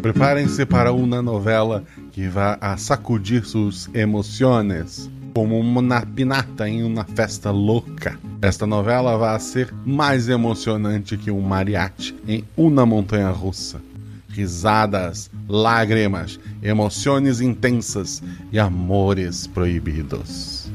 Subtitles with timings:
[0.00, 7.04] Preparem-se para uma novela que vai a sacudir suas emoções como uma pinata em uma
[7.04, 8.16] festa louca.
[8.40, 13.82] Esta novela vai ser mais emocionante que um mariachi em uma montanha russa.
[14.28, 18.22] Risadas, lágrimas, emoções intensas
[18.52, 20.70] e amores proibidos.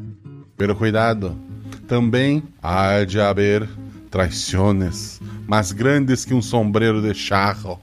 [0.58, 1.38] Pero cuidado,
[1.88, 3.68] também há de haver
[4.10, 7.80] traições mais grandes que um sombreiro de charro.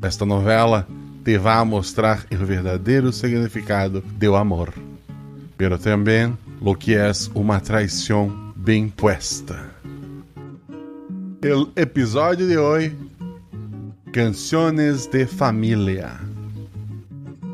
[0.00, 0.86] Esta novela
[1.24, 4.72] te vai mostrar o verdadeiro significado do amor
[5.62, 9.70] pero também lo que é uma traição bem puesta.
[11.44, 12.96] O episódio de hoje:
[14.12, 16.18] Canções de Família.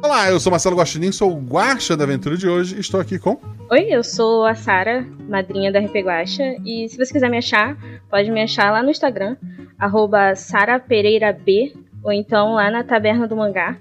[0.03, 2.80] Olá, eu sou Marcelo Guaxinim, sou o Guaxa da aventura de hoje.
[2.80, 3.39] Estou aqui com.
[3.71, 7.77] Oi, eu sou a Sara, madrinha da RP Guaxa, e se você quiser me achar,
[8.11, 9.37] pode me achar lá no Instagram,
[9.79, 10.33] arroba
[11.45, 13.77] B, ou então lá na Taverna do Mangá,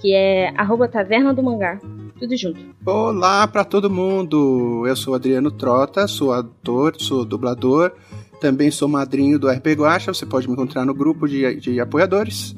[0.00, 1.78] que é arroba Taverna do Mangá
[2.18, 2.58] tudo junto.
[2.84, 4.84] Olá para todo mundo!
[4.86, 7.92] Eu sou Adriano Trota, sou ator, sou dublador,
[8.40, 12.56] também sou madrinho do RP Guacha, você pode me encontrar no grupo de, de apoiadores.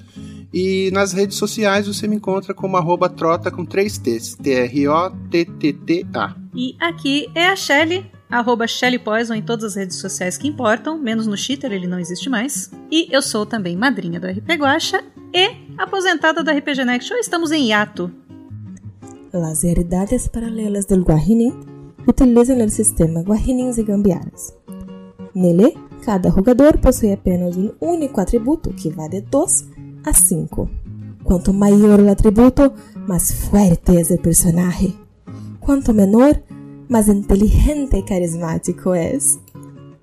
[0.53, 5.09] E nas redes sociais você me encontra como arroba trota com três T's, T-R-O-T-T-T-A.
[6.61, 10.99] E aqui é a Shelly, arroba Shelly Poison em todas as redes sociais que importam,
[10.99, 12.69] menos no Twitter, ele não existe mais.
[12.91, 17.15] E eu sou também madrinha do RP Guacha e aposentada do RPG Next.
[17.15, 18.11] Estamos em hiato.
[19.33, 21.55] Las realidades paralelas del Guaxinim
[22.09, 24.53] utilizam o sistema Guaxinins e Gambiaras.
[25.33, 29.69] Nele, cada jogador possui apenas um único atributo que vai de 2
[30.05, 30.69] a 5.
[31.23, 32.73] Quanto maior o atributo,
[33.07, 35.08] mais forte é o personagem.
[35.69, 36.35] Quanto menor,
[36.89, 39.19] mais inteligente e carismático é.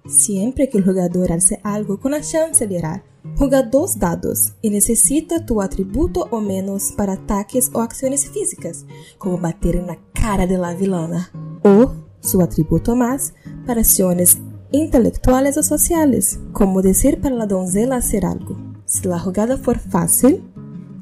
[0.07, 3.03] Sempre que o jogador hace algo com a chance de errar,
[3.35, 8.85] Joga dos dados e necessita tu atributo ou menos para ataques ou ações físicas,
[9.17, 11.31] como bater na cara de la vilana,
[11.63, 13.33] ou seu atributo mais
[13.65, 14.39] para ações
[14.71, 18.55] intelectuais ou sociais, como dizer para a donzela fazer algo.
[18.85, 20.43] Se a jogada for fácil,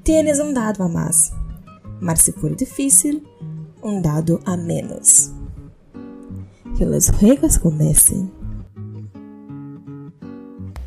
[0.06, 1.34] tienes um dado a mais,
[2.00, 3.22] mas se for difícil,
[3.84, 5.32] um dado a menos.
[6.78, 8.32] Que os jogos comecem.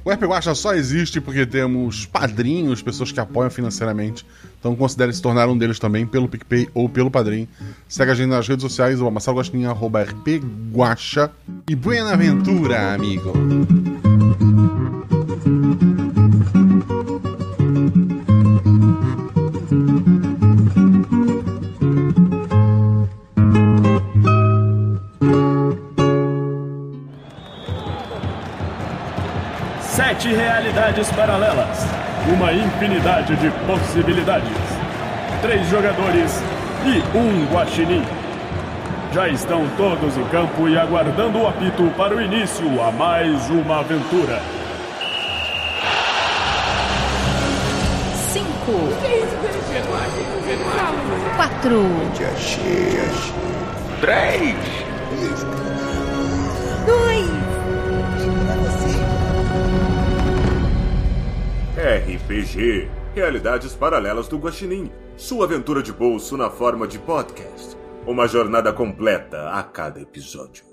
[0.04, 4.24] O RP Guacha só existe porque temos padrinhos, pessoas que apoiam financeiramente.
[4.58, 7.48] Então considere se tornar um deles também pelo PicPay ou pelo Padrim.
[7.88, 10.40] Segue a gente nas redes sociais, o Marcelo Guaxinim, arroba RP
[10.72, 11.30] Guacha.
[11.68, 13.32] E Buenaventura, amigo!
[29.96, 31.86] Sete realidades paralelas.
[32.30, 34.52] Uma infinidade de possibilidades.
[35.40, 36.38] Três jogadores
[36.84, 38.04] e um guaxinim.
[39.14, 43.80] Já estão todos em campo e aguardando o apito para o início a mais uma
[43.80, 44.42] aventura.
[48.34, 48.92] Cinco.
[51.36, 51.86] Quatro.
[54.02, 54.56] Três.
[56.84, 57.15] Dois.
[61.86, 64.90] RPG Realidades Paralelas do Guaxinim.
[65.16, 67.76] Sua aventura de bolso na forma de podcast.
[68.04, 70.64] Uma jornada completa a cada episódio.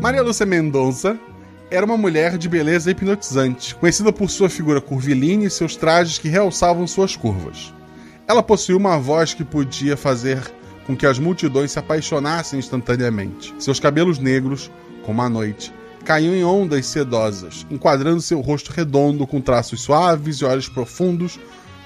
[0.00, 1.20] Maria Lúcia Mendonça
[1.70, 6.30] era uma mulher de beleza hipnotizante, conhecida por sua figura curvilínea e seus trajes que
[6.30, 7.74] realçavam suas curvas.
[8.26, 10.50] Ela possuía uma voz que podia fazer
[10.90, 13.54] com que as multidões se apaixonassem instantaneamente.
[13.60, 14.68] Seus cabelos negros,
[15.04, 15.72] como a noite,
[16.04, 21.38] caíam em ondas sedosas, enquadrando seu rosto redondo com traços suaves e olhos profundos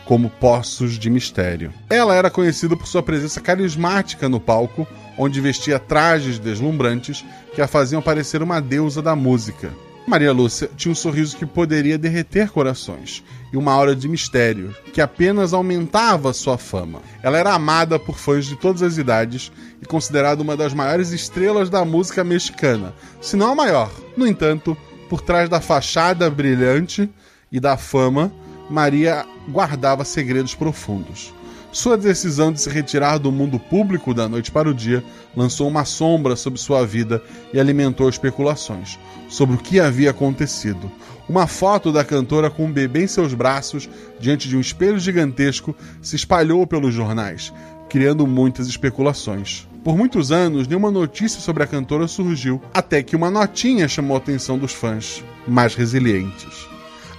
[0.07, 1.71] como poços de mistério.
[1.91, 7.23] Ela era conhecida por sua presença carismática no palco, onde vestia trajes deslumbrantes
[7.55, 9.71] que a faziam parecer uma deusa da música.
[10.07, 15.01] Maria Lúcia tinha um sorriso que poderia derreter corações e uma aura de mistério que
[15.01, 17.01] apenas aumentava sua fama.
[17.23, 21.71] Ela era amada por fãs de todas as idades e considerada uma das maiores estrelas
[21.71, 23.91] da música mexicana, se não a maior.
[24.15, 24.77] No entanto,
[25.09, 27.09] por trás da fachada brilhante
[27.51, 28.31] e da fama,
[28.69, 31.33] Maria guardava segredos profundos.
[31.75, 35.03] Sua decisão de se retirar do mundo público da noite para o dia
[35.37, 37.21] lançou uma sombra sobre sua vida
[37.53, 38.97] e alimentou especulações
[39.29, 40.89] sobre o que havia acontecido.
[41.29, 43.91] Uma foto da cantora com um bebê em seus braços,
[44.21, 47.53] diante de um espelho gigantesco, se espalhou pelos jornais,
[47.89, 49.67] criando muitas especulações.
[49.83, 54.19] Por muitos anos, nenhuma notícia sobre a cantora surgiu, até que uma notinha chamou a
[54.19, 56.69] atenção dos fãs mais resilientes.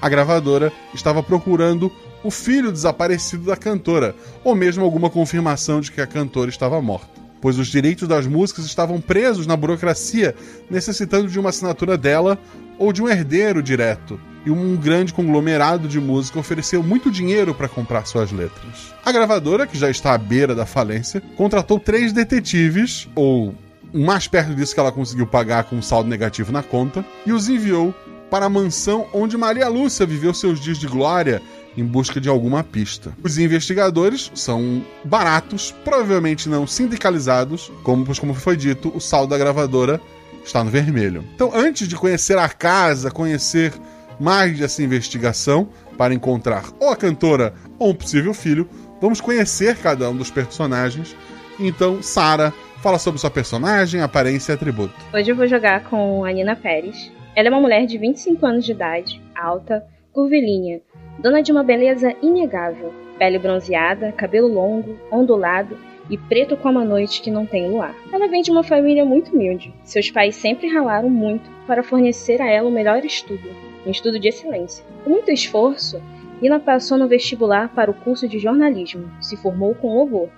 [0.01, 1.91] A gravadora estava procurando
[2.25, 7.21] o filho desaparecido da cantora, ou mesmo alguma confirmação de que a cantora estava morta,
[7.39, 10.33] pois os direitos das músicas estavam presos na burocracia,
[10.67, 12.39] necessitando de uma assinatura dela
[12.79, 14.19] ou de um herdeiro direto.
[14.43, 18.93] E um grande conglomerado de música ofereceu muito dinheiro para comprar suas letras.
[19.03, 23.53] A gravadora, que já está à beira da falência, contratou três detetives, ou
[23.93, 27.31] o mais perto disso que ela conseguiu pagar com um saldo negativo na conta, e
[27.31, 27.93] os enviou
[28.29, 31.41] para a mansão onde Maria Lúcia viveu seus dias de glória
[31.77, 33.13] em busca de alguma pista.
[33.23, 39.99] Os investigadores são baratos, provavelmente não sindicalizados, como, como foi dito, o saldo da gravadora
[40.43, 41.23] está no vermelho.
[41.35, 43.73] Então, antes de conhecer a casa, conhecer
[44.19, 45.67] mais dessa investigação
[45.97, 48.69] para encontrar ou a cantora ou um possível filho,
[49.01, 51.15] vamos conhecer cada um dos personagens.
[51.59, 54.93] Então, Sara, fala sobre sua personagem, aparência e atributo.
[55.13, 57.11] Hoje eu vou jogar com a Nina Pérez.
[57.35, 59.83] Ela é uma mulher de 25 anos de idade, alta,
[60.13, 60.79] curvilínea,
[61.19, 65.77] dona de uma beleza inegável, pele bronzeada, cabelo longo, ondulado
[66.09, 67.95] e preto como a noite que não tem luar.
[68.11, 69.73] Ela vem de uma família muito humilde.
[69.83, 73.49] Seus pais sempre ralaram muito para fornecer a ela o melhor estudo,
[73.85, 74.85] um estudo de excelência.
[75.03, 76.01] Com muito esforço,
[76.41, 80.29] Nina passou no vestibular para o curso de jornalismo, se formou com louvor.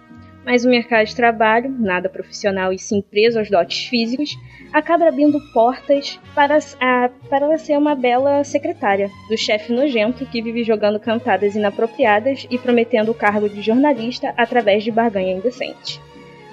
[0.47, 4.39] Mas o mercado de trabalho, nada profissional e sim preso aos dotes físicos,
[4.71, 10.41] acaba abrindo portas para, a, para ela ser uma bela secretária do chefe nojento que
[10.41, 15.99] vive jogando cantadas inapropriadas e prometendo o cargo de jornalista através de barganha indecente.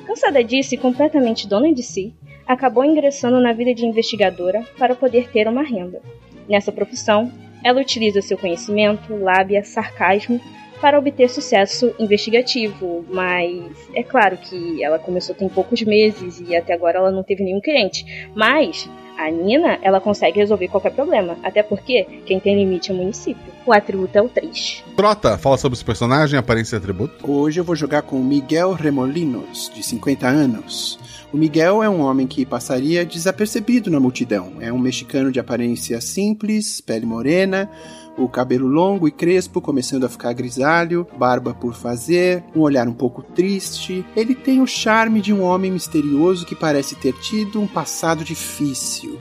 [0.04, 2.12] Cansada disso e completamente dona de si,
[2.48, 6.02] acabou ingressando na vida de investigadora para poder ter uma renda.
[6.48, 7.30] Nessa profissão,
[7.62, 10.40] ela utiliza seu conhecimento, lábia, sarcasmo
[10.84, 16.74] para obter sucesso investigativo, mas é claro que ela começou tem poucos meses e até
[16.74, 18.28] agora ela não teve nenhum cliente.
[18.34, 18.86] Mas
[19.16, 23.50] a Nina, ela consegue resolver qualquer problema, até porque quem tem limite é o município.
[23.64, 24.84] O atributo é o 3.
[24.94, 27.32] Trota, fala sobre esse personagem, aparência e atributo.
[27.32, 30.98] Hoje eu vou jogar com Miguel Remolinos, de 50 anos.
[31.32, 34.58] O Miguel é um homem que passaria desapercebido na multidão.
[34.60, 37.70] É um mexicano de aparência simples, pele morena,
[38.16, 42.92] o cabelo longo e crespo começando a ficar grisalho, barba por fazer, um olhar um
[42.92, 44.04] pouco triste.
[44.14, 49.18] Ele tem o charme de um homem misterioso que parece ter tido um passado difícil.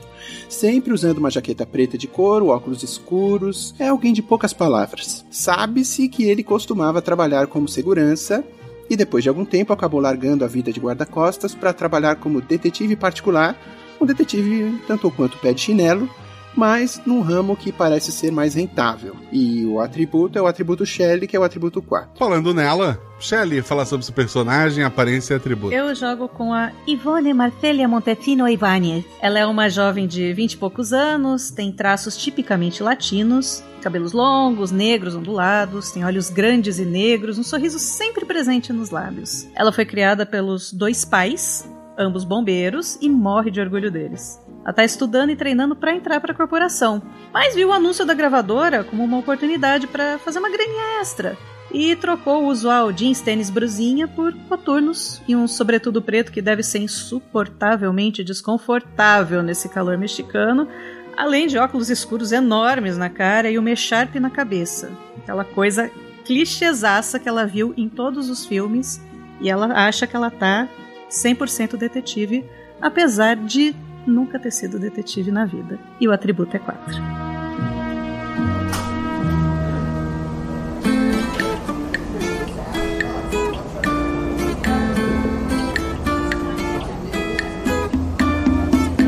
[0.48, 5.24] Sempre usando uma jaqueta preta de couro, óculos escuros, é alguém de poucas palavras.
[5.30, 8.44] Sabe-se que ele costumava trabalhar como segurança
[8.88, 12.96] e depois de algum tempo acabou largando a vida de guarda-costas para trabalhar como detetive
[12.96, 13.56] particular,
[14.00, 16.08] um detetive tanto quanto pé de chinelo,
[16.56, 19.16] mas num ramo que parece ser mais rentável.
[19.32, 22.10] E o atributo é o atributo Shelley, que é o atributo 4.
[22.16, 25.74] Falando nela, Shelley, fala sobre seu personagem, aparência e atributo.
[25.74, 29.04] Eu jogo com a Ivone Marcelia Montefino Ivanez.
[29.20, 34.70] Ela é uma jovem de 20 e poucos anos, tem traços tipicamente latinos, cabelos longos,
[34.70, 39.46] negros, ondulados, tem olhos grandes e negros, um sorriso sempre presente nos lábios.
[39.54, 41.68] Ela foi criada pelos dois pais,
[41.98, 44.40] ambos bombeiros, e morre de orgulho deles.
[44.64, 47.02] Ela está estudando e treinando para entrar para a corporação,
[47.32, 51.36] mas viu o anúncio da gravadora como uma oportunidade para fazer uma graninha extra
[51.70, 56.62] e trocou o usual jeans tênis brusinha por coturnos e um sobretudo preto que deve
[56.62, 60.68] ser insuportavelmente desconfortável nesse calor mexicano,
[61.16, 64.92] além de óculos escuros enormes na cara e uma echarpe na cabeça.
[65.18, 65.90] Aquela coisa
[66.24, 69.02] clichêsaça que ela viu em todos os filmes
[69.40, 70.68] e ela acha que ela tá
[71.10, 72.44] 100% detetive,
[72.80, 73.74] apesar de
[74.06, 75.78] nunca ter sido detetive na vida.
[76.00, 77.34] E o atributo é 4.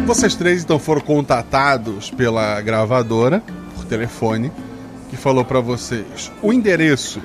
[0.07, 3.43] Vocês três então foram contatados pela gravadora
[3.75, 4.53] por telefone,
[5.11, 7.21] que falou para vocês o endereço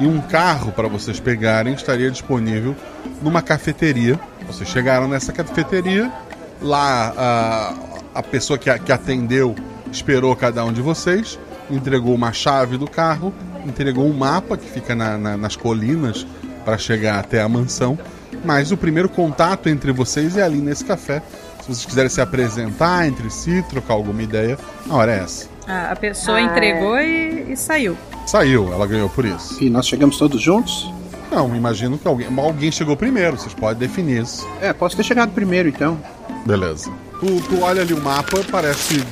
[0.00, 2.74] e um carro para vocês pegarem estaria disponível
[3.22, 4.18] numa cafeteria.
[4.44, 6.12] Vocês chegaram nessa cafeteria,
[6.60, 7.74] lá a,
[8.18, 9.54] a pessoa que, que atendeu
[9.90, 11.38] esperou cada um de vocês,
[11.70, 13.32] entregou uma chave do carro,
[13.64, 16.26] entregou um mapa que fica na, na, nas colinas
[16.64, 17.98] para chegar até a mansão.
[18.44, 21.22] Mas o primeiro contato entre vocês é ali nesse café.
[21.60, 24.58] Se vocês quiserem se apresentar entre si, trocar alguma ideia,
[24.88, 25.48] a hora é essa.
[25.66, 27.96] Ah, a pessoa Ah, entregou e, e saiu.
[28.26, 29.62] Saiu, ela ganhou por isso.
[29.62, 30.92] E nós chegamos todos juntos?
[31.30, 34.46] Não, imagino que alguém, alguém chegou primeiro, vocês podem definir isso.
[34.60, 35.98] É, posso ter chegado primeiro então.
[36.46, 36.90] Beleza.
[37.20, 39.02] Tu, tu olha ali o mapa, parece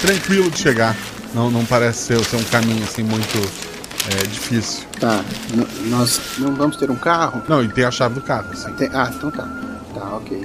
[0.00, 0.96] tranquilo de chegar.
[1.34, 3.38] Não, não parece ser, ser um caminho assim muito
[4.12, 4.84] É difícil.
[5.00, 7.42] Tá, n- nós não vamos ter um carro?
[7.48, 8.48] Não, e tem a chave do carro.
[8.64, 9.48] Ah, tem- Ah, então tá.
[9.94, 10.42] Tá, ok.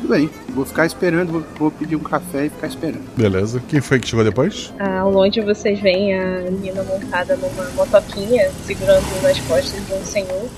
[0.00, 3.02] Tudo bem, vou ficar esperando, vou, vou pedir um café e ficar esperando.
[3.16, 3.60] Beleza.
[3.68, 4.72] Quem foi que chegou depois?
[4.78, 10.04] Ah, Ao longe vocês veem a Nina montada numa motoquinha, segurando nas costas de um
[10.04, 10.48] senhor.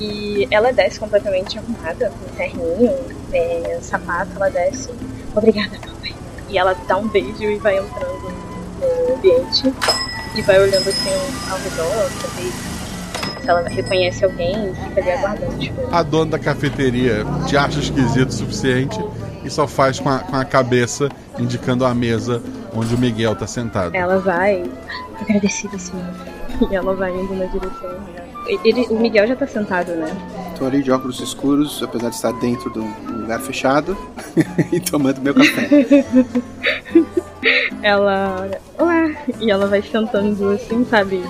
[0.00, 2.92] E ela desce completamente arrumada, com terninho,
[3.32, 4.90] é, sapato, ela desce.
[5.34, 6.14] Obrigada, papai.
[6.48, 8.32] E ela dá um beijo e vai entrando
[8.80, 9.72] no ambiente.
[10.34, 11.10] E vai olhando assim
[11.50, 12.52] ao redor, pra ver
[13.46, 15.58] se ela reconhece alguém e fica ali aguardando.
[15.58, 18.98] Tipo, A dona da cafeteria te acha esquisito o suficiente
[19.44, 22.42] e só faz com a, com a cabeça indicando a mesa
[22.74, 23.94] onde o Miguel tá sentado.
[23.94, 24.64] Ela vai,
[25.20, 26.04] agradecida, senhor.
[26.70, 27.96] E ela vai indo na direção.
[28.64, 30.08] Ele, o Miguel já tá sentado, né?
[30.58, 33.96] Tô ali de óculos escuros, apesar de estar dentro de um lugar fechado
[34.72, 35.68] e tomando meu café.
[37.82, 38.48] Ela.
[38.78, 39.14] Olá!
[39.40, 41.22] E ela vai sentando assim, sabe?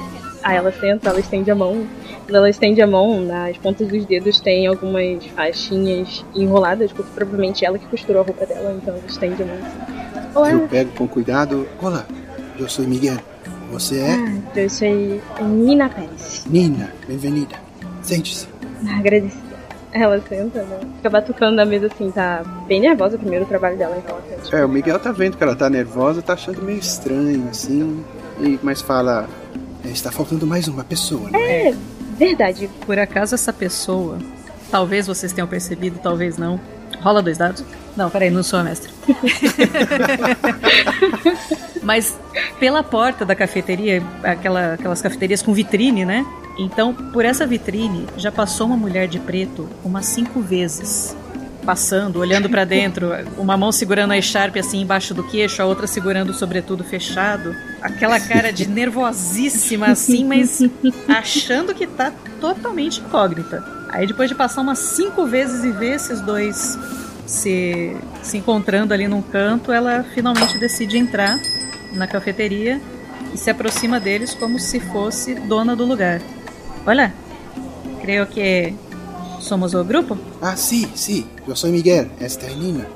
[0.42, 1.86] Aí ela senta, ela estende a mão.
[2.26, 7.64] Quando ela estende a mão, nas pontas dos dedos tem algumas faixinhas enroladas, porque provavelmente
[7.64, 10.28] ela que costurou a roupa dela, então ela estende a mão assim.
[10.34, 10.50] Olá!
[10.50, 11.68] Eu pego com cuidado.
[11.80, 12.04] Olá,
[12.58, 13.18] eu sou Miguel.
[13.70, 14.12] Você é?
[14.14, 14.88] Ah, eu sou
[15.46, 16.44] Nina Pérez.
[16.50, 17.56] Nina, bem-vinda.
[18.02, 18.48] Sente-se.
[18.88, 19.46] Agradecida.
[19.92, 20.80] Ela senta, né?
[20.96, 24.56] Fica batucando na mesa assim, tá bem nervosa o primeiro trabalho dela, então ela senta.
[24.56, 28.04] É, o Miguel tá vendo que ela tá nervosa, tá achando meio estranho, assim.
[28.40, 29.28] E, mas fala.
[29.84, 31.72] "É, Está faltando mais uma pessoa, não é?
[32.16, 32.68] Verdade.
[32.84, 34.18] Por acaso essa pessoa,
[34.70, 36.60] talvez vocês tenham percebido, talvez não.
[37.00, 37.64] Rola dois dados?
[37.96, 38.92] Não, peraí, não sou a mestre.
[41.82, 42.18] Mas
[42.58, 46.26] pela porta da cafeteria, aquela, aquelas cafeterias com vitrine, né?
[46.58, 51.16] Então, por essa vitrine, já passou uma mulher de preto umas cinco vezes.
[51.66, 55.88] Passando, olhando pra dentro, uma mão segurando a echarpe assim embaixo do queixo, a outra
[55.88, 57.56] segurando o sobretudo fechado.
[57.82, 60.62] Aquela cara de nervosíssima assim, mas
[61.08, 63.64] achando que tá totalmente incógnita.
[63.88, 66.78] Aí depois de passar umas cinco vezes e ver esses dois
[67.26, 71.36] se, se encontrando ali num canto, ela finalmente decide entrar
[71.94, 72.80] na cafeteria
[73.34, 76.20] e se aproxima deles como se fosse dona do lugar.
[76.86, 77.12] Olha,
[78.00, 78.72] creio que
[79.46, 80.16] somos o grupo.
[80.42, 81.26] Ah, sim, sim.
[81.46, 82.06] Eu sou Miguel.
[82.20, 82.86] Esta é Nina.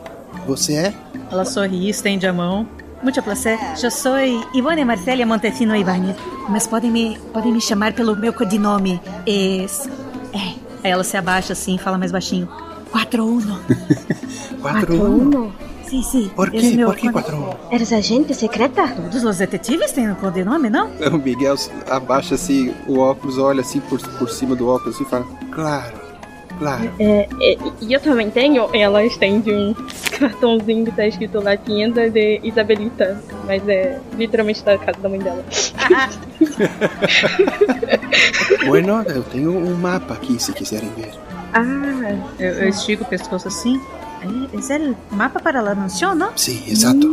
[0.47, 0.95] Você é?
[1.31, 2.67] Ela sorri, estende a mão.
[3.03, 3.59] Muito prazer.
[3.83, 4.15] Eu sou
[4.55, 6.17] Ivone Marcélia Montefino Ibanez,
[6.49, 9.01] mas podem me, podem me chamar pelo meu codinome.
[9.27, 9.89] Es...
[10.35, 10.39] É.
[10.83, 12.49] Aí ela se abaixa assim e fala mais baixinho.
[12.93, 13.43] 4-1.
[14.63, 15.51] 4-1.
[15.89, 16.31] Sim, sim.
[16.37, 16.71] Por quê?
[16.77, 17.57] meu Por que cod- 4-1?
[17.73, 18.87] Eres agente secreta?
[18.89, 20.89] Todos os detetives têm um codinome, não?
[21.13, 21.57] O Miguel
[21.89, 26.00] abaixa assim o óculos, olha assim por, por cima do óculos assim, e fala: Claro,
[26.61, 26.91] claro.
[27.01, 28.69] É, é, e eu também tenho.
[28.73, 29.75] Ela estende um
[30.19, 33.21] cartãozinho que tá escrito lá Tienda de Isabelita.
[33.47, 35.45] Mas é literalmente da casa da mãe dela.
[38.67, 41.11] Bueno, eu tenho um mapa aqui se quiserem ver.
[41.53, 43.81] Ah, Eu, eu estico o pescoço assim.
[44.23, 46.31] É, esse é o mapa para la mansión, não?
[46.37, 47.09] Sim, exato.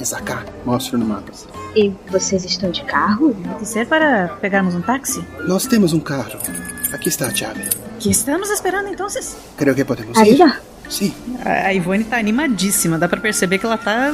[0.00, 0.44] Essa cá.
[0.64, 1.32] Mostro no mapa.
[1.74, 3.34] e vocês estão de carro?
[3.34, 5.24] Pode ser para pegarmos um táxi?
[5.46, 6.38] Nós temos um carro.
[6.92, 7.62] Aqui está a chave.
[7.98, 9.06] Que estamos esperando então?
[9.56, 10.20] Creio que podemos ir.
[10.20, 10.56] Arriba?
[10.88, 11.12] Sim.
[11.44, 14.12] A Ivone tá animadíssima, dá pra perceber que ela tá.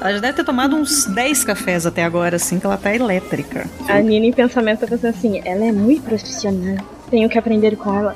[0.00, 3.66] Ela já deve ter tomado uns 10 cafés até agora, assim, que ela tá elétrica.
[3.88, 6.76] A Nina em pensamento tá pensando assim, ela é muito profissional.
[7.10, 8.14] Tenho que aprender com ela.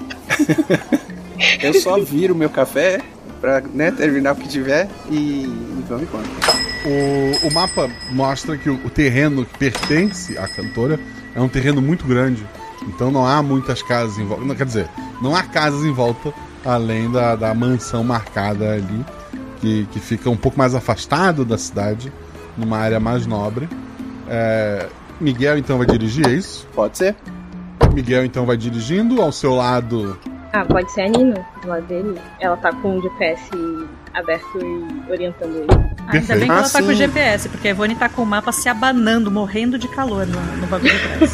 [1.61, 3.01] Eu só viro meu café
[3.41, 6.25] pra né, terminar o que tiver e, e vamos embora.
[6.85, 11.01] O, o mapa mostra que o, o terreno que pertence à cantora
[11.35, 12.47] é um terreno muito grande.
[12.89, 14.45] Então não há muitas casas em volta.
[14.45, 14.89] Não, quer dizer,
[15.21, 16.33] não há casas em volta
[16.65, 19.05] além da, da mansão marcada ali,
[19.61, 22.13] que, que fica um pouco mais afastado da cidade,
[22.57, 23.69] numa área mais nobre.
[24.29, 24.89] É,
[25.21, 26.67] Miguel então vai dirigir, é isso?
[26.75, 27.17] Pode ser?
[27.93, 30.19] Miguel então vai dirigindo, ao seu lado
[30.53, 32.19] Ah, pode ser a Nina, do lado dele.
[32.41, 33.51] Ela tá com o GPS
[34.15, 35.67] aberto e orientando ele.
[35.71, 36.53] Ainda bem que Perfeito.
[36.53, 36.95] ela Ah, tá com o.
[36.95, 40.67] GPS, porque a Ivone tá com o mapa se abanando, morrendo de calor no, no
[40.67, 41.33] bagulho de trás.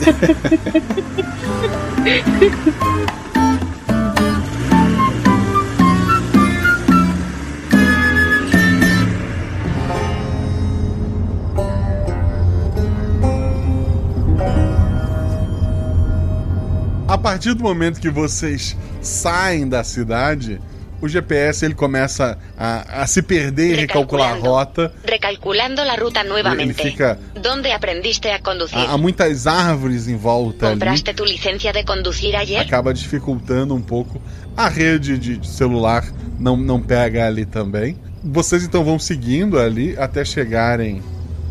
[17.07, 20.61] A partir do momento que vocês saem da cidade,
[21.01, 24.93] o GPS ele começa a, a se perder e recalcular a rota.
[25.05, 26.75] Recalculando la ruta Ele nuevamente.
[26.75, 27.19] fica.
[27.41, 28.79] ¿Dónde aprendiste a conducir?
[28.79, 30.75] Há, há muitas árvores em volta ali.
[30.75, 32.61] ¿Compraste tu licencia de conducir ayer?
[32.63, 34.21] Acaba dificultando um pouco.
[34.57, 36.05] A rede de de celular
[36.39, 37.97] não, não pega ali também.
[38.25, 41.03] Vocês então vão seguindo ali até chegarem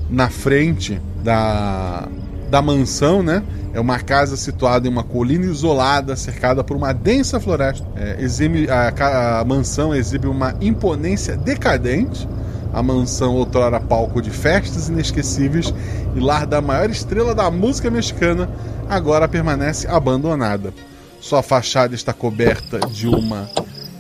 [0.10, 2.08] na frente da,
[2.50, 3.44] da mansão, né?
[3.78, 7.86] É uma casa situada em uma colina isolada, cercada por uma densa floresta.
[7.96, 12.28] É, exibe, a, a mansão exibe uma imponência decadente.
[12.74, 15.72] A mansão, outrora palco de festas inesquecíveis
[16.16, 18.50] e lar da maior estrela da música mexicana,
[18.90, 20.74] agora permanece abandonada.
[21.22, 23.48] Sua fachada está coberta de uma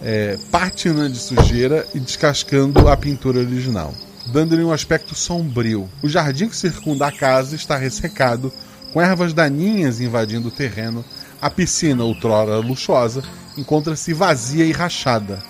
[0.03, 3.93] é, pátina de sujeira e descascando a pintura original,
[4.33, 5.87] dando-lhe um aspecto sombrio.
[6.01, 8.51] O jardim que circunda a casa está ressecado,
[8.93, 11.03] com ervas daninhas invadindo o terreno.
[11.41, 13.21] A piscina, outrora luxuosa,
[13.57, 15.41] encontra-se vazia e rachada,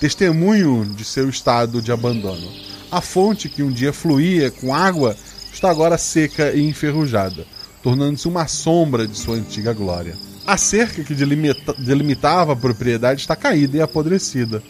[0.00, 2.48] testemunho de seu estado de abandono.
[2.90, 5.16] A fonte que um dia fluía com água
[5.52, 7.46] está agora seca e enferrujada,
[7.82, 10.16] tornando-se uma sombra de sua antiga glória.
[10.46, 14.62] A cerca que delimita- delimitava a propriedade está caída e apodrecida,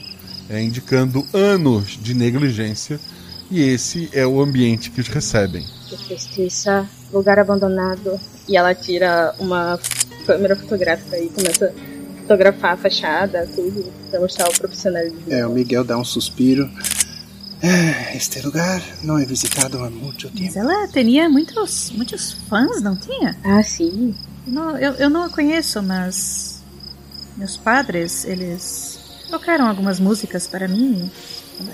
[0.48, 2.98] é, indicando anos de negligência,
[3.50, 5.64] e esse é o ambiente que os recebem.
[5.88, 8.18] Que tristeza, lugar abandonado.
[8.48, 9.78] E ela tira uma
[10.26, 15.20] câmera fotográfica e começa a fotografar a fachada, tudo, pra mostrar o profissionalismo.
[15.28, 16.68] É, o Miguel dá um suspiro.
[17.62, 20.42] Ah, Este lugar não é visitado há muito tempo.
[20.44, 23.36] Mas ela tinha muitos, muitos fãs, não tinha?
[23.42, 24.14] Ah, sim.
[24.46, 26.62] Não, eu, eu não a conheço, mas
[27.36, 28.98] meus padres, eles
[29.30, 31.10] tocaram algumas músicas para mim.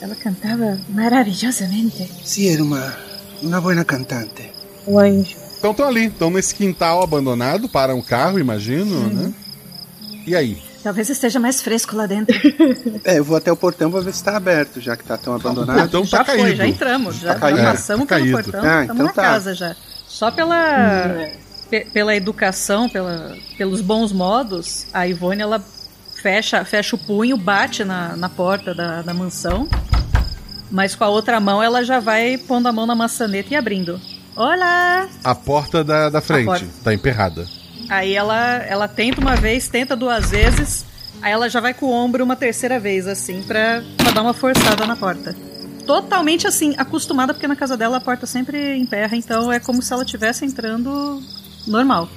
[0.01, 2.11] Ela, cantava maravilhosamente.
[2.25, 2.97] Sim, era uma,
[3.43, 4.51] uma boa cantante.
[4.87, 5.37] O anjo.
[5.59, 9.33] Então estão ali, estão nesse quintal abandonado, param o carro, imagino, né?
[10.27, 10.61] E aí?
[10.83, 12.37] Talvez esteja mais fresco lá dentro.
[13.05, 15.35] É, eu vou até o portão pra ver se tá aberto, já que tá tão
[15.35, 15.79] abandonado.
[15.79, 16.57] portão já tá foi, caído.
[16.57, 19.23] já entramos, já, Tá já É, passamos tá pelo portão, Ah, estamos então na tá.
[19.23, 19.75] casa já.
[20.09, 21.29] Só pela
[21.71, 25.65] pe- pela educação, pela, pelos bons modos, a Ivone ela
[26.23, 29.69] fecha, fecha o punho, bate na, na porta da, da mansão,
[30.71, 34.01] mas com a outra mão ela já vai pondo a mão na maçaneta e abrindo.
[34.37, 35.09] Olá!
[35.25, 36.67] A porta da, da frente porta.
[36.85, 37.47] tá emperrada.
[37.89, 40.87] Aí ela, ela tenta uma vez, tenta duas vezes,
[41.21, 44.33] aí ela já vai com o ombro uma terceira vez, assim, pra, pra dar uma
[44.33, 45.35] forçada na porta.
[45.85, 49.93] Totalmente assim, acostumada, porque na casa dela a porta sempre emperra, então é como se
[49.93, 51.21] ela estivesse entrando
[51.67, 52.09] normal.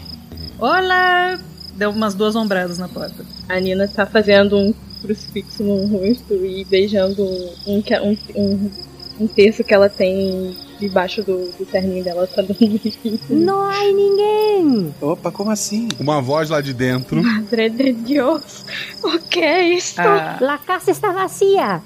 [0.60, 1.40] Olá!
[1.74, 3.26] Deu umas duas ombradas na porta.
[3.48, 8.72] A Nina tá fazendo um crucifixo no rosto e beijando um, um, um,
[9.20, 12.28] um terço que ela tem debaixo do, do terninho dela.
[12.28, 13.20] Tá dando um beijinho.
[13.30, 14.94] Não há ninguém.
[15.02, 15.88] Opa, como assim?
[16.00, 17.22] Uma voz lá de dentro.
[17.24, 18.66] Madre de Deus,
[19.04, 20.02] o que é isso?
[20.02, 21.82] A La casa está vacía.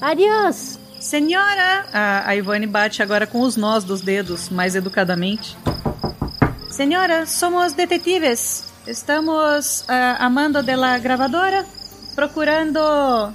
[0.00, 0.78] Adiós.
[1.00, 1.86] senhora!
[1.92, 5.56] A, a Ivone bate agora com os nós dos dedos, mais educadamente.
[6.68, 8.75] Senhora, somos detetives.
[8.86, 11.66] Estamos ah, amando de la gravadora,
[12.14, 13.32] procurando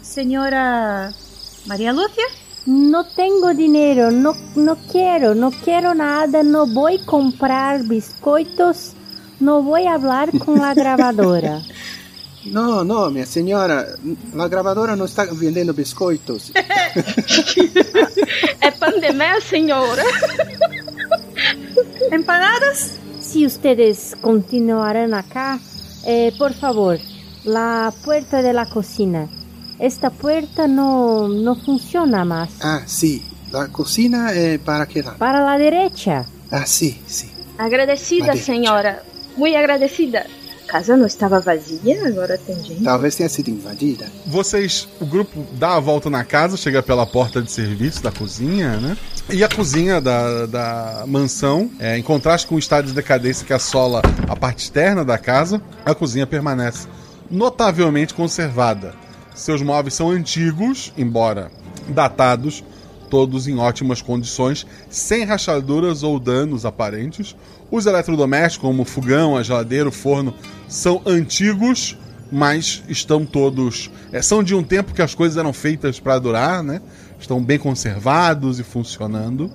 [0.00, 1.12] senhora
[1.66, 2.24] Maria Lúcia.
[2.64, 8.94] No tengo dinero, no, no quiero, no quiero nada, no voy a comprar biscoitos,
[9.40, 11.60] no voy a hablar con la grabadora.
[12.46, 13.98] Não, não, minha senhora,
[14.38, 16.52] a gravadora não está vendendo biscoitos.
[18.60, 20.02] É pandemia, senhora?
[22.12, 22.98] Empanadas?
[23.34, 25.58] Si ustedes continuarán acá,
[26.06, 27.00] eh, por favor,
[27.42, 29.28] la puerta de la cocina.
[29.80, 32.50] Esta puerta no, no funciona más.
[32.62, 33.20] Ah, sim.
[33.52, 35.18] A cocina é para que lado?
[35.18, 36.24] Para la derecha.
[36.48, 37.28] Ah, sim, sim.
[37.58, 39.02] Agradecida, senhora.
[39.36, 40.28] Muito agradecida.
[40.74, 42.82] A casa não estava vazia, agora tem gente.
[42.82, 44.10] Talvez tenha sido invadida.
[44.26, 48.80] Vocês, o grupo dá a volta na casa, chega pela porta de serviço da cozinha,
[48.80, 48.96] né?
[49.30, 53.52] E a cozinha da, da mansão, é, em contraste com o estado de decadência que
[53.52, 56.88] assola a parte externa da casa, a cozinha permanece
[57.30, 58.96] notavelmente conservada.
[59.32, 61.52] Seus móveis são antigos, embora
[61.86, 62.64] datados,
[63.14, 67.36] todos em ótimas condições, sem rachaduras ou danos aparentes.
[67.70, 70.34] Os eletrodomésticos, como fogão, a geladeira, o forno,
[70.66, 71.96] são antigos,
[72.32, 73.88] mas estão todos.
[74.10, 76.82] é, são de um tempo que as coisas eram feitas para durar, né?
[77.16, 79.48] Estão bem conservados e funcionando.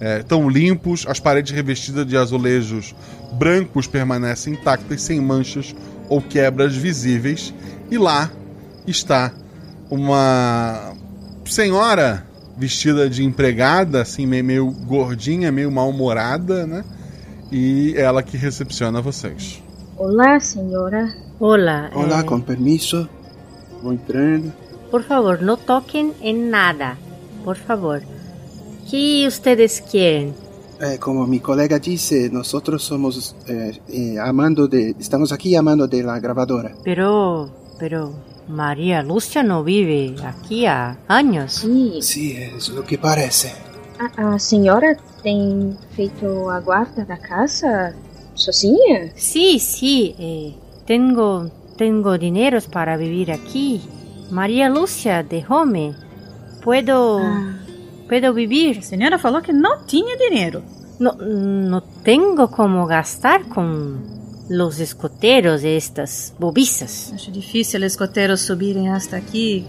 [0.00, 2.94] É, estão limpos, as paredes revestidas de azulejos
[3.34, 5.76] brancos permanecem intactas, sem manchas
[6.08, 7.52] ou quebras visíveis.
[7.90, 8.30] E lá
[8.86, 9.30] está
[9.90, 10.94] uma
[11.44, 12.24] senhora
[12.56, 16.84] vestida de empregada, assim, meio, meio gordinha, meio mal-humorada, né?
[17.50, 19.62] E ela que recepciona vocês.
[19.96, 21.14] Olá, senhora.
[21.38, 21.90] Hola.
[21.94, 23.08] Olá, eh, com permisso.
[23.82, 24.52] Vou entrando.
[24.94, 26.96] por favor, no toquen en nada.
[27.44, 28.00] Por favor.
[28.88, 30.34] ¿Qué ustedes quieren?
[30.80, 32.46] É, como mi colega disse, nós
[32.78, 36.76] somos eh, eh, amando de, estamos aqui amando de la gravadora.
[36.84, 38.14] Pero, pero,
[38.48, 41.64] María Lucia no vive aquí há años.
[41.64, 43.52] E Sim, é isso que parece.
[43.98, 47.94] a, a senhora tem feito a guarda da casa?
[48.34, 49.12] sozinha?
[49.14, 50.54] Sí, sí, eh,
[50.86, 53.80] tengo, tengo dineros para vivir aquí.
[54.30, 55.94] María Lucia dejó-me.
[56.62, 57.20] Puedo,
[58.08, 58.78] puedo vivir.
[58.78, 60.62] A senhora falou que não tinha dinheiro.
[60.98, 63.98] No, no tengo como gastar com
[64.48, 67.12] los escoteros estas bobiças.
[67.14, 69.64] Acho difícil os escoteiros subirem hasta aqui.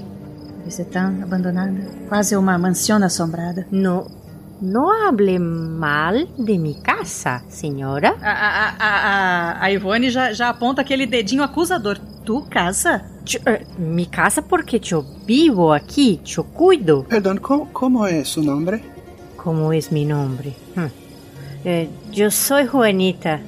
[0.67, 1.79] Ser tão abandonada.
[2.09, 3.67] Quase uma mansão assombrada.
[3.71, 4.07] No,
[4.59, 8.15] no hable mal de mi casa, senhora.
[8.21, 8.89] A, a, a,
[9.59, 11.99] a, a Ivone já, já aponta aquele dedinho acusador.
[12.25, 13.03] Tu casa?
[13.23, 17.03] Yo- eh, mi casa porque yo vivo aquí, yo cuido.
[17.03, 18.83] Perdón, ¿cómo, cómo es su nombre?
[19.37, 20.55] ¿Cómo es mi nombre?
[20.75, 20.87] Hmm.
[21.63, 23.39] Eh, yo soy Juanita.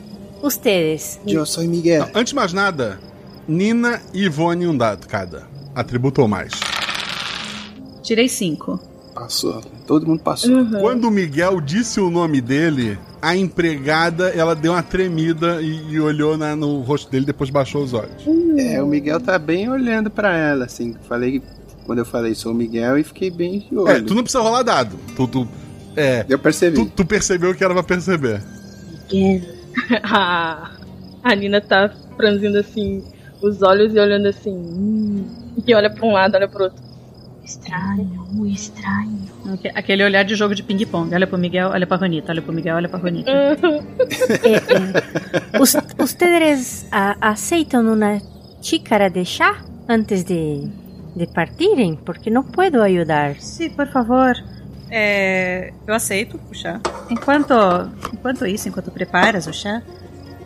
[0.47, 1.19] Ustedes.
[1.27, 2.01] Yo soy Miguel.
[2.13, 2.99] Não, antes de mais nada,
[3.47, 5.43] Nina e Ivone um dado cada.
[5.75, 6.51] Atributo ou mais.
[8.01, 8.79] Tirei cinco.
[9.13, 9.61] Passou.
[9.85, 10.51] Todo mundo passou.
[10.79, 15.99] Quando o Miguel disse o nome dele, a empregada ela deu uma tremida e, e
[15.99, 18.23] olhou na- no rosto dele, depois baixou os olhos.
[18.57, 20.95] É, o Miguel tá bem olhando pra ela, assim.
[21.09, 21.41] Falei
[21.85, 23.89] quando eu falei sou o Miguel e fiquei bem de olho.
[23.89, 24.97] É, tu não precisa rolar dado.
[25.15, 25.47] Tu, tu,
[25.95, 26.75] é, Eu percebi.
[26.77, 28.41] tu, tu percebeu o que era pra perceber.
[30.03, 30.71] a,
[31.23, 33.03] a Nina tá franzindo assim
[33.41, 34.51] os olhos e olhando assim.
[34.55, 35.25] hum,
[35.65, 36.81] e olha pra um lado, olha pro outro.
[37.43, 39.19] Estranho, muito estranho.
[39.53, 41.13] Aque- Aquele olhar de jogo de ping-pong.
[41.15, 42.31] Olha pro Miguel, olha pra Ronita.
[42.33, 43.29] Olha pro Miguel, olha pra Ronita.
[43.31, 43.57] Eh,
[44.43, 48.19] eh, us- ¿Ustedes ah, aceitan una
[48.61, 49.55] chícara de chá
[49.87, 50.67] antes de,
[51.15, 51.95] de partirem?
[51.95, 53.35] Porque no puedo ayudar.
[53.39, 54.33] Sim, por favor.
[54.89, 56.79] É, eu aceito o chá.
[57.09, 57.53] Enquanto,
[58.13, 59.81] enquanto isso, enquanto preparas o chá,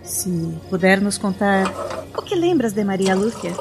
[0.04, 1.66] se puder nos contar
[2.18, 3.54] o que lembras de Maria Lúcia?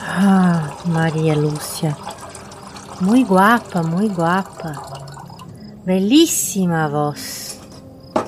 [0.00, 1.96] Ah, María Lucia.
[3.00, 4.72] Muy guapa, muy guapa.
[5.84, 7.58] Belísima voz.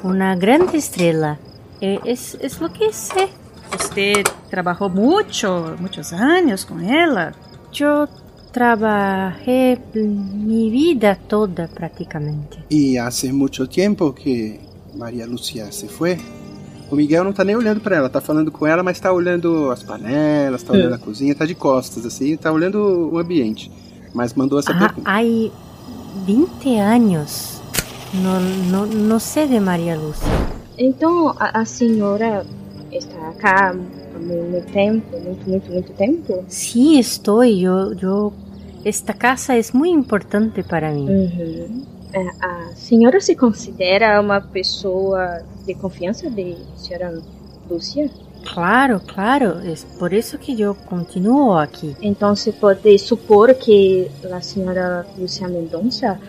[0.03, 1.39] Una grande estrella.
[1.81, 3.29] Eh, es, es lo que sé.
[3.71, 7.33] Você trabalhou muito, muitos anos com ela?
[7.73, 8.09] Yo
[8.57, 12.59] trabajé mi vida toda prácticamente.
[12.71, 14.59] E hace mucho tiempo que
[14.95, 16.17] Maria Lucia se foi.
[16.91, 19.71] O Miguel não tá nem olhando pra ela, tá falando com ela, mas tá olhando
[19.71, 23.71] as panelas, tá olhando a cozinha, tá de costas, assim, tá olhando o ambiente.
[24.15, 25.11] Mas mandou essa Ah, pergunta.
[25.11, 25.53] hay
[26.25, 27.61] 20 años.
[28.15, 28.41] No,
[28.71, 30.29] no, no sé de María Lucia.
[30.79, 32.47] Então a, a senhora
[32.91, 36.45] está cá há mu- muito tempo, muito, muito, muito tempo?
[36.49, 37.61] Sí, estoy.
[37.61, 38.33] Yo, yo.
[38.87, 41.07] Esta casa es muy importante para mí.
[41.09, 41.85] Uhum.
[42.13, 47.13] É, a senhora se considera uma pessoa de confiança de senhora
[47.69, 48.09] Lúcia?
[48.55, 49.59] Claro, claro.
[49.61, 51.97] Es por eso que yo continúo aquí.
[52.01, 56.21] Então se pode supor que a senhora Lúcia Mendonça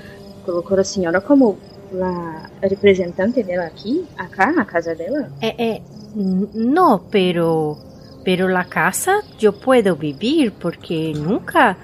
[0.43, 1.58] colocou a senhora como
[2.02, 5.30] a representante dela aqui, acá na casa dela?
[5.41, 5.82] Eh, eh,
[6.15, 7.78] n- no, pero.
[8.24, 11.78] Pero la casa yo puedo vivir porque nunca.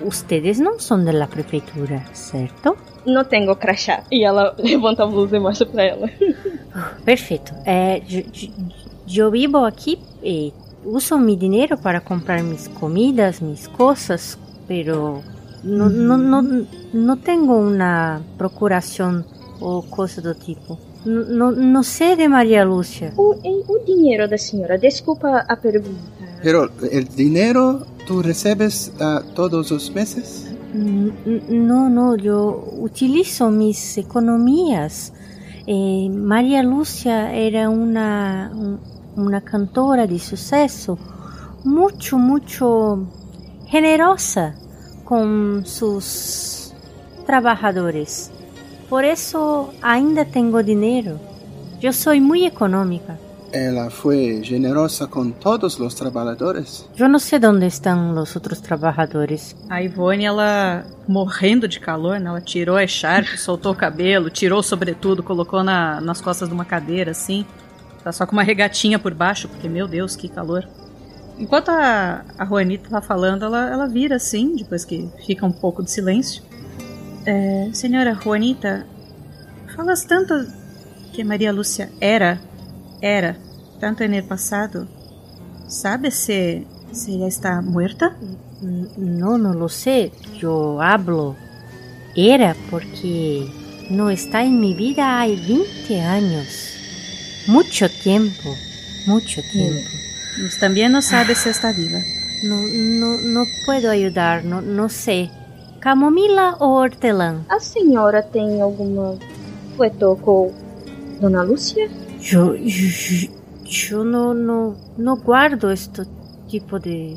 [0.00, 2.76] Ustedes no son de la prefeitura, ¿cierto?
[3.06, 4.02] Não tenho crachá.
[4.10, 6.10] E ela levanta a blusa e mostra pra ela.
[7.04, 7.52] Perfecto.
[7.66, 8.52] Eh, yo, yo-
[9.06, 10.50] yo vivo aquí, eh,
[10.84, 15.22] uso mi dinero para comprar mis comidas, mis cosas, pero
[15.62, 19.24] no, no, no, no tengo una procuración
[19.60, 20.78] o cosa do tipo.
[21.04, 23.12] No, no sé de María Lucia.
[23.16, 26.23] O, em, o dinheiro da senhora, desculpa a pergunta.
[26.44, 30.46] Pero el dinero tú recebes ah, todos los meses?
[30.74, 35.12] N- n- No, no, yo utilizo mis economías.
[35.66, 38.78] Eh, María Lucia era una, un-
[39.16, 40.98] una cantora de suceso,
[41.64, 43.06] mucho, mucho
[43.68, 44.54] generosa
[45.04, 46.74] con sus
[47.26, 48.30] trabajadores.
[48.90, 51.18] Por eso ainda tengo dinero.
[51.80, 53.16] Yo soy muy económica.
[53.54, 56.88] Ela foi generosa com todos os trabalhadores?
[56.96, 59.54] Yo no sé dónde están los otros trabajadores.
[59.70, 62.30] A Ivone, ela morrendo de calor, né?
[62.30, 66.54] Ela tirou a echarpe, soltou o cabelo, tirou o sobretudo, colocou na, nas costas de
[66.54, 67.46] uma cadeira, assim.
[68.02, 70.68] Tá só com uma regatinha por baixo, porque, meu Deus, que calor.
[71.38, 75.80] Enquanto a, a Juanita tá falando, ela, ela vira assim, depois que fica um pouco
[75.80, 76.42] de silêncio.
[77.24, 78.84] É, senhora Juanita,
[79.76, 80.44] falas tanto
[81.12, 82.40] que Maria Lúcia era,
[83.00, 83.43] era,
[83.78, 84.88] tanto no passado.
[85.68, 88.16] Sabe se, se ela está muerta?
[88.60, 90.12] No, no lo sé.
[90.38, 91.36] Yo hablo.
[92.16, 93.46] Era porque
[93.90, 96.74] no está en mi vida hay 20 años.
[97.46, 98.54] Mucho tiempo.
[99.06, 99.90] Mucho tiempo.
[100.38, 101.98] Mas também não sabe se está viva.
[102.42, 105.30] No, no, no puedo ayudar, no, no sé.
[105.80, 107.44] ¿Camomila o hortelã?
[107.48, 109.18] A senhora tem alguma
[109.76, 110.52] foto com
[111.20, 111.90] Dona Lúcia?
[112.32, 113.43] Eu, eu,
[113.90, 116.02] eu não, não, não guardo este
[116.48, 117.16] tipo de.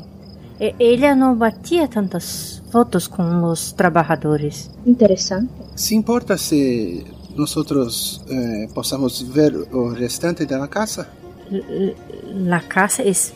[0.58, 4.70] Ela não batia tantas fotos com os trabalhadores.
[4.84, 5.50] Interessante.
[5.76, 7.04] ¿Se importa si
[7.36, 11.08] nosotros eh, podamos ver o restante de la casa?
[12.34, 13.32] La casa es.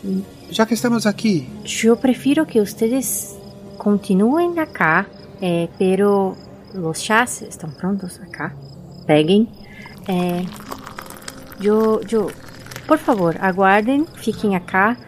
[0.50, 3.36] Ya que estamos aquí, Yo prefiero que ustedes
[3.78, 5.06] continúen acá,
[5.40, 6.36] eh, pero
[6.74, 8.54] los chás están prontos acá.
[9.06, 9.46] Peguem.
[10.08, 10.44] Eh,
[11.60, 12.26] yo, yo,
[12.92, 14.98] por favor, aguardem, fiquem acá.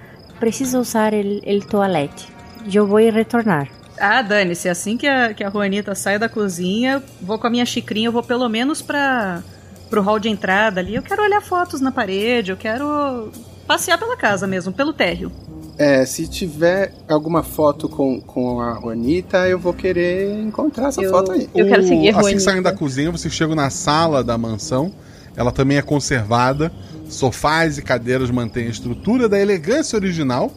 [0.40, 2.26] Preciso usar el, el toalete.
[2.72, 3.68] Eu vou retornar.
[4.00, 7.66] Ah, dane-se, assim que a, que a Juanita sai da cozinha, vou com a minha
[7.66, 9.42] xicrinha, eu vou pelo menos pra,
[9.90, 10.94] pro hall de entrada ali.
[10.94, 13.30] Eu quero olhar fotos na parede, eu quero
[13.66, 15.30] passear pela casa mesmo, pelo térreo.
[15.78, 21.10] eh, se tiver alguma foto com, com a Juanita, eu vou querer encontrar essa Eu-
[21.10, 21.50] foto aí.
[21.54, 22.40] Eu quero seguir a Assim que Juanita.
[22.40, 24.90] saem da cozinha, vocês chegam na sala da mansão.
[25.36, 26.72] Ela também é conservada.
[27.08, 30.52] Sofás e cadeiras mantêm a estrutura da elegância original.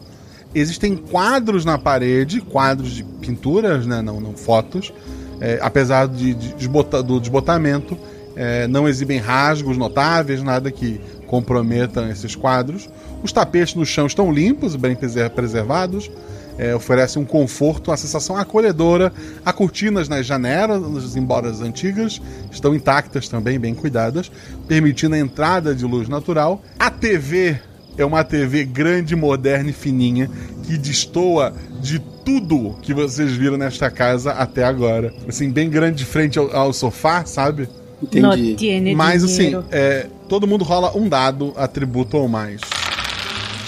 [0.54, 4.92] Existem quadros na parede, quadros de pinturas, né, não, não fotos.
[5.40, 7.96] É, apesar de, de desbota- do desbotamento,
[8.34, 12.88] é, não exibem rasgos notáveis, nada que comprometam esses quadros.
[13.22, 16.10] Os tapetes no chão estão limpos, bem preser- preservados.
[16.58, 19.12] É, oferecem um conforto, uma sensação acolhedora.
[19.44, 24.30] Há cortinas nas janelas, embora as antigas, estão intactas também, bem cuidadas,
[24.66, 26.60] permitindo a entrada de luz natural.
[26.78, 27.60] A TV
[27.96, 30.30] é uma TV grande, moderna e fininha
[30.64, 35.12] que destoa de tudo que vocês viram nesta casa até agora.
[35.26, 37.68] Assim, bem grande de frente ao, ao sofá, sabe?
[38.14, 38.94] Não Entendi.
[38.94, 42.60] Mas assim, é, todo mundo rola um dado, atributo ou mais.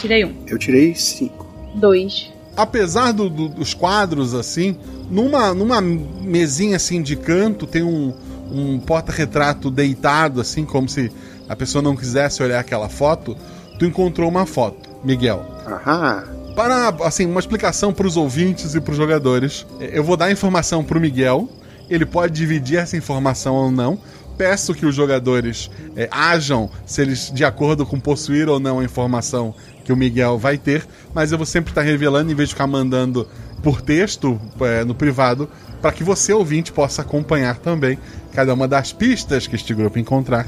[0.00, 0.35] Tirei um.
[0.46, 1.46] Eu tirei cinco.
[1.74, 2.31] Dois.
[2.62, 4.77] Apesar do- do- dos quadros assim,
[5.11, 8.12] numa, numa mesinha assim de canto tem um,
[8.51, 11.11] um porta-retrato deitado assim, como se
[11.49, 13.37] a pessoa não quisesse olhar aquela foto.
[13.79, 15.44] Tu encontrou uma foto, Miguel.
[15.66, 16.25] Aham.
[16.55, 20.33] Para assim uma explicação para os ouvintes e para os jogadores, eu vou dar a
[20.33, 21.49] informação para o Miguel.
[21.88, 23.99] Ele pode dividir essa informação ou não.
[24.37, 28.85] Peço que os jogadores eh, ajam se eles de acordo com possuir ou não a
[28.85, 29.55] informação
[29.90, 32.68] que o Miguel vai ter, mas eu vou sempre estar revelando em vez de ficar
[32.68, 33.26] mandando
[33.61, 35.48] por texto eh, no privado,
[35.83, 37.98] para que você ouvinte possa acompanhar também
[38.33, 40.46] cada uma das pistas que este grupo encontrar.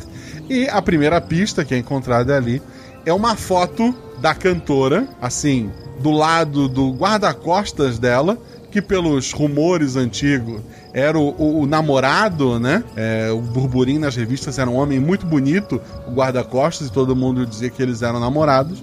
[0.48, 2.62] E a primeira pista que é encontrada ali
[3.04, 8.38] é uma foto da cantora, assim, do lado do guarda-costas dela,
[8.70, 10.60] que pelos rumores antigos
[10.94, 12.82] era o, o- o namorado, né?
[12.96, 17.44] É, o burburinho nas revistas era um homem muito bonito, o guarda-costas, e todo mundo
[17.44, 18.82] dizia que eles eram namorados.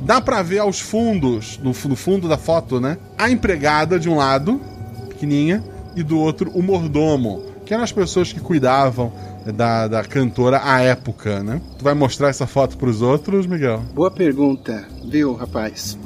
[0.00, 2.96] Dá pra ver aos fundos, no, no fundo da foto, né?
[3.16, 4.60] A empregada de um lado,
[5.08, 5.62] pequenininha,
[5.96, 9.12] e do outro o mordomo, que eram as pessoas que cuidavam
[9.54, 11.60] da, da cantora à época, né?
[11.78, 13.82] Tu vai mostrar essa foto pros outros, Miguel?
[13.94, 15.98] Boa pergunta, viu, rapaz?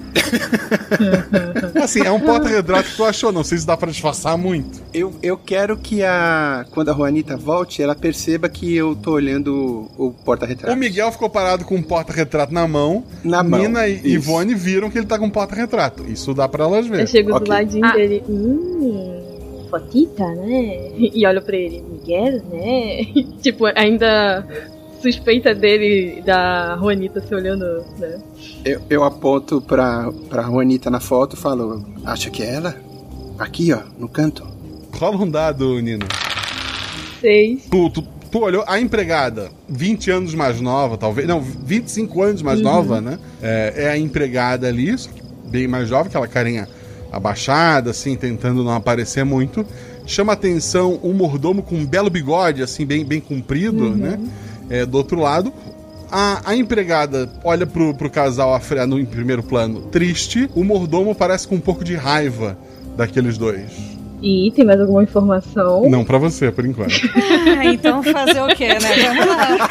[1.83, 4.83] Assim, é um porta-retrato que tu achou, não sei se dá pra disfarçar muito.
[4.93, 6.65] Eu, eu quero que a.
[6.73, 10.75] Quando a Juanita volte, ela perceba que eu tô olhando o, o porta-retrato.
[10.75, 13.05] O Miguel ficou parado com um porta-retrato na mão.
[13.23, 13.61] Na mão.
[13.61, 14.07] Nina e Isso.
[14.09, 16.05] Ivone viram que ele tá com um porta-retrato.
[16.11, 17.07] Isso dá pra elas Eu verem.
[17.07, 17.45] chego Ok.
[17.45, 17.93] do ladinho Ah.
[17.93, 18.23] dele.
[18.29, 19.32] Hum,
[19.73, 20.91] fotita, né?
[20.97, 21.83] E olho pra ele.
[21.83, 23.05] Miguel, né?
[23.41, 24.47] tipo, ainda
[25.01, 27.65] suspeita dele da Juanita se olhando,
[27.99, 28.23] né?
[28.65, 32.77] Eu, eu aponto pra, pra Juanita na foto e falo: Acha que é ela?
[33.39, 34.47] Aqui, ó, no canto.
[34.95, 36.07] Rola um dado, Nina.
[37.21, 37.67] Seis.
[37.71, 41.27] Tu, tu, tu olhou a empregada, 20 anos mais nova, talvez.
[41.27, 43.19] Não, 25 anos mais nova, né?
[43.41, 46.69] É, é a empregada ali, só que bem mais jovem, aquela carinha
[47.13, 49.65] abaixada, assim, tentando não aparecer muito.
[50.07, 54.19] Chama atenção um mordomo com um belo bigode, assim, bem, bem comprido, né?
[54.71, 55.53] É, do outro lado.
[56.11, 60.49] A, a empregada olha pro, pro casal no, em primeiro plano, triste.
[60.55, 62.57] O mordomo parece com um pouco de raiva
[62.97, 63.71] daqueles dois.
[64.23, 65.89] E tem mais alguma informação?
[65.91, 66.95] Não pra você, por enquanto.
[67.59, 68.79] Ah, então fazer o quê, né?
[69.09, 69.71] Vamos lá.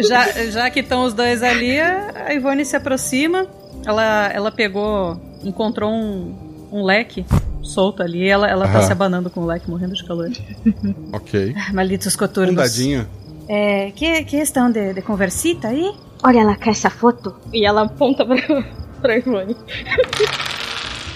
[0.00, 3.46] já, já que estão os dois ali, a Ivone se aproxima.
[3.84, 6.34] Ela, ela pegou, encontrou um,
[6.72, 7.24] um leque
[7.62, 8.26] solto ali.
[8.28, 8.86] Ela, ela tá Aham.
[8.86, 10.30] se abanando com o leque, morrendo de calor.
[11.12, 11.54] ok.
[11.72, 12.54] Malditos Um coturnos.
[12.56, 13.06] dadinho.
[13.48, 15.92] É, que, que estão de, de conversita aí?
[16.22, 17.34] Olha lá com essa foto.
[17.52, 18.36] E ela aponta pra,
[19.02, 19.56] pra Ivone.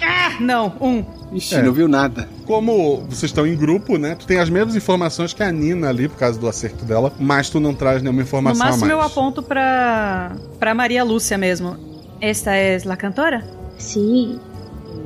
[0.02, 1.04] Ah, não, um.
[1.32, 1.62] Ixi, É.
[1.62, 2.28] não viu nada.
[2.46, 4.14] Como vocês estão em grupo, né?
[4.14, 7.50] Tu tem as mesmas informações que a Nina ali, por causa do acerto dela, mas
[7.50, 9.10] tu não traz nenhuma No informação máximo a eu mais.
[9.10, 11.76] aponto pra, pra Maria Lúcia mesmo.
[12.20, 13.44] Esta é a cantora?
[13.78, 14.38] Sim.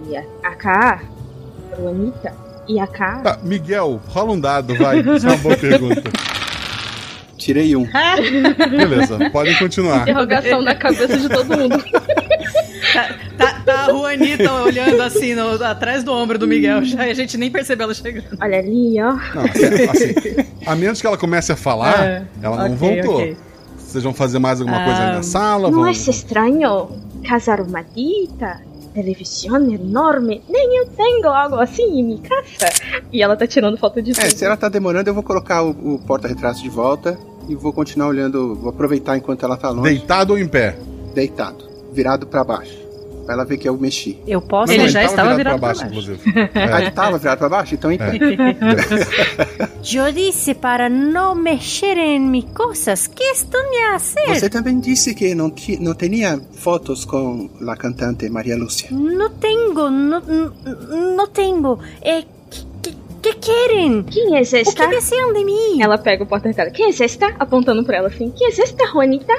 [0.08, 1.02] E a, acá,
[1.78, 2.32] Juanita.
[2.68, 3.18] E acá.
[3.20, 5.00] Tá, Miguel, rola um dado, vai.
[5.00, 6.02] Isso é uma boa pergunta.
[7.36, 7.84] Tirei um.
[8.70, 10.02] Beleza, podem continuar.
[10.02, 11.76] Interrogação na cabeça de todo mundo.
[12.92, 16.84] Tá, tá, tá a Juanita olhando assim no- atrás do ombro do Miguel.
[16.84, 18.26] Já, a gente nem percebeu ela chegando.
[18.40, 19.12] Olha ali, ó.
[19.34, 23.14] Não, assim, assim, a menos que ela comece a falar, É, ela não ok, voltou.
[23.22, 23.36] ok.
[23.76, 25.68] Vocês vão fazer mais alguma coisa aí Ah, na sala?
[25.70, 25.86] Não vão...
[25.88, 26.90] é estranho?
[27.26, 28.60] Casa arrumadita,
[28.94, 30.42] televisão enorme.
[30.48, 32.72] Nem eu tenho algo assim em minha casa.
[33.12, 34.36] E ela tá tirando foto de É, tudo.
[34.38, 38.08] se ela tá demorando, eu vou colocar o, o porta-retrato de volta e vou continuar
[38.08, 39.82] olhando, vou aproveitar enquanto ela tá longe.
[39.90, 40.76] Deitado ou em pé?
[41.14, 42.81] Deitado, virado pra baixo.
[43.24, 44.18] Pra ela ver que eu mexi.
[44.26, 44.72] Eu posso.
[44.72, 46.12] Ele Não, já tava estava virado virado pra pra baixo, baixo.
[46.12, 46.50] inclusive.
[46.72, 46.82] Ah, É.
[46.82, 47.74] ele tava virado pra baixo?
[47.74, 48.12] Então em pé.
[49.94, 53.06] Eu disse para não mexer em minhas coisas.
[53.06, 54.26] Que estou a hacer?
[54.26, 58.88] Você também disse que não, não tinha fotos com a cantante Maria Lúcia.
[58.90, 59.28] No,
[59.90, 60.20] no,
[61.16, 61.78] no tengo.
[62.02, 62.24] Eh,
[62.82, 64.04] ¿qué, qué quieren?
[64.04, 64.86] Quem é O esta?
[64.86, 65.82] que deseam de mim?
[65.82, 66.72] Ela pega o porta-retrato.
[66.72, 67.34] Quem é esta?
[67.38, 68.30] Apontando pra ela assim.
[68.36, 69.34] Quem é esta, Juanita?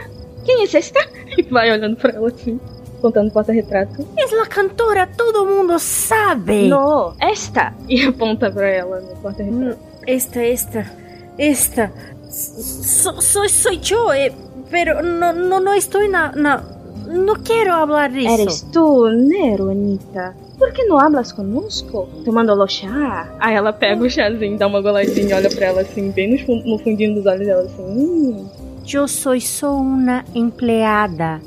[0.45, 0.99] Quem é esta?
[1.35, 2.59] E vai olhando pra ela assim.
[3.03, 4.07] Apontando o porta-retrato.
[4.17, 6.69] É a cantora, todo mundo sabe.
[6.69, 7.73] No, esta!
[7.89, 9.77] E aponta pra ela no porta-retrato.
[10.07, 10.85] Esta, esta,
[11.37, 11.91] esta.
[12.29, 14.31] So, soy, soy yo, eh,
[14.71, 16.63] pero no, no, no estoy na, na...
[17.07, 18.41] No quiero hablar de eso.
[18.41, 20.33] Eres tú, né, Juanita?
[20.57, 22.07] Por que não hablas conosco?
[22.23, 23.27] Tomando chá?
[23.37, 26.63] Aí ela pega o chazinho, dá uma goladinha, olha pra ela assim, bem no, fun-
[26.65, 27.83] no fundinho dos olhos dela assim.
[27.83, 28.47] Hum.
[28.85, 31.41] Yo soy solo una empleada.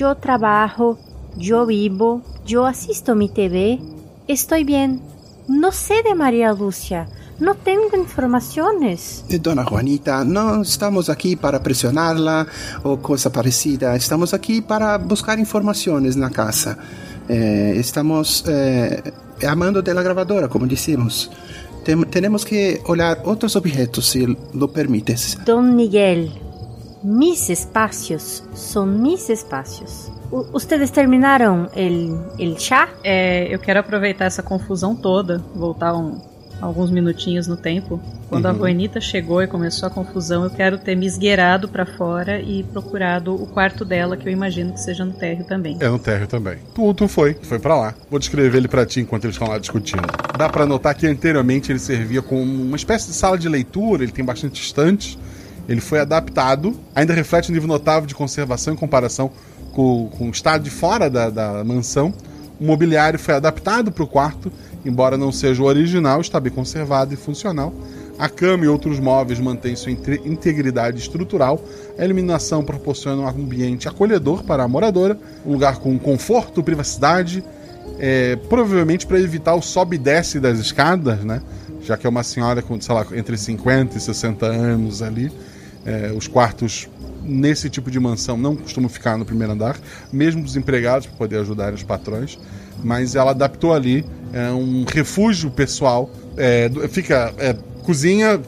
[0.00, 0.98] Yo trabajo,
[1.36, 3.78] yo vivo, yo asisto mi TV.
[4.28, 5.02] Estoy bien.
[5.46, 7.06] No sé de María Lucia.
[7.38, 9.26] No tengo informaciones.
[9.28, 12.46] E, Dona Juanita, não estamos aqui para pressioná-la
[12.82, 13.94] ou coisa parecida.
[13.94, 16.78] Estamos aqui para buscar informações na casa.
[17.28, 19.02] Eh, estamos eh,
[19.46, 21.30] amando de la gravadora, como dissemos.
[21.84, 25.36] Tem, temos que olhar outros objetos, se lo permites.
[25.44, 26.32] Don Miguel,
[27.02, 30.10] mis espacios son mis espacios.
[30.30, 32.88] U- ¿Ustedes terminaron el, el chá?
[33.02, 36.20] É, eu quero aproveitar essa confusão toda, voltar um-
[36.60, 37.98] alguns minutinhos no tempo.
[38.28, 38.58] Quando a Uhum.
[38.58, 43.34] Juanita chegou e começou a confusão, eu quero ter me esgueirado pra fora e procurado
[43.34, 45.78] o quarto dela, que eu imagino que seja no térreo também.
[45.80, 46.58] É no térreo também.
[46.74, 47.94] Tu, tu foi, foi pra lá.
[48.10, 50.02] Vou descrever ele pra ti enquanto eles estão lá discutindo.
[50.38, 54.12] Dá pra notar que anteriormente ele servia como uma espécie de sala de leitura, ele
[54.12, 55.18] tem bastante estantes.
[55.70, 59.30] Ele foi adaptado, ainda reflete um nível notável de conservação em comparação
[59.72, 62.12] com, com o estado de fora da, da mansão.
[62.60, 64.50] O mobiliário foi adaptado para o quarto,
[64.84, 67.72] embora não seja o original, está bem conservado e funcional.
[68.18, 71.64] A cama e outros móveis mantêm sua inte- integridade estrutural.
[71.96, 77.44] A iluminação proporciona um ambiente acolhedor para a moradora, um lugar com conforto, privacidade,
[78.00, 81.40] é, provavelmente para evitar o sobe e desce das escadas, né?
[81.80, 85.30] Já que é uma senhora com, sei lá, entre 50 e 60 anos ali.
[85.84, 86.88] É, os quartos
[87.22, 89.78] nesse tipo de mansão não costumam ficar no primeiro andar,
[90.12, 92.38] mesmo os empregados para poder ajudar os patrões.
[92.82, 96.10] Mas ela adaptou ali é, um refúgio pessoal.
[96.36, 98.40] É, fica é, cozinha,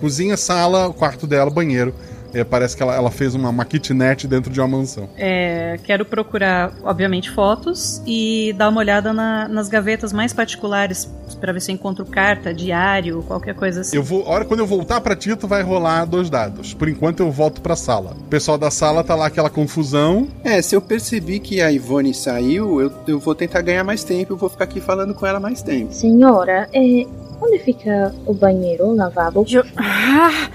[0.00, 1.94] cozinha, sala, quarto dela, banheiro.
[2.34, 5.08] É, parece que ela, ela fez uma, uma kitnet dentro de uma mansão.
[5.16, 11.08] É, quero procurar, obviamente, fotos e dar uma olhada na- nas gavetas mais particulares
[11.40, 13.96] pra ver se eu encontro carta, diário, qualquer coisa assim.
[13.96, 16.74] Eu vou, a hora quando eu voltar pra Tito, vai rolar dois dados.
[16.74, 18.16] Por enquanto eu volto pra sala.
[18.20, 20.28] O pessoal da sala tá lá aquela confusão.
[20.42, 24.32] É, se eu percebi que a Ivone saiu, eu, eu vou tentar ganhar mais tempo,
[24.32, 25.92] eu vou ficar aqui falando com ela mais tempo.
[25.92, 27.06] Senhora, é,
[27.40, 29.44] onde fica o banheiro, o lavabo?
[29.76, 30.48] Ah,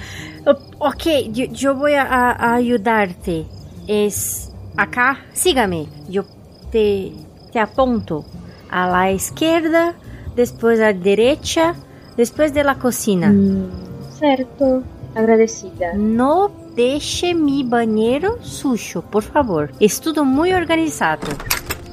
[0.45, 3.45] ok, yo, yo voy a, a ayudarte.
[3.87, 5.87] Es acá, sígame.
[6.09, 6.23] Yo
[6.71, 7.11] te,
[7.51, 8.25] te apunto
[8.69, 9.95] a la izquierda,
[10.35, 11.75] después a la derecha,
[12.17, 13.29] después de la cocina.
[13.29, 13.69] Hum,
[14.17, 14.83] certo.
[15.15, 15.93] Agradecida.
[15.95, 19.71] No deixe mi banheiro sujo, por favor.
[19.79, 21.27] Es tudo muy organizado.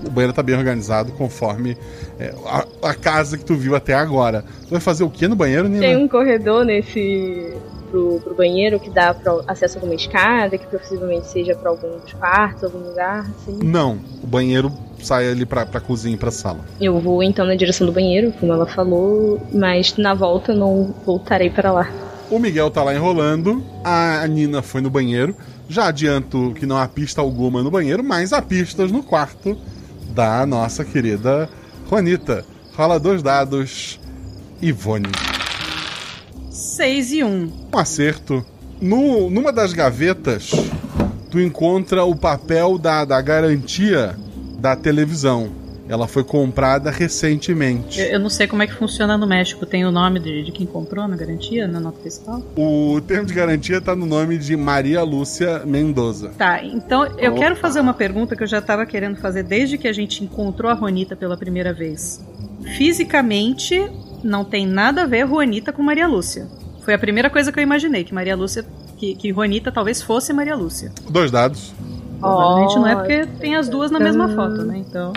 [0.04, 1.76] O banheiro tá bem organizado conforme
[2.18, 4.44] é, a, a casa que tu viu até agora.
[4.62, 5.80] Tu vai fazer o que no banheiro, Nina?
[5.80, 7.54] Tem um corredor nesse.
[7.90, 12.12] Pro, pro banheiro que dá pra acesso a alguma escada, que possivelmente seja pra alguns
[12.14, 13.60] quartos, algum lugar, assim.
[13.62, 16.58] Não, o banheiro sai ali pra, pra cozinha e pra sala.
[16.80, 20.94] Eu vou então na direção do banheiro, como ela falou, mas na volta eu não
[21.06, 21.88] voltarei para lá.
[22.28, 25.34] O Miguel tá lá enrolando, a Nina foi no banheiro.
[25.68, 29.56] Já adianto que não há pista alguma no banheiro, mas há pistas no quarto
[30.16, 31.46] da nossa querida
[31.90, 32.42] Juanita.
[32.74, 34.00] Rola dois dados,
[34.62, 35.10] Ivone.
[36.50, 37.26] 6 e 1.
[37.28, 37.52] Um.
[37.74, 38.44] Um acerto.
[38.80, 40.52] No, numa das gavetas,
[41.30, 44.16] tu encontra o papel da, da garantia
[44.58, 45.50] da televisão.
[45.88, 48.00] Ela foi comprada recentemente.
[48.00, 49.64] Eu, eu não sei como é que funciona no México.
[49.64, 52.42] Tem o nome de, de quem comprou na garantia, na nota fiscal?
[52.56, 56.30] O termo de garantia tá no nome de Maria Lúcia Mendoza.
[56.36, 57.40] Tá, então eu Opa.
[57.40, 60.70] quero fazer uma pergunta que eu já tava querendo fazer desde que a gente encontrou
[60.70, 62.24] a Juanita pela primeira vez.
[62.76, 63.88] Fisicamente,
[64.24, 66.48] não tem nada a ver Juanita com Maria Lúcia.
[66.84, 68.64] Foi a primeira coisa que eu imaginei, que Maria Lúcia.
[68.96, 70.90] Que, que Juanita talvez fosse Maria Lúcia.
[71.10, 71.74] Dois dados.
[72.18, 74.78] Provavelmente não é porque tem as duas na mesma foto, né?
[74.78, 75.12] Então.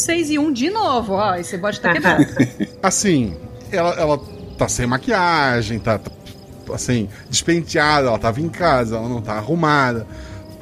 [0.00, 1.34] 6 e 1 de novo, ó.
[1.36, 2.26] Esse bode tá quebrado.
[2.82, 3.36] Assim,
[3.70, 4.20] ela, ela
[4.58, 6.10] tá sem maquiagem, tá, tá,
[6.74, 10.06] assim, despenteada, ela tava em casa, ela não tá arrumada.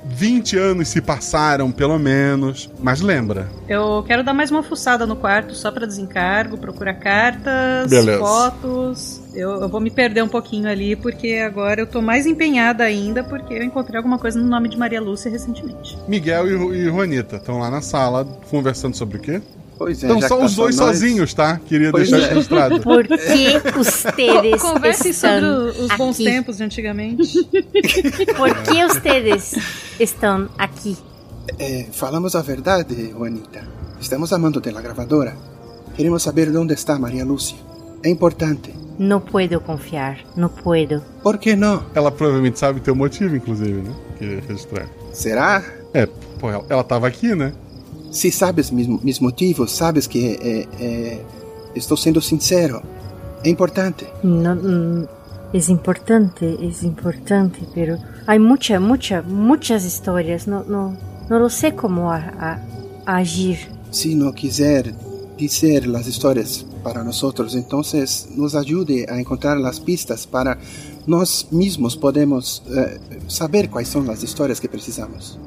[0.05, 2.71] 20 anos se passaram, pelo menos.
[2.81, 7.91] Mas lembra, Eu quero dar mais uma fuçada no quarto só pra desencargo, procurar cartas,
[7.91, 8.19] Beleza.
[8.19, 9.21] fotos.
[9.39, 13.23] Eu, eu vou me perder um pouquinho ali, porque agora eu tô mais empenhada ainda,
[13.23, 15.97] porque eu encontrei alguma coisa no nome de Maria Lúcia recentemente.
[16.09, 19.41] Miguel e, e Juanita estão lá na sala conversando sobre o quê?
[19.79, 21.61] Pois é, Então só que tá os dois nós- sozinhos, tá?
[21.65, 22.29] Queria Pois deixar é.
[22.31, 22.81] registrado.
[22.83, 26.25] ¿Por qué ustedes Conversem sobre os bons aqui?
[26.25, 27.23] tempos de antigamente.
[28.37, 29.55] ¿Por qué ustedes
[30.01, 30.97] están aquí?
[31.61, 33.63] Eh, falamos a verdade, Juanita.
[34.01, 35.35] Estamos amando de la grabadora.
[35.97, 37.57] Queremos saber onde está Maria Lúcia.
[38.03, 38.73] É importante.
[38.99, 41.03] No puedo confiar, no puedo.
[41.23, 41.85] Por que não?
[41.95, 43.95] Ela provavelmente sabe teu motivo, inclusive, né?
[44.19, 44.87] Queria registrar.
[45.13, 45.63] Será?
[45.95, 46.07] É,
[46.41, 47.53] pô, ela, ela tava aqui, né?
[48.11, 51.21] Se sabes mis, mis motivos, sabes que eh, eh,
[51.77, 52.83] estou sendo sincero.
[53.45, 54.05] É importante.
[54.25, 55.07] No, mm,
[55.53, 60.47] es importante, es importante, pero hay mucha, mucha, muchas historias.
[60.49, 60.97] No, no,
[61.31, 62.61] no lo sé cómo a- a-
[63.07, 63.59] agir.
[63.93, 64.93] Se não quiser
[65.37, 67.23] dizer as histórias para nós,
[67.55, 67.83] então
[68.37, 70.59] nos ajude a encontrar as pistas para
[71.07, 75.39] nós mesmos podemos eh, saber quais são as histórias que precisamos.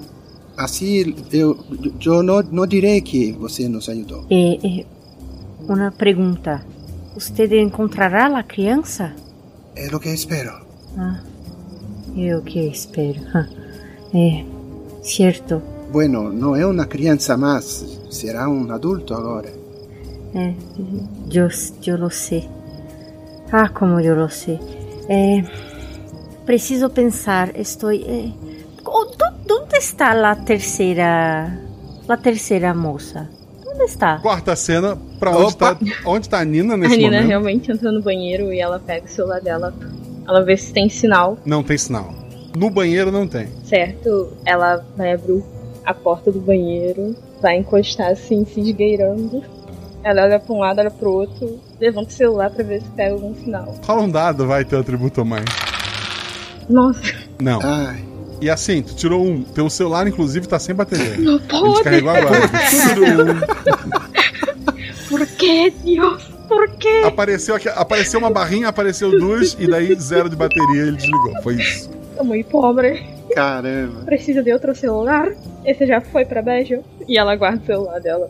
[0.57, 1.57] Assim, eu,
[2.05, 4.25] eu não, não direi que você nos ajudou.
[4.29, 4.85] Eh, eh,
[5.67, 6.63] una pregunta.
[7.15, 9.13] ¿Usted encontrará la crianza?
[9.75, 10.53] É o que espero.
[10.97, 11.19] Ah,
[12.15, 13.21] yo que espero.
[13.33, 13.47] Ah,
[14.13, 14.43] Eh,
[15.03, 15.61] cierto.
[15.91, 19.60] Bueno, não é uma criança mais, será um adulto agora.
[20.33, 20.55] Eh,
[21.29, 21.47] yo,
[21.81, 22.47] yo lo sé.
[23.51, 24.59] Ah, como yo lo sé.
[25.09, 25.43] Eh,
[26.45, 27.51] preciso pensar.
[27.55, 28.33] Estoy.
[28.85, 31.59] oh, dó- ¿Dónde está la tercera.
[32.07, 33.29] La tercera moza?
[33.63, 34.19] ¿Dónde está?
[34.21, 35.75] Quarta cena, pra onde Opa!
[35.75, 37.27] tá, onde tá a Nina A nesse Nina momento?
[37.27, 39.73] realmente entra no banheiro e ela pega o celular dela.
[40.27, 42.13] Ela vê se tem sinal, Não tem sinal.
[42.57, 43.47] No banheiro não tem.
[43.63, 44.33] certo?
[44.45, 45.41] Ela vai abrir
[45.85, 49.41] a porta do banheiro, vai encostar assim, se esgueirando.
[50.03, 53.13] Ela olha pra um lado, olha pro outro, levanta o celular pra ver se pega
[53.13, 53.75] algum sinal.
[53.85, 55.45] Rola um dado, vai ter atributo a mais.
[56.69, 57.01] Nossa,
[57.39, 57.59] Não.
[57.61, 58.03] Ai,
[58.39, 59.43] E assim, tu tirou um.
[59.43, 61.17] Teu celular, inclusive, tá sem bateria.
[61.19, 61.83] não A gente pode!
[61.83, 62.39] carregou agora.
[62.97, 65.07] Um.
[65.09, 66.23] Por que, Deus?
[66.47, 67.03] Por quê?
[67.05, 71.33] Apareceu, aqui, apareceu uma barrinha, apareceu duas, e daí zero de bateria ele desligou.
[71.43, 71.89] Foi isso.
[72.17, 73.03] Tô muito pobre.
[73.35, 74.01] caramba.
[74.05, 75.29] Precisa de outro celular?
[75.65, 76.81] Esse já foi pra beijo?
[77.07, 78.29] E ela guarda o celular dela.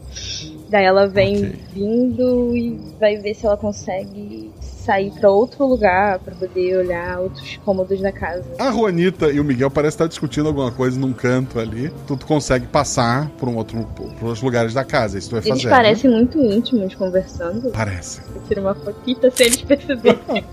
[0.72, 1.56] Daí ela vem Ok.
[1.74, 7.58] vindo e vai ver se ela consegue sair pra outro lugar pra poder olhar outros
[7.66, 8.46] cômodos da casa.
[8.58, 11.92] A Juanita e o Miguel parecem estar discutindo alguma coisa num canto ali.
[12.08, 15.18] Tu, tu consegue passar por um outro, por outros lugares da casa.
[15.20, 15.68] Isso tu vai Eles fazer.
[15.70, 15.76] né?
[15.76, 17.70] parecem muito íntimos conversando.
[17.72, 18.22] Parece.
[18.34, 20.20] Eu tiro uma fotita sem eles perceberem.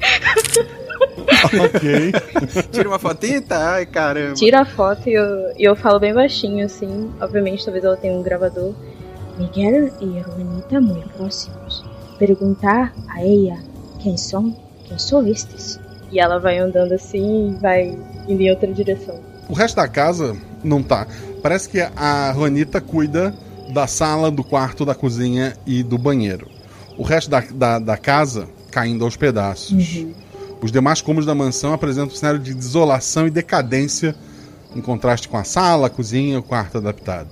[1.65, 2.13] ok.
[2.73, 3.57] Tira uma fotita?
[3.57, 4.35] Ai, caramba.
[4.35, 7.11] Tira a foto e eu, e eu falo bem baixinho, assim.
[7.21, 8.75] Obviamente, talvez ela tenha um gravador.
[9.39, 11.85] Miguel e Juanita muito próximos.
[12.19, 13.59] Perguntar a ela
[14.01, 15.79] quem são, quem são estes.
[16.11, 19.21] E ela vai andando assim e vai indo em outra direção.
[19.49, 21.07] O resto da casa não tá.
[21.43, 23.35] Parece que a Juanita cuida
[23.73, 26.49] da sala, do quarto, da cozinha e do banheiro.
[26.97, 30.05] O resto da, da, da casa caindo aos pedaços.
[30.61, 34.15] Os demais cômodos da mansão apresentam um cenário de desolação e decadência
[34.75, 37.29] em contraste com a sala, a cozinha e o quarto adaptado.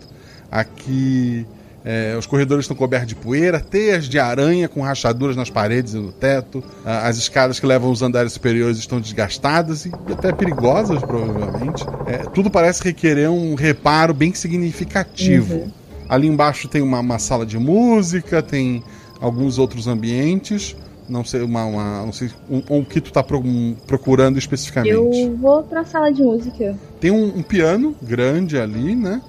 [0.50, 1.46] Aqui
[1.88, 5.98] é, os corredores estão cobertos de poeira, teias de aranha com rachaduras nas paredes e
[5.98, 6.60] no teto.
[6.84, 11.84] As escadas que levam aos andares superiores estão desgastadas e até perigosas, provavelmente.
[12.08, 15.70] É, tudo parece requerer um reparo bem significativo.
[16.08, 18.82] Ali embaixo tem uma, uma sala de música, tem
[19.20, 20.74] alguns outros ambientes.
[21.08, 23.40] Não sei, uma, uma- não sei um, um que tu tá pro-
[23.86, 24.92] procurando especificamente.
[24.92, 26.76] Eu vou pra sala de música.
[27.00, 29.22] Tem um, um piano grande ali, né?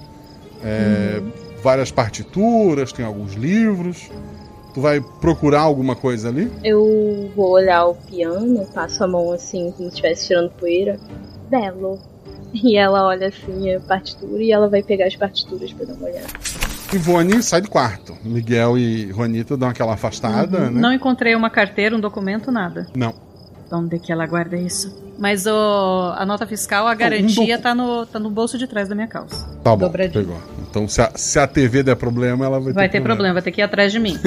[0.64, 1.22] É,
[1.62, 4.10] Várias partituras, tem alguns livros.
[4.74, 6.52] Tu vai procurar alguma coisa ali?
[6.62, 10.98] Eu vou olhar o piano, passo a mão assim, como se estivesse tirando poeira.
[11.50, 11.98] Belo.
[12.52, 16.06] E ela olha assim a partitura e ela vai pegar as partituras pra dar uma
[16.06, 16.26] olhada.
[16.92, 18.16] Ivone sai do quarto.
[18.24, 20.80] Miguel e Ronita dão aquela afastada, né?
[20.80, 22.86] Não encontrei uma carteira, um documento, nada.
[22.94, 23.12] Não.
[23.70, 25.07] Onde é que ela guarda isso?
[25.18, 28.94] Mas o, a nota fiscal, a garantia tá, no, tá no bolso de trás da
[28.94, 29.46] minha calça.
[29.64, 30.24] Tá bom, Dobradinho.
[30.26, 30.40] pegou.
[30.70, 33.50] Então, se a, se a TV der problema, ela vai, Vai ter problema, vai ter
[33.50, 34.16] que ir atrás de mim.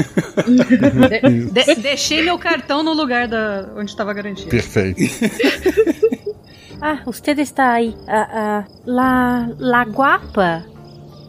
[0.46, 4.48] De- de- deixei meu cartão no lugar da, onde estava a garantia.
[4.50, 5.00] Perfeito.
[6.84, 7.96] Ah, usted está ahí.
[8.08, 10.66] Ah, ah, la, la guapa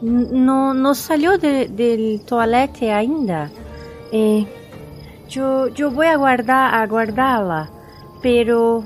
[0.02, 3.50] n- no, no salió de- toalete ainda.
[4.10, 4.46] Eh,
[5.28, 7.68] yo, yo voy a guardar, a guardarla,
[8.22, 8.82] pero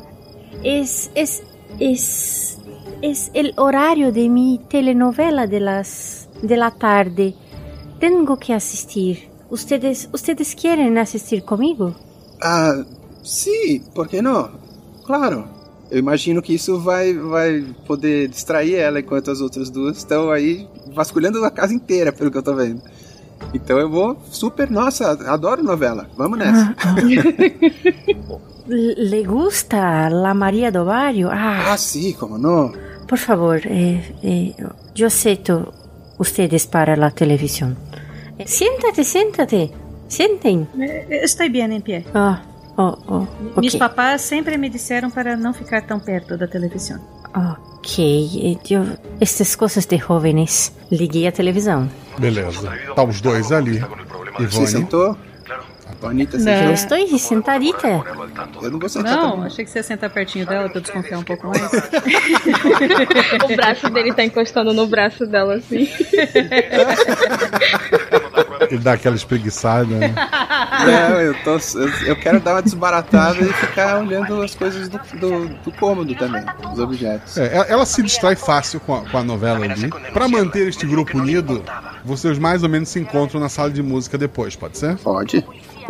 [0.62, 1.42] es, es,
[1.78, 2.58] es,
[3.02, 7.34] es el horario de mi telenovela de las, de la tarde.
[8.00, 9.28] Tengo que asistir.
[9.48, 11.94] ¿Ustedes, ustedes quieren asistir conmigo?
[12.42, 12.84] Ah,
[13.22, 14.50] sim, por que não?
[15.04, 15.48] Claro.
[15.88, 20.66] Eu imagino que isso vai, vai poder distrair ela enquanto as outras duas estão aí
[20.92, 22.82] vasculhando a casa inteira, pelo que eu tô vendo.
[23.54, 26.10] Então eu vou super, nossa, adoro novela.
[26.16, 26.74] Vamos nessa.
[28.68, 31.30] ¿Le gusta la María do Barrio?
[31.32, 32.72] Ah, Ah, sim, como não?
[33.06, 34.54] por favor, eh, eh,
[34.94, 35.72] yo acepto
[36.18, 37.76] ustedes para la televisión.
[38.38, 39.70] Eh, siéntate, siéntate.
[40.08, 40.66] Sienten.
[40.80, 42.04] Eh, Estou bem em pé.
[42.14, 42.42] Ah,
[42.76, 43.26] oh, oh,
[43.60, 43.78] Meus ok.
[43.78, 46.98] papás sempre me disseram para não ficar tão perto da televisão.
[47.34, 47.96] Ok,
[48.42, 48.84] eh, yo,
[49.20, 50.72] estas cosas de jóvenes.
[50.90, 51.88] Liguei a televisão.
[52.18, 52.68] Beleza.
[52.94, 53.78] Tá os dois ali.
[54.38, 54.66] Você Ivone.
[54.66, 55.16] sentou?
[56.02, 56.52] A Anitta Não.
[56.52, 57.88] Eu estou sentadita.
[58.62, 59.46] Eu não vou sentar Não, também.
[59.46, 61.62] achei que você ia sentar pertinho dela pra eu desconfiar um pouco mais.
[63.44, 65.88] O braço dele tá encostando no braço dela, assim.
[68.70, 70.14] Ele dá aquela espreguiçada, né?
[70.86, 74.98] Não, eu, tô, eu, eu quero dar uma desbaratada e ficar olhando as coisas do,
[75.18, 77.36] do, do cômodo também, os objetos.
[77.38, 79.90] É, ela, ela se distrai fácil com a, com a novela ali.
[80.12, 81.62] Pra manter este grupo unido,
[82.04, 84.96] vocês mais ou menos se encontram na sala de música depois, pode ser?
[84.98, 85.44] Pode.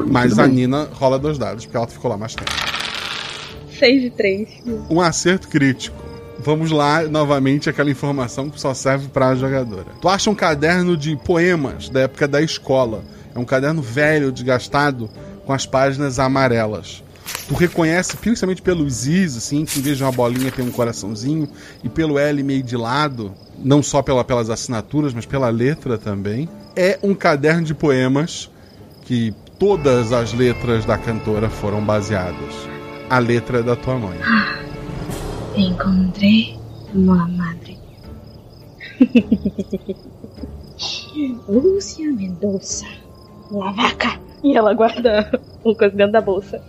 [0.06, 0.46] Mas a.
[0.46, 2.50] Nina rola dois dados, porque ela ficou lá mais tempo.
[3.78, 4.48] 6 e 3.
[4.88, 6.05] Um acerto crítico.
[6.38, 9.86] Vamos lá, novamente, aquela informação que só serve pra jogadora.
[10.00, 13.02] Tu acha um caderno de poemas da época da escola.
[13.34, 15.08] É um caderno velho, desgastado,
[15.44, 17.02] com as páginas amarelas.
[17.48, 21.48] Tu reconhece, principalmente pelos Is, assim, que em vez de uma bolinha tem um coraçãozinho,
[21.82, 26.48] e pelo L meio de lado, não só pela, pelas assinaturas, mas pela letra também.
[26.74, 28.50] É um caderno de poemas
[29.02, 32.54] que todas as letras da cantora foram baseadas.
[33.08, 34.18] A letra é da tua mãe.
[35.56, 36.56] Encontré
[36.94, 37.78] uma madre.
[41.48, 42.84] Lúcia Mendonça.
[43.50, 44.18] La vaca.
[44.42, 46.60] E ela guarda o coisa dentro da bolsa.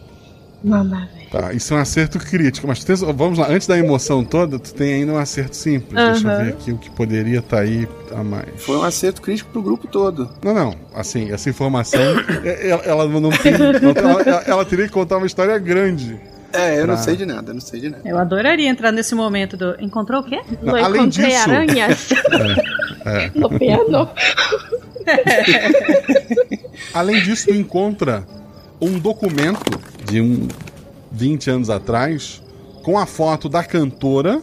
[0.63, 1.29] Mamá, velho.
[1.29, 2.83] Tá, isso é um acerto crítico, mas
[3.15, 5.93] vamos lá, antes da emoção toda, tu tem ainda um acerto simples.
[5.93, 8.45] Deixa eu ver aqui o que poderia estar aí a mais.
[8.63, 10.29] Foi um acerto crítico pro grupo todo.
[10.43, 11.99] Não, não, assim, essa informação,
[12.45, 13.51] é- ela, ela não tem.
[13.57, 16.17] não tem- ela, ela teria que contar uma história grande.
[16.58, 18.01] É, eu não Pra- sei de nada, eu não sei de nada.
[18.08, 19.76] Eu adoraria entrar nesse momento do.
[19.80, 20.41] Encontrou o quê?
[20.62, 22.10] Não, Eu além encontrei disso- aranhas
[23.05, 23.32] É.
[23.36, 24.10] no piano.
[26.93, 28.26] Além disso, tu encontra
[28.82, 30.47] um documento de um
[31.12, 32.41] 20 anos atrás
[32.84, 34.41] com a foto da cantora,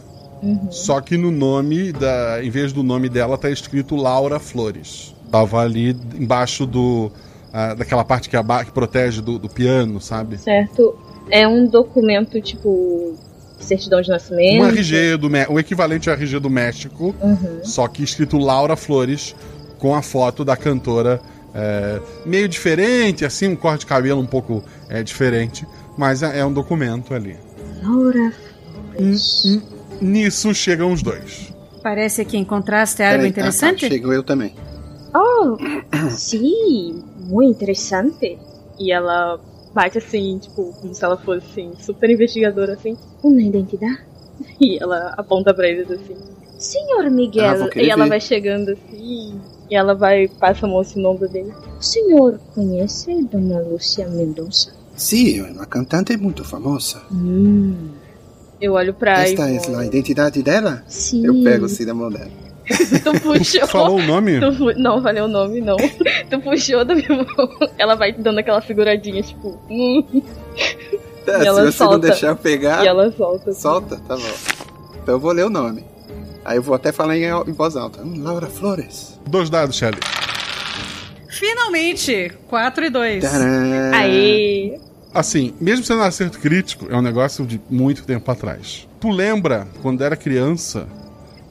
[0.69, 5.13] só que no nome da, em vez do nome dela tá escrito Laura Flores.
[5.31, 7.11] Tava ali embaixo do
[7.51, 10.37] ah, daquela parte que, aba- que protege do, do piano, sabe?
[10.37, 10.97] Certo.
[11.29, 13.15] É um documento tipo.
[13.59, 14.61] certidão de nascimento.
[14.63, 17.59] Um RG do o equivalente ao RG do México, Uhum.
[17.63, 19.35] só que escrito Laura Flores
[19.79, 21.19] com a foto da cantora
[21.53, 25.65] é, meio diferente, assim, um corte de cabelo um pouco é, diferente,
[25.97, 27.37] mas é, é um documento ali.
[27.81, 28.31] Laura.
[28.99, 29.61] N-
[30.01, 31.53] Nisso chegam os dois.
[31.81, 33.87] Parece que encontraste algo Peraí, interessante?
[33.87, 34.53] Tá, chegou eu também.
[35.13, 35.57] Oh,
[36.11, 38.37] sim, muito interessante.
[38.77, 39.39] E ela
[39.75, 42.97] bate assim, tipo, como se ela fosse assim, super investigadora assim.
[43.21, 43.99] Uma identidade?
[44.59, 46.15] E ela aponta pra eles assim.
[46.57, 47.69] Senhor Ah, Miguel.
[47.69, 48.09] querer e ela ver.
[48.09, 49.39] vai chegando assim.
[49.69, 51.53] E ela vai, passa a mão assim no ombro dele.
[51.79, 54.73] O senhor conhece Dona Lúcia Mendonça?
[54.95, 57.01] Sim, é uma cantante muito famosa.
[57.11, 57.89] Hum.
[58.61, 60.83] Eu olho pra Esta é a identidade dela?
[60.87, 61.25] Sim.
[61.25, 62.31] Eu pego assim da mão dela.
[63.03, 63.67] Tu puxou.
[63.67, 64.39] Falou o nome?
[64.39, 65.77] Tu Não, falei o nome, não.
[66.29, 67.49] Tu puxou da minha mão.
[67.77, 69.59] Ela vai dando aquela seguradinha, tipo.
[69.69, 70.03] hum,
[71.25, 71.99] Tá, E se ela você não solta.
[71.99, 73.49] deixar eu pegar, E ela solta.
[73.51, 73.59] assim.
[73.61, 74.31] solta, tá bom.
[75.01, 75.83] Então eu vou ler o nome.
[76.43, 78.01] Aí eu vou até falar em, em voz alta.
[78.03, 79.19] Hum, Laura Flores.
[79.27, 79.97] Dois dados, Shelly.
[81.29, 82.31] Finalmente!
[82.47, 83.23] 4 e 2.
[83.23, 83.93] Tcharam!
[83.93, 84.79] Aê!
[85.13, 88.87] Assim, mesmo sendo um acerto crítico, é um negócio de muito tempo atrás.
[88.99, 90.87] Tu lembra, quando era criança,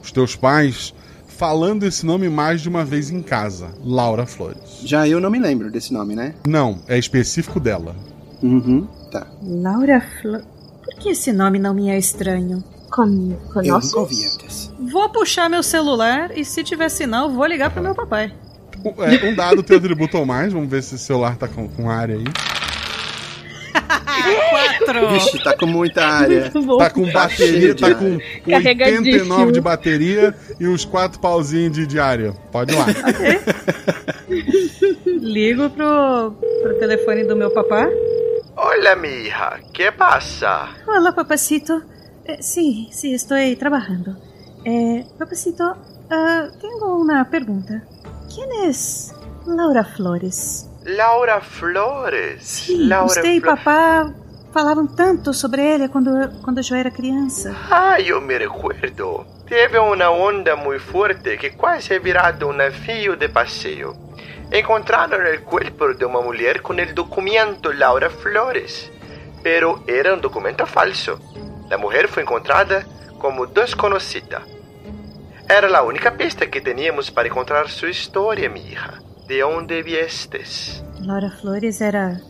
[0.03, 0.93] os teus pais
[1.37, 3.69] falando esse nome mais de uma vez em casa.
[3.83, 4.79] Laura Flores.
[4.83, 6.33] Já eu não me lembro desse nome, né?
[6.47, 7.95] Não, é específico dela.
[8.41, 9.27] Uhum, tá.
[9.43, 10.45] Laura Flores.
[10.83, 12.63] Por que esse nome não me é estranho?
[12.91, 13.89] Con Eu conoces?
[13.91, 14.71] nunca ouvi antes.
[14.91, 18.33] Vou puxar meu celular e se tiver sinal, vou ligar pro meu papai.
[18.85, 20.53] Um- é, um dado tem atributo ou mais.
[20.53, 22.23] Vamos ver se o celular tá com, com área aí.
[24.93, 26.51] Vixe, tá com muita área.
[26.77, 28.17] Tá com bateria, cheio de tá com
[28.49, 29.03] Carregadíssimo.
[29.33, 32.33] 89 de bateria e uns quatro pauzinhos de, de área.
[32.51, 32.85] Pode ir lá.
[35.21, 37.87] Ligo pro, pro telefone do meu papá.
[38.57, 39.59] Hola, mi hija.
[39.73, 40.69] ¿Qué pasa?
[40.87, 41.81] Hola, papacito.
[42.25, 44.15] Eh, sí, sí, estoy trabajando.
[44.63, 45.63] Eh, papacito,
[46.09, 47.83] ah, tengo una pregunta.
[48.33, 49.13] ¿Quién es
[49.45, 50.67] Laura Flores?
[50.85, 52.41] Laura Flores.
[52.43, 54.13] Sí, Laura usted y Flo- papá
[54.55, 57.53] falavam tanto sobre ella cuando, cuando yo era criança.
[57.69, 59.25] Ah, yo me recuerdo.
[59.45, 63.93] Teve una onda muy fuerte que casi ha virado un navio de paseo.
[64.49, 68.89] Encontraron el cuerpo de una mujer con el documento Laura Flores.
[69.43, 71.19] Pero era un documento falso.
[71.69, 72.85] La mujer fue encontrada
[73.19, 74.41] como desconocida.
[75.49, 79.01] Era la única pista que teníamos para encontrar su historia, mi hija.
[79.27, 80.81] ¿De dónde viestes?
[81.01, 82.21] Laura Flores era.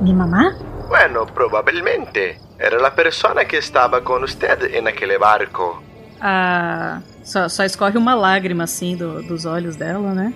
[0.00, 0.54] mi mamá?
[0.88, 2.38] Bueno, probablemente.
[2.58, 5.82] Era la persona que estaba con usted en aquel barco.
[6.20, 10.32] Ah, só, só escorre uma lágrima assim do- dos olhos dela, né?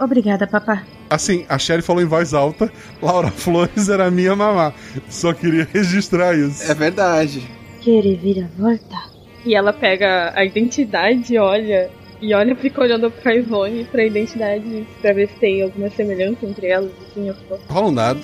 [0.00, 0.82] Obrigada, papá.
[1.10, 2.70] Assim, a Sherry falou em voz alta:
[3.00, 4.72] Laura Flores era minha mamá.
[5.08, 6.70] Só queria registrar isso.
[6.70, 7.46] É verdade.
[7.80, 8.96] Que reviravolta.
[9.44, 11.90] E ela pega a identidade, olha.
[12.20, 16.68] E olha, fica olhando pra Ivone, pra identidade, pra ver se tem alguma semelhança entre
[16.68, 17.58] elas, assim, eu tô...
[17.68, 18.20] Rola um dado.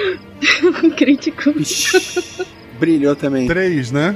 [0.96, 1.52] crítico.
[2.78, 3.46] Brilhou também.
[3.46, 4.14] Três, né?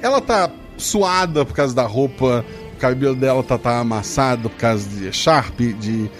[0.00, 2.44] Ela tá suada por causa da roupa,
[2.76, 6.10] o cabelo dela tá, tá amassado por causa de Sharp, de,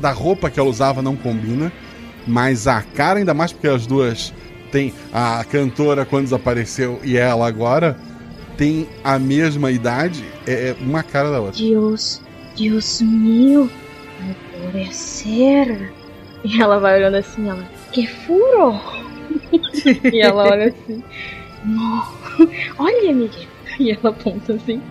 [0.00, 1.72] da roupa que ela usava não combina,
[2.26, 4.32] mas a cara, ainda mais porque as duas
[4.70, 7.98] tem a cantora quando desapareceu e ela agora,
[8.56, 11.60] tem a mesma idade, é é uma cara da outra.
[11.60, 12.22] Deus,
[12.56, 13.70] Deus mío,
[14.20, 15.92] não pode ser.
[16.44, 18.80] E ela vai olhando assim, ela, que furo!
[20.12, 21.02] e ela olha assim,
[21.64, 22.08] não,
[22.78, 23.52] olha, Miguel.
[23.78, 24.82] E ela aponta assim,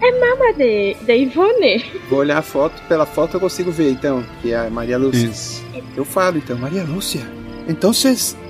[0.00, 1.84] é mama de, de Ivone.
[2.10, 5.26] Vou olhar a foto, pela foto eu consigo ver então, que é a Maria Lúcia.
[5.26, 5.64] Isso.
[5.96, 7.22] Eu falo então, Maria Lúcia.
[7.68, 7.92] Então,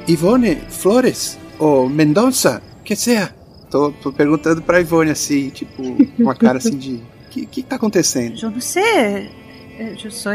[0.09, 3.35] Ivone Flores ou Mendonça, que seja.
[3.71, 5.83] Tô, tô perguntando pra Ivone assim, tipo,
[6.19, 6.95] uma cara assim de.
[7.27, 8.39] O que, que tá acontecendo?
[8.41, 9.31] Eu não sei.
[9.79, 10.33] Eu sou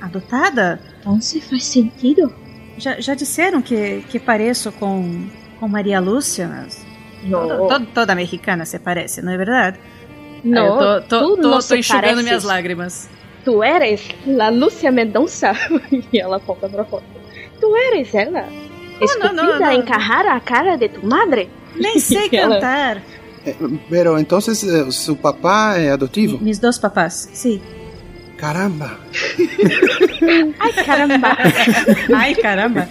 [0.00, 0.80] adotada.
[1.00, 2.32] Então se faz sentido.
[2.80, 5.26] Já, já disseram que, que pareço com,
[5.58, 6.84] com Maria Lúcia, mas
[7.22, 9.78] Não, toda, mexicana se parece, não é verdade?
[10.42, 12.24] não, eu tô, tô, tú tô, no tô enxugando pareces.
[12.24, 13.08] minhas lágrimas.
[13.44, 15.52] Tu eres la Lúcia Mendonça.
[16.12, 17.04] e ela aponta pra foto.
[17.60, 18.44] Tu eres ela.
[19.00, 19.72] Esculpida não, não.
[19.72, 21.50] encajar a cara de tu madre.
[21.76, 23.02] Nem sei Ela- cantar.
[23.46, 23.54] É,
[23.88, 26.38] pero entonces eh, su papá é adotivo?
[26.42, 27.60] Mis dois papás, sim.
[28.40, 28.98] Caramba!
[30.58, 31.36] Ai, caramba.
[32.14, 32.88] Ai, caramba.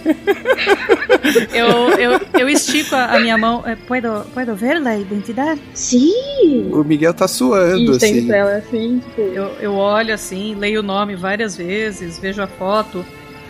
[1.52, 3.64] Eu, eu, eu estico a, a minha mão.
[3.66, 5.60] Eh, Puedo, puedo ver a identidade?
[5.74, 6.70] Sim.
[6.72, 8.30] O Miguel tá suando assim.
[8.30, 9.20] ela assim, tipo.
[9.20, 13.04] Eu, eu olho assim, leio o nome várias vezes, vejo a foto.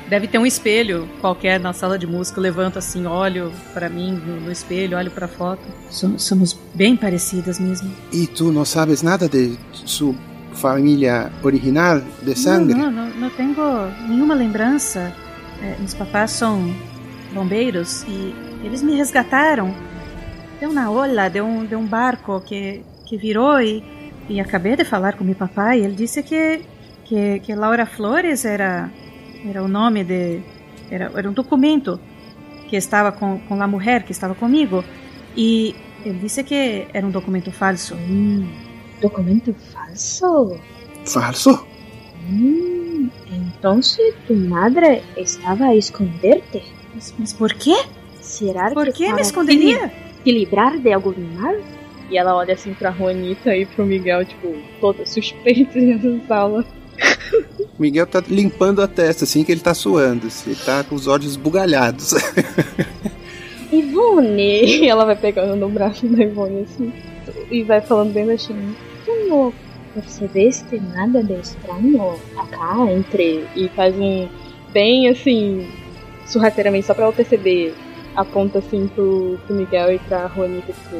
[0.08, 2.38] Deve ter um espelho qualquer na sala de música.
[2.40, 5.62] Eu levanto assim, olho pra mim no, no espelho, olho pra foto.
[5.90, 7.90] Somos, somos bem parecidas mesmo.
[8.10, 10.14] E tu não sabes nada de sua
[10.52, 12.74] família original de sangue?
[12.74, 13.54] Não, não, não, não tenho
[14.08, 15.12] nenhuma lembrança.
[15.62, 16.74] Eh, meus papás são
[17.32, 18.34] bombeiros e
[18.64, 19.74] eles me resgataram.
[20.58, 23.82] Deu na ola de um, de um barco que, que virou e,
[24.28, 25.80] e acabei de falar com meu papai.
[25.80, 26.60] Ele disse que,
[27.04, 28.90] que, que Laura Flores era,
[29.48, 30.40] era o nome de.
[30.90, 32.00] Era, era um documento
[32.68, 34.84] que estava com, com a mulher que estava comigo.
[35.36, 35.74] E
[36.04, 37.94] ele disse que era um documento falso.
[37.94, 38.46] Hum,
[39.00, 39.79] documento falso.
[41.04, 41.66] Falso?
[42.28, 46.62] Hum, entonces tu madre estaba a esconderte.
[47.18, 47.76] Mas, por quê?
[48.20, 49.92] Será Por que que me esconderia?
[50.24, 51.54] Te, livrar de algum mal?
[52.10, 56.64] E ela olha assim pra Juanita e pro Miguel, tipo, toda suspeita nessa sala.
[57.78, 60.26] O Miguel tá limpando a testa, assim que ele tá suando.
[60.26, 62.14] assim, Ele tá com os olhos bugalhados.
[63.70, 64.82] Ivone!
[64.82, 66.92] E ela vai pegando no braço da Ivone assim.
[67.50, 68.74] E vai falando bem baixinho.
[69.92, 73.46] Tu não percebeste nada de estranho acá entre.
[73.56, 74.28] E faz um.
[74.72, 75.68] Bem assim.
[76.26, 77.74] Sorrateiramente, só pra ela perceber.
[78.16, 80.96] Aponta assim pro, pro Miguel e pra Juanita, tipo.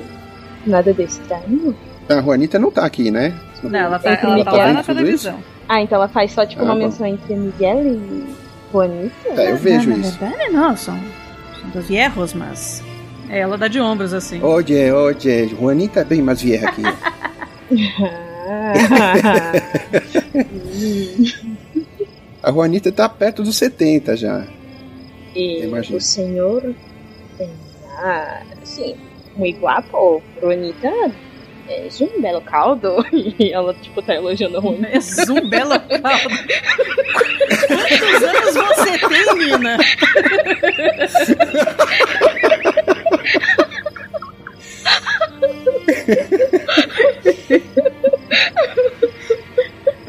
[0.66, 1.74] Nada de estranho?
[2.08, 3.34] A Juanita não tá aqui, né?
[3.62, 4.74] Não, ela tá, Entre ela tá lá Miguel.
[4.74, 5.38] na Tudo televisão.
[5.68, 6.80] Ah, então ela faz só tipo Ah, uma bom.
[6.80, 8.24] menção entre Miguel e
[8.72, 9.28] Juanita?
[9.36, 10.18] É, eu vejo não, na isso.
[10.18, 10.98] verdade não, são,
[11.60, 12.82] são dos viejos, mas
[13.28, 14.42] ela dá de ombros assim.
[14.42, 16.90] Oye, oye, Juanita é bem mais vieja que eu.
[22.42, 24.46] A Juanita tá perto dos 70 já.
[25.34, 25.98] e Imagino.
[25.98, 26.74] o senhor.
[27.98, 28.96] Ah, sim,
[29.36, 30.22] muito guapo.
[30.40, 30.88] Juanita
[31.68, 33.04] é um belo caldo.
[33.38, 34.88] E ela, tipo, tá elogiando a Juanita.
[34.88, 34.98] É
[35.32, 36.36] um belo caldo.
[37.68, 39.76] Quantos anos você tem, Nina?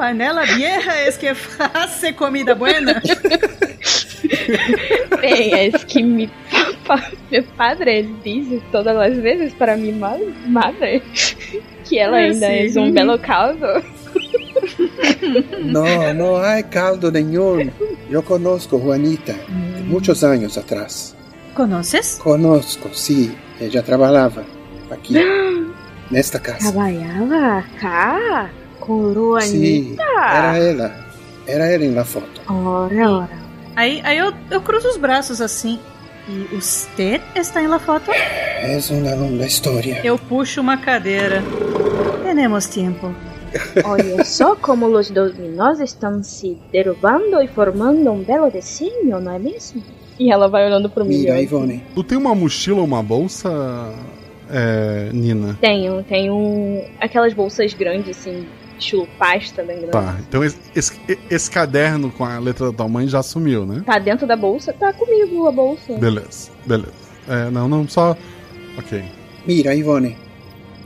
[0.01, 1.29] Panela vieja es que
[1.75, 2.99] hace comida buena.
[5.21, 6.27] Bem, é que mi,
[7.31, 11.03] meu padre diz todas as vezes para minha ma- madre
[11.87, 12.79] que ela Ah, ainda sim.
[12.79, 13.67] é um belo caldo.
[15.63, 17.69] No, no hay caldo nenhum.
[18.09, 21.15] Yo conozco Juanita de muchos años atrás.
[21.53, 22.19] ¿Conoces?
[22.23, 23.31] Conozco, sí.
[23.59, 24.43] Ella trabajaba
[24.89, 25.71] aquí, en
[26.11, 26.71] esta casa.
[26.71, 28.49] Trabalhava acá
[28.81, 30.03] com Sí, Juanita.
[30.03, 30.95] era ela.
[31.47, 32.41] Era ela em la foto.
[32.49, 33.41] Ora, ora.
[33.75, 35.79] Aí, aí eu, eu cruzo os braços assim.
[36.27, 38.11] E você está em la foto?
[38.61, 40.01] Es una longa historia.
[40.03, 41.41] Eu puxo uma cadeira.
[42.35, 43.13] Temos tempo.
[43.83, 49.39] Olha só como os dominós estão se derrubando e formando um belo desenho, não é
[49.39, 49.81] mesmo?
[50.19, 51.43] E ela vai olhando pro Mira, Miguel.
[51.43, 51.83] Ivone.
[51.95, 53.49] Tu tem uma mochila ou uma bolsa,
[54.49, 55.57] é, Nina?
[55.59, 58.45] Tenho, tenho aquelas bolsas grandes, assim,
[58.81, 59.91] estilo pasta bem grande.
[59.91, 63.83] Tá, então esse, esse- esse caderno com a letra da tua mãe já sumiu, né?
[63.85, 64.73] Tá dentro da bolsa?
[64.73, 65.93] Tá comigo a bolsa.
[65.97, 66.91] Beleza, beleza.
[67.27, 68.17] É, não, não, só.
[68.77, 69.03] Ok.
[69.45, 70.17] Mira, Ivone.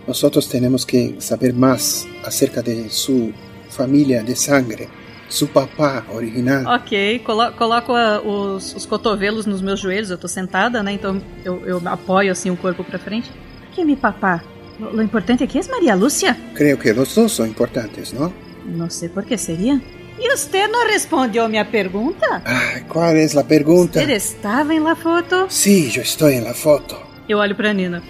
[0.07, 3.31] Nosotros tenemos que saber más acerca de su
[3.69, 4.87] familia de sangre.
[5.27, 6.63] Su papá original.
[6.67, 10.91] Ok, colo coloco a- os, os cotovelos nos meus joelhos, eu tô sentada, né?
[10.91, 13.31] Então eu, eu apoio assim o corpo pra frente.
[13.31, 14.43] Por que mi papá?
[14.79, 16.35] Lo, importante aqui é Maria Lúcia?
[16.53, 18.31] Creo que los dos son importantes, ¿no?
[18.65, 19.79] Não sei por que seria.
[20.19, 22.41] E você não respondeu minha pergunta?
[22.45, 23.99] Ay, ¿Cuál es la pregunta?
[24.01, 25.45] Você estava em la foto?
[25.49, 26.95] Sí, yo estoy en la foto.
[27.27, 28.01] Eu olho pra Nina.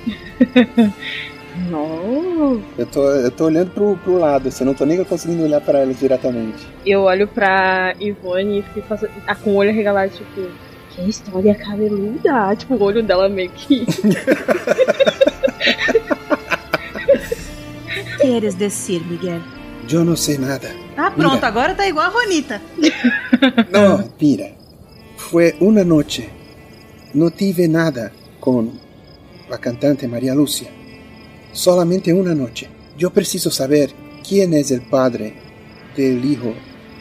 [1.69, 2.61] Não.
[2.77, 5.61] Eu tô, eu tô olhando pro, pro lado, assim, eu não tô nem conseguindo olhar
[5.61, 6.67] pra ela diretamente.
[6.85, 10.41] Eu olho pra Ivone e fico fazendo- ah, com o olho regalado, tipo,
[10.91, 12.55] que história cabeluda.
[12.57, 13.85] Tipo, o olho dela meio que.
[18.25, 19.41] Queres dizer, Miguel?
[19.87, 20.69] Yo no sé nada.
[20.97, 21.47] Ah, pronto, Mira.
[21.47, 22.61] agora tá igual a Ronita.
[23.71, 24.47] No, mira.
[25.17, 26.29] Fue una noche.
[27.13, 28.71] No tive nada con
[29.49, 30.69] la cantante María Lucia.
[31.51, 32.67] Solamente una noche.
[32.97, 33.91] Yo preciso saber
[34.27, 35.35] quién es el padre
[35.95, 36.53] del hijo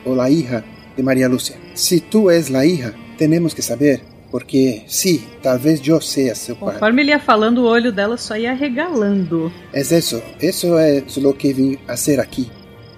[0.04, 0.62] o la hija
[0.96, 1.56] de María Lucia.
[1.74, 4.02] Si tú es la hija, tenemos que saber.
[4.34, 6.72] Porque sí, tal vez yo sea su padre.
[6.80, 9.52] Conforme ele ia falando, o olho dela só ia regalando.
[9.72, 12.50] Es eso, eso es lo que vine a hacer aquí.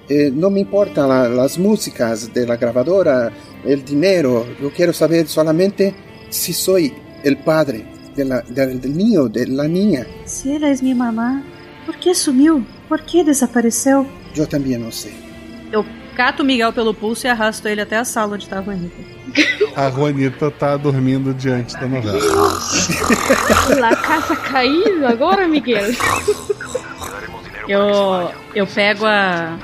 [0.09, 3.31] Eh, no me importan la- las músicas de la grabadora,
[3.67, 4.47] el dinero.
[4.63, 5.95] Yo quiero saber solamente
[6.31, 7.85] si soy el padre
[8.95, 10.07] niño, de la niña.
[10.25, 11.43] Se eres minha mamá,
[11.85, 12.65] por que sumiu?
[12.89, 14.07] Por que desapareceu?
[14.35, 15.11] Yo también no sé.
[15.71, 15.85] Eu
[16.17, 19.17] cato o Miguel pelo pulso e arrasto ele até a sala onde tava a Anitta.
[19.77, 22.19] A Juanita tá dormindo diante da novela.
[23.79, 25.93] La casa caindo agora, Miguel.
[27.69, 29.59] Eu, eu pego a,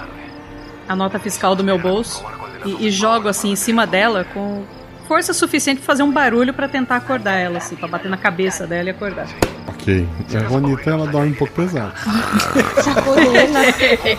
[0.86, 2.22] a nota fiscal do meu bolso
[2.66, 4.64] e, e jogo assim em cima dela com
[5.12, 8.66] força suficiente pra fazer um barulho pra tentar acordar ela, assim, pra bater na cabeça
[8.66, 9.26] dela e acordar.
[9.68, 10.08] Ok.
[10.30, 11.92] E a Juanita, ela dorme um pouco pesado.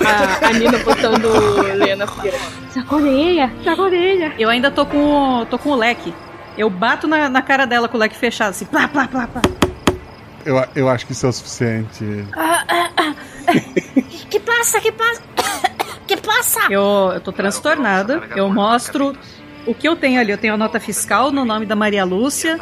[0.05, 1.31] A, a Nina botando
[1.75, 2.05] Lena
[2.71, 4.33] sacode ella.
[4.37, 6.13] Eu ainda tô com, o- tô com o leque.
[6.55, 9.41] Eu bato na, na cara dela com o leque fechado, assim, plá, plá, plá, plá.
[10.45, 12.05] Eu, eu acho que isso é o suficiente.
[14.29, 14.79] Que passa?
[14.79, 15.21] Que passa?
[16.05, 16.59] Que passa?
[16.69, 18.21] Eu, eu tô transtornada.
[18.35, 19.15] Eu mostro
[19.66, 20.32] o que eu tenho ali.
[20.32, 22.59] Eu tenho a nota fiscal no nome da Maria Lúcia.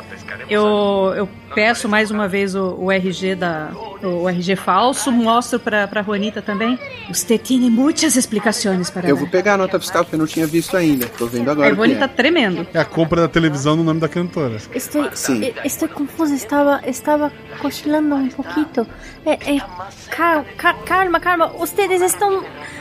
[0.50, 3.70] Eu, eu peço mais uma vez o, o RG da
[4.04, 5.12] o RG falso.
[5.12, 6.78] Mostro pra, pra Juanita também.
[7.10, 10.48] Você tem muitas explicações para Eu vou pegar a nota fiscal que eu não tinha
[10.48, 11.08] visto ainda.
[11.08, 11.68] Tô vendo A agora.
[11.70, 11.98] que Ivone é.
[11.98, 12.68] tá tremendo.
[12.74, 14.58] É a compra da televisão no nome da cantora.
[14.74, 15.44] Estoy, Sí.
[15.46, 17.32] eh, estoy confusa, estaba, estaba
[17.62, 18.88] cochilando un poquito.
[19.26, 19.62] Eh, eh,
[20.10, 22.32] cal- ca- calma, calma, ustedes están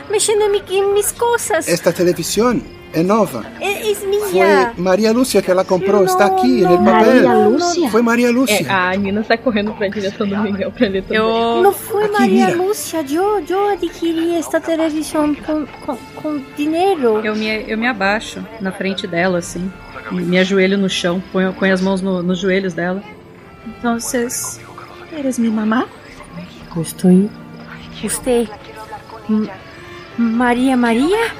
[0.09, 1.67] mexendo en, mi- en mis cosas.
[1.67, 2.63] Esta televisión
[2.93, 3.45] É nova.
[3.59, 4.71] É, é minha.
[4.75, 5.99] Foi Maria Lúcia que ela comprou.
[6.01, 6.91] Não, Está aqui não, no papel.
[7.23, 7.89] Maria Lúcia?
[7.89, 8.65] Foi Maria Lúcia.
[8.67, 11.17] É, a Nina sai correndo pra direção do Miguel pra ler também.
[11.17, 12.57] Eu, Não foi Aqui, Maria mira.
[12.57, 13.05] Lúcia.
[13.09, 17.21] Eu, eu adquiri esta televisão com, com, com dinheiro.
[17.23, 19.71] eu, me, eu me abaixo na frente dela, assim.
[20.11, 23.01] Me, me ajoelho no chão, ponho, ponho as mãos no- nos joelhos dela.
[23.65, 24.59] Então, vocês.
[25.17, 25.85] Eres mi mamá?
[26.77, 27.29] Estou.
[28.01, 28.47] Você.
[29.29, 29.49] M-
[30.17, 31.31] Maria Maria?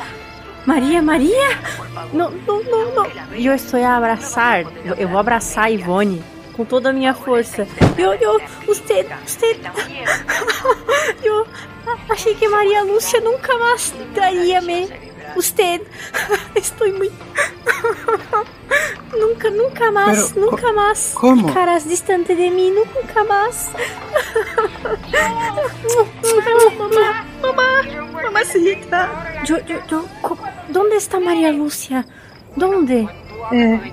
[0.66, 1.57] Maria Maria?
[2.14, 3.05] Não, não, não, não.
[3.34, 4.62] Eu estou a abraçar.
[4.86, 7.68] Eu, eu vou abraçar a Ivone com toda a minha força.
[7.97, 9.59] Eu, eu, você, você.
[11.24, 11.47] Eu
[12.09, 15.11] achei que Maria Lúcia nunca mais daria-me.
[15.36, 15.82] Você.
[16.56, 17.14] Estou muito.
[19.12, 21.14] Nunca, nunca mais, Pero, nunca mais.
[21.14, 21.50] como?
[21.50, 23.70] Ficarás distante de mim, nunca mais.
[26.78, 29.10] Mamá, mamá, mamacita.
[29.44, 30.06] Yo, yo, yo,
[30.70, 32.06] ¿Dónde está María Lucia?
[32.56, 33.10] ¿Dónde?
[33.52, 33.92] É,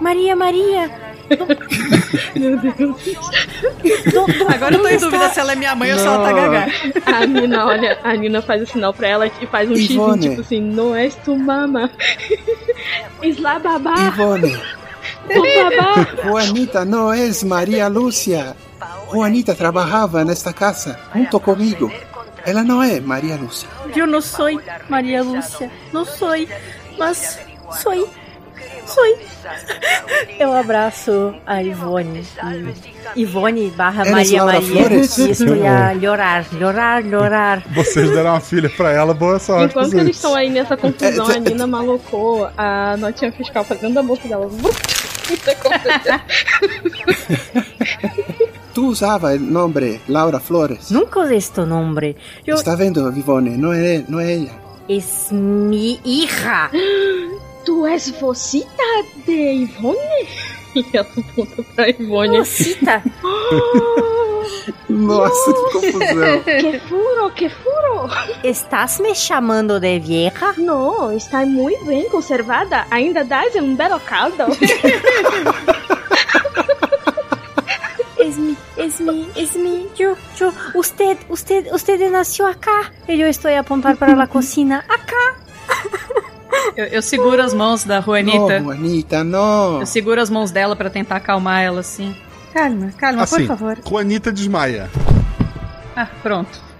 [0.00, 0.99] María, María.
[2.34, 2.96] Meu Deus.
[4.48, 6.32] agora eu tô em ¿dónde dúvida se ela é minha mãe ou se ela tá
[6.32, 6.66] gagá.
[7.06, 10.28] A Nina, olha, a Nina faz o sinal pra ela e faz um X, Ivone.
[10.28, 11.90] tipo assim, não és tu mama.
[13.22, 14.52] Isla babá, Ivone.
[15.28, 16.06] babá.
[16.24, 18.56] Juanita no es María Lucia.
[19.08, 21.90] Juanita trabajaba en esta casa junto conmigo.
[22.44, 23.68] Ela não é Maria Lúcia.
[23.94, 24.58] Yo no soy
[24.88, 25.70] María Lucia.
[25.92, 26.48] No soy.
[26.98, 27.38] Mas
[27.82, 28.06] soy.
[30.38, 32.22] Eu abraço a Ivone.
[33.16, 34.84] Ivone barra Eres Maria Laura Maria.
[34.84, 35.18] Flores?
[35.18, 37.62] E estou a llorar, llorar, llorar.
[37.74, 39.70] Vocês deram uma filha pra ela, boa sorte.
[39.72, 40.26] Enquanto eles isso.
[40.26, 44.28] estão aí nessa confusão, É, a Nina malocou a notinha fiscal pra dentro da bolsa
[44.28, 44.48] dela.
[45.30, 46.20] Isso aconteceu.
[48.74, 50.90] Tu usava o nome Laura Flores.
[50.90, 52.16] Nunca usé este nombre.
[52.46, 53.56] Yo, Está vendo, Ivone?
[53.56, 54.50] Não é, não é ela.
[54.88, 56.70] es mi hija.
[57.64, 60.28] Tu és vocita de Ivone?
[60.74, 62.38] E ela aponta pra Ivone.
[62.38, 63.02] Cosita.
[64.88, 66.42] Nossa, que confusão.
[66.44, 68.10] Que furo, que furo!
[68.42, 70.54] ¿Estás me chamando de vieja?
[70.56, 72.86] Não, está muito bem conservada.
[72.90, 74.44] Ainda dás um belo caldo.
[78.20, 82.92] Es mi, es mi, es mi, yo, yo, usted, usted, usted nació acá.
[83.08, 84.84] Y yo estoy a apuntar para la cocina.
[84.86, 85.40] Acá.
[86.76, 88.60] Eu, eu seguro as mãos da Não, Juanita.
[88.60, 89.80] Juanita, não.
[89.80, 92.14] Eu seguro as mãos dela pra tentar acalmar ela assim.
[92.52, 93.78] Calma, calma, Assim, por favor.
[93.86, 94.90] Juanita desmaia.
[95.94, 96.70] Ah, pronto.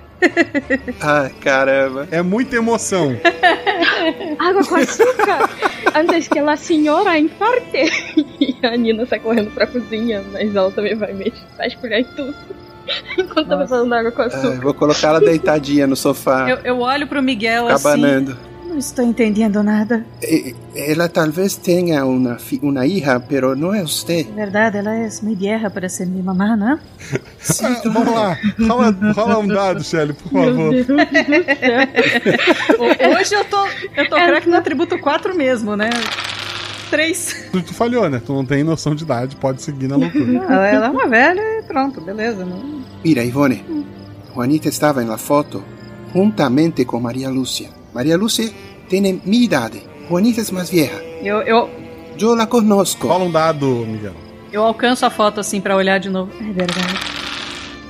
[1.00, 2.08] Ai, caramba.
[2.10, 3.16] É muita emoção.
[4.38, 5.48] Água com açúcar!
[5.94, 7.90] Antes que a senhora infarte.
[8.40, 11.38] E a Nina sai correndo pra cozinha, mas ela também vai mesmo.
[11.56, 12.34] Vai escolher em tudo.
[13.16, 14.60] Enquanto tá precisando água com açúcar.
[14.60, 18.26] vou colocar ela deitadinha no sofá, Eu, eu olho pro Miguel assim.
[18.70, 20.06] Não estou entendendo nada.
[20.74, 24.22] Ela talvez tenha uma, uma hija, pero não é você.
[24.34, 26.78] Verdade, ela é muito vieja para ser minha mamá, né?
[27.62, 28.38] Ah, vamos lá.
[28.60, 30.70] Rola, rola um dado, Shelly, por Meu favor.
[30.70, 31.06] Deus do céu.
[32.78, 33.66] Ho- Hoje eu tô,
[33.96, 35.90] eu tô craque no atributo 4 mesmo, né?
[36.90, 37.48] 3.
[37.50, 38.20] Tu, tu falhou, né?
[38.24, 40.24] Tu não tem noção de idade, pode seguir na loucura.
[40.70, 42.44] Ela é uma velha e pronto, beleza.
[42.44, 42.82] Não...
[43.04, 43.64] Mira, Ivone.
[44.34, 45.64] Juanita estava na foto
[46.14, 47.70] juntamente com Maria Lúcia.
[47.94, 48.50] Maria Lúcia
[48.88, 49.82] tem minha idade.
[50.08, 51.02] Juanita é mais vieja.
[51.22, 51.70] Eu, eu,
[52.18, 53.06] Eu la conozco.
[53.06, 54.14] Rola um dado, Miguel.
[54.52, 56.30] eu alcanço a foto assim pra olhar de novo.
[56.40, 56.98] É verdade.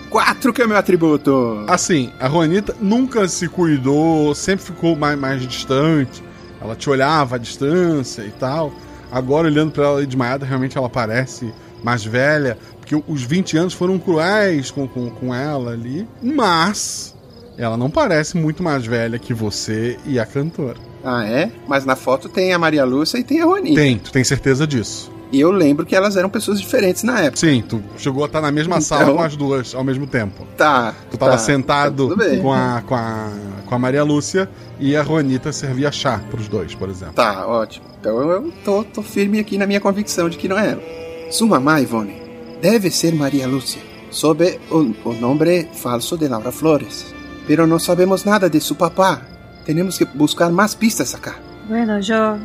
[0.09, 1.65] Quatro que é meu atributo.
[1.69, 6.23] Assim, a Juanita nunca se cuidou, sempre ficou mais, mais distante.
[6.61, 8.73] Ela te olhava à distância e tal.
[9.11, 12.59] Agora, olhando pra ela desmaiada, realmente ela parece mais velha.
[12.81, 16.07] Porque os 20 anos foram cruéis com, com, com ela ali.
[16.21, 17.10] Mas
[17.57, 20.79] ela não parece muito mais velha que você e a cantora.
[21.05, 21.51] Ah, é?
[21.67, 23.81] Mas na foto tem a Maria Lúcia e tem a Juanita.
[23.81, 25.11] Tem, tu tem certeza disso.
[25.33, 27.37] E eu lembro que elas eram pessoas diferentes na época.
[27.37, 30.45] Sim, tu chegou a estar na mesma Então- sala com as duas ao mesmo tempo.
[30.57, 30.95] Tá.
[31.11, 33.31] Tu tava tá, sentado tá com, a, com, a,
[33.65, 37.15] com a Maria Lúcia e a Juanita servia chá pros dois, por exemplo.
[37.15, 37.87] Tá, ótimo.
[38.01, 40.83] Então eu tô, tô firme aqui na minha convicção de que não é ela.
[41.31, 42.21] Sua mamá, Ivone,
[42.61, 43.81] deve ser Maria Lúcia,
[44.11, 47.10] sob o, o nome falso de Laura Flores.
[47.51, 49.23] Pero não sabemos nada de seu papá.
[49.65, 51.35] Temos que buscar mais pistas acá.
[51.69, 52.39] Bueno, yo,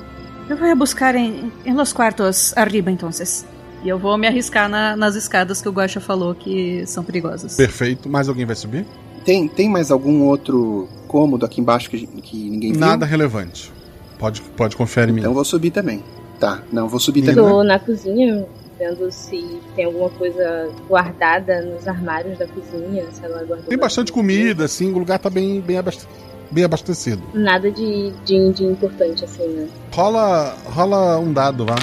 [0.60, 3.46] voy a buscar en, en los cuartos arriba entonces.
[3.84, 7.56] E eu vou me arriscar na- nas escadas que o Guaxa falou que são perigosas.
[7.56, 8.10] Perfeito.
[8.10, 8.84] Mais alguém vai subir?
[9.24, 12.80] Tem, tem mais algum outro cômodo aqui embaixo que, que ninguém viu?
[12.82, 13.72] Nada relevante.
[14.18, 15.20] Pode, pode confiar em mim.
[15.20, 16.04] Então vou subir também.
[16.40, 17.36] Tá, não, vou subir também.
[17.46, 18.44] Tô na cozinha
[18.78, 23.68] vendo se tem alguma coisa guardada nos armários da cozinha, se ela guardou.
[23.68, 26.14] Tem bastante comida, assim, o lugar tá bem, bem abastecido.
[26.52, 27.24] bem abastecido.
[27.34, 29.68] Nada de, de, de importante, assim, né?
[29.92, 31.76] Rola, rola um dado, vá.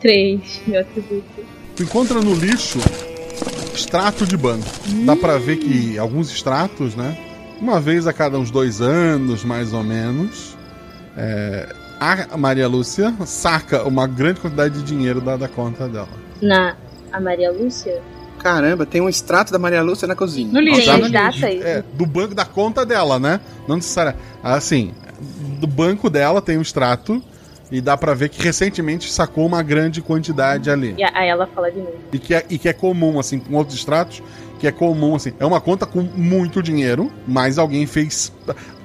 [0.00, 1.44] Três, meu atributo.
[1.76, 2.78] Tu encontra no lixo
[3.74, 4.66] extrato de banco.
[5.04, 7.16] Dá pra ver que alguns extratos, né?
[7.60, 10.56] Uma vez a cada uns dois anos, mais ou menos,
[11.16, 16.08] é, a Maria Lúcia saca uma grande quantidade de dinheiro da, da conta dela.
[16.42, 16.76] Na
[17.12, 18.00] a Maria Lúcia?
[18.38, 20.52] Caramba, tem um extrato da Maria Lúcia na cozinha.
[20.52, 20.82] No lixo.
[20.84, 21.42] Tem as datas?
[21.42, 23.40] É, do banco da conta dela, né?
[23.68, 24.22] Não necessariamente.
[24.42, 24.92] Assim,
[25.60, 27.22] do banco dela tem um extrato
[27.70, 30.94] e dá pra ver que recentemente sacou uma grande quantidade ali.
[30.98, 31.94] E a- aí ela fala de novo.
[32.12, 34.22] E que, é, e que é comum, assim, com outros extratos,
[34.58, 35.32] que é comum, assim.
[35.38, 38.30] É uma conta com muito dinheiro, mas alguém fez.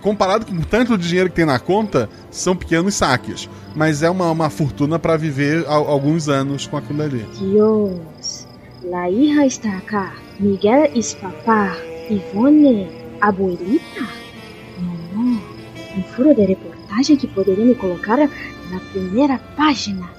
[0.01, 3.49] Comparado com tanto de dinheiro que tem na conta, são pequenos saques.
[3.75, 7.25] Mas é uma, uma fortuna pra viver al- alguns anos com aquilo ali.
[7.37, 8.47] Dios,
[8.83, 10.13] la hija está acá.
[10.39, 11.75] Miguel es papá.
[12.09, 12.87] Ivone,
[13.21, 14.07] abuelita.
[15.13, 15.41] No.
[15.97, 20.09] Um furo de reportagem que poderia me colocar na primeira página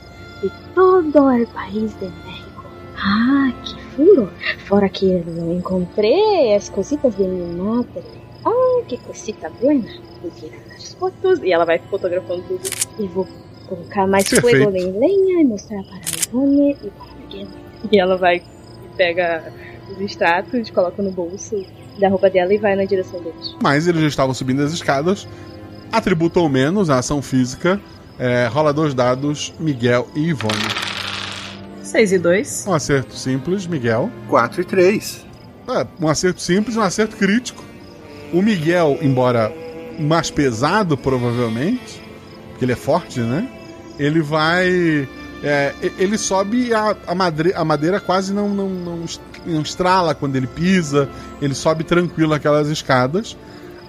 [0.42, 2.64] de todo o país de México.
[3.02, 4.28] Ah, que furo!
[4.66, 8.02] Fora que eu encontrei as cositas de minha madre.
[8.44, 9.88] Ah, que cosita buena.
[10.22, 12.60] Vou tirar as fotos e ela vai fotografando tudo.
[12.98, 13.26] E vou
[13.66, 14.64] colocar mais Perfeito.
[14.64, 17.48] fogo em lenha e mostrar para a Ivone e para a Miguel.
[17.90, 19.52] E ela vai e pega
[19.90, 21.64] os extratos, coloca no bolso
[21.98, 23.56] da roupa dela e vai na direção deles.
[23.62, 25.26] Mas eles já estavam subindo as escadas.
[25.92, 27.80] Atributo ou menos, a ação física.
[28.18, 30.54] É, rola dois dados, Miguel e Ivone.
[31.82, 32.66] 6 e 2.
[32.68, 34.10] Um acerto simples, Miguel.
[34.28, 35.26] 4 e 3.
[35.68, 37.64] É, um acerto simples e um acerto crítico.
[38.32, 39.52] O Miguel, embora
[39.98, 42.00] mais pesado, provavelmente,
[42.50, 43.48] porque ele é forte, né?
[43.98, 45.08] Ele vai.
[45.42, 49.60] é, ele sobe e a, a, madre- a madeira quase não, não, não, est- não
[49.62, 51.08] estrala quando ele pisa.
[51.42, 53.36] Ele sobe tranquilo aquelas escadas.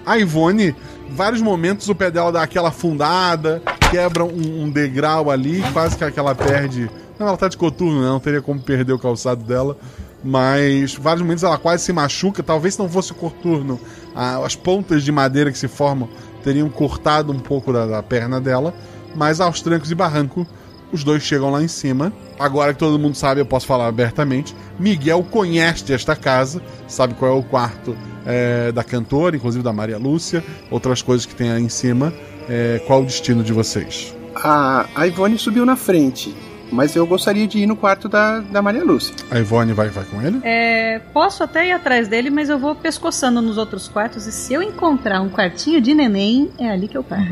[0.04, 0.74] A Ivone,
[1.10, 6.18] vários momentos o pé dela dá aquela afundada, quebra um, um degrau ali, quase que
[6.18, 6.90] ela perde.
[7.18, 8.08] Não, ela tá de coturno, né?
[8.08, 9.76] não teria como perder o calçado dela.
[10.24, 12.42] Mas vários momentos ela quase se machuca.
[12.42, 13.78] Talvez se não fosse o coturno,
[14.14, 16.08] a- as pontas de madeira que se formam
[16.42, 18.74] teriam cortado um pouco da, da perna dela.
[19.14, 20.46] Mas aos trancos e barranco,
[20.92, 22.12] os dois chegam lá em cima.
[22.38, 24.54] Agora que todo mundo sabe, eu posso falar abertamente.
[24.78, 27.96] Miguel conhece esta casa, sabe qual é o quarto
[28.26, 32.12] é, da cantora, inclusive da Maria Lúcia, outras coisas que tem aí em cima.
[32.48, 34.14] É, qual o destino de vocês?
[34.34, 36.34] A, a Ivone subiu na frente,
[36.72, 39.14] mas eu gostaria de ir no quarto da, da Maria Lúcia.
[39.30, 40.40] A Ivone vai, vai com ele?
[40.42, 44.26] É, posso até ir atrás dele, mas eu vou pescoçando nos outros quartos.
[44.26, 47.22] E se eu encontrar um quartinho de neném, é ali que eu paro.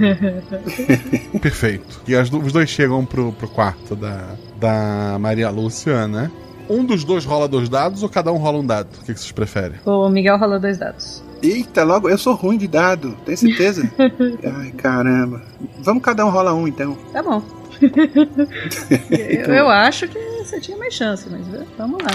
[1.41, 2.01] Perfeito.
[2.07, 6.31] E as os dois chegam pro, pro quarto da, da Maria Lúcia, né?
[6.69, 8.89] Um dos dois rola dois dados ou cada um rola um dado?
[9.03, 9.81] O que, que vocês preferem?
[9.85, 11.23] O Miguel rolou dois dados.
[11.43, 13.91] Eita, logo, eu sou ruim de dado, tem certeza?
[13.99, 15.43] Ai, caramba.
[15.81, 16.97] Vamos cada um rola um então.
[17.13, 17.43] Tá bom.
[19.11, 22.11] Eu, eu acho que você tinha mais chance, mas eh, vamos lá.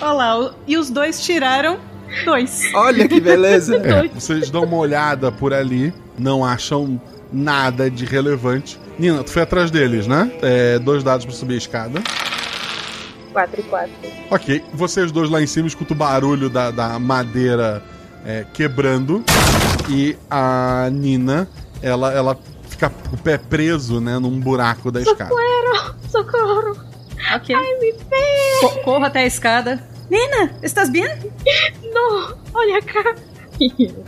[0.00, 1.78] Olha lá, e os dois tiraram
[2.24, 2.62] dois.
[2.74, 3.80] Olha que beleza.
[3.82, 7.00] É, vocês dão uma olhada por ali, não acham
[7.32, 8.78] nada de relevante.
[8.98, 10.30] Nina, tu foi atrás deles, né?
[10.42, 12.02] É, dois dados pra subir a escada.
[13.32, 13.90] 4 e 4.
[14.30, 17.82] Ok, vocês dois lá em cima escutam o barulho da, da madeira
[18.24, 19.24] é, quebrando.
[19.88, 21.48] E a Nina,
[21.82, 22.38] ela, ela
[22.82, 25.30] fica com o pé preso, né, num buraco da escada.
[25.30, 25.94] Socorro!
[26.10, 26.76] Socorro!
[27.36, 27.54] Ok.
[27.54, 28.60] Ai, me pega!
[28.74, 29.82] Co- corro até a escada.
[30.10, 31.04] Nina, estás bem?
[31.92, 32.36] Não!
[32.54, 33.14] Olha cá!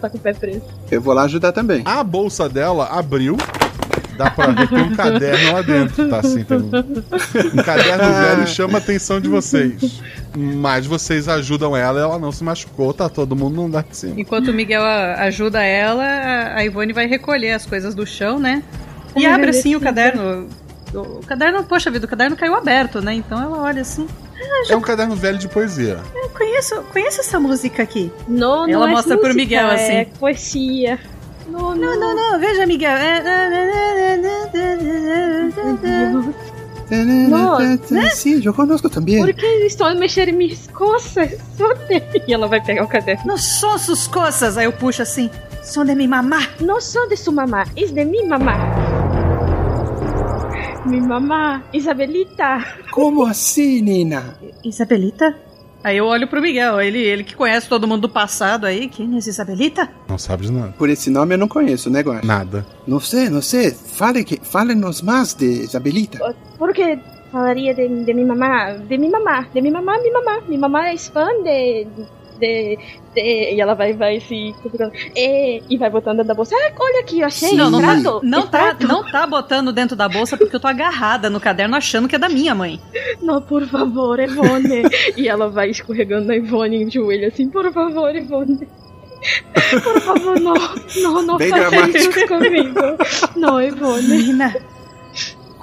[0.01, 0.63] Tá com o pé preso.
[0.91, 1.83] Eu vou lá ajudar também.
[1.85, 3.37] A bolsa dela abriu.
[4.17, 6.19] Dá pra ver que tem um caderno lá dentro, tá?
[6.21, 6.71] Assim, tem um,
[7.59, 10.01] um caderno velho chama a atenção de vocês.
[10.37, 14.15] Mas vocês ajudam ela, ela não se machucou, tá todo mundo não dá de cima.
[14.21, 16.05] Enquanto o Miguel ajuda ela,
[16.57, 18.63] a- Ivone vai recolher as coisas do chão, né?
[19.17, 20.49] E abre assim o caderno.
[20.93, 23.15] O caderno, poxa vida, o caderno caiu aberto, né?
[23.15, 24.07] Então ela olha assim.
[24.69, 25.99] É um caderno velho de poesia.
[26.15, 28.13] Eu conheço, conheço essa música aqui.
[28.29, 29.93] Não, Ela não é mostra pro música, Miguel, assim.
[29.93, 30.99] É poesia.
[31.55, 32.97] Não, Não, não, não, veja, Miguel.
[37.29, 38.11] Nossa.
[38.15, 39.19] Sim, eu conosco também.
[39.19, 40.69] Por que estão a mexer em minhas?
[41.57, 42.03] Soltem.
[42.27, 43.25] E ela vai pegar o caderno.
[43.27, 44.59] Não são sus coisas.
[44.59, 45.31] Aí eu puxo assim.
[45.63, 46.47] São de mi mamá.
[46.61, 48.55] Não sou de sua mamá, é de minha mamá.
[50.85, 52.63] Minha mamá, Isabelita.
[52.91, 54.37] Como assim, Nina?
[54.63, 55.35] Isabelita?
[55.85, 58.89] Aí eu olho pro Miguel, ele, ele que conhece todo mundo do passado aí.
[58.89, 59.87] Quem é essa Isabelita?
[60.09, 60.75] Não sabe de nada.
[60.79, 62.27] Por esse nome eu não conheço, né, Guaxa?
[62.27, 62.67] Nada.
[62.87, 63.71] Não sei, não sei.
[63.71, 66.35] Fale que, fale-nos mais de Isabelita.
[66.59, 66.99] Por que
[67.31, 68.73] falaria de, de minha mamá?
[68.73, 70.41] De minha mamá, de minha mamá, minha mamá.
[70.49, 71.87] Minha mamá é fã de,
[72.39, 72.79] de,
[73.15, 76.55] de, e ela vai, vai se configurando, e, e vai botando dentro da bolsa.
[76.57, 77.53] Ah, olha aqui, eu achei.
[77.57, 81.31] Não, não tá, não, tá, não tá botando dentro da bolsa porque eu tô agarrada
[81.31, 82.81] no caderno achando que é da minha mãe.
[83.23, 84.83] Não, por favor, Ivone.
[85.17, 88.69] e ela vai escorregando na Ivone em joelho assim, por favor, Ivone.
[89.83, 90.55] Por favor, não,
[91.03, 91.99] não, não Bem faça dramático.
[91.99, 92.81] isso comigo.
[93.37, 94.07] Não, Ivone.
[94.07, 94.55] Menina,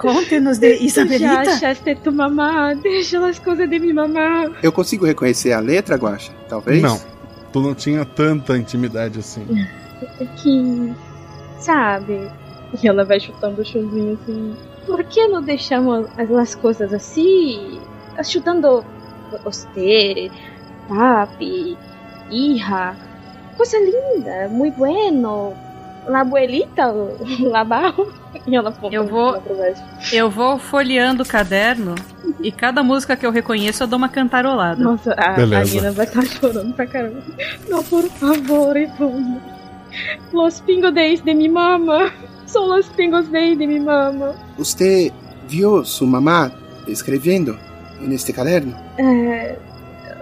[0.01, 1.41] conte-nos de Já Isabelita.
[1.41, 4.49] achaste tu mamá, deixa as coisas de minha mamá.
[4.63, 6.31] Eu consigo reconhecer a letra, Guaxa?
[6.49, 6.81] Talvez?
[6.81, 6.99] Não.
[7.53, 9.45] Tu não tinha tanta intimidade assim.
[10.19, 10.93] É que,
[11.59, 12.29] sabe?
[12.81, 14.55] E ela vai chutando o chãozinho assim.
[14.85, 17.79] Por que não deixamos as, as coisas assim?
[18.23, 18.83] Chutando
[19.45, 20.31] Ostere,
[20.87, 21.77] papi,
[22.29, 22.95] hija.
[23.57, 25.53] Coisa linda, muito bueno.
[26.07, 26.91] La abuelita,
[27.41, 28.11] la barro.
[28.47, 29.41] E ela aponta Eu vou-.
[30.11, 31.95] Eu vou folheando o caderno
[32.41, 34.81] e cada música que eu reconheço eu dou uma cantarolada.
[34.81, 35.75] Nossa, a, a Beleza.
[35.75, 37.21] Nina vai estar chorando pra caramba.
[37.69, 39.39] Não, por favor, Ivone.
[40.31, 42.11] Los pingos de de mi mama.
[42.47, 44.33] São los pingos de de mi mama.
[44.57, 45.11] Você
[45.47, 46.51] viu sua mamá
[46.87, 47.57] escrevendo
[47.99, 48.75] neste caderno?
[48.97, 49.55] É,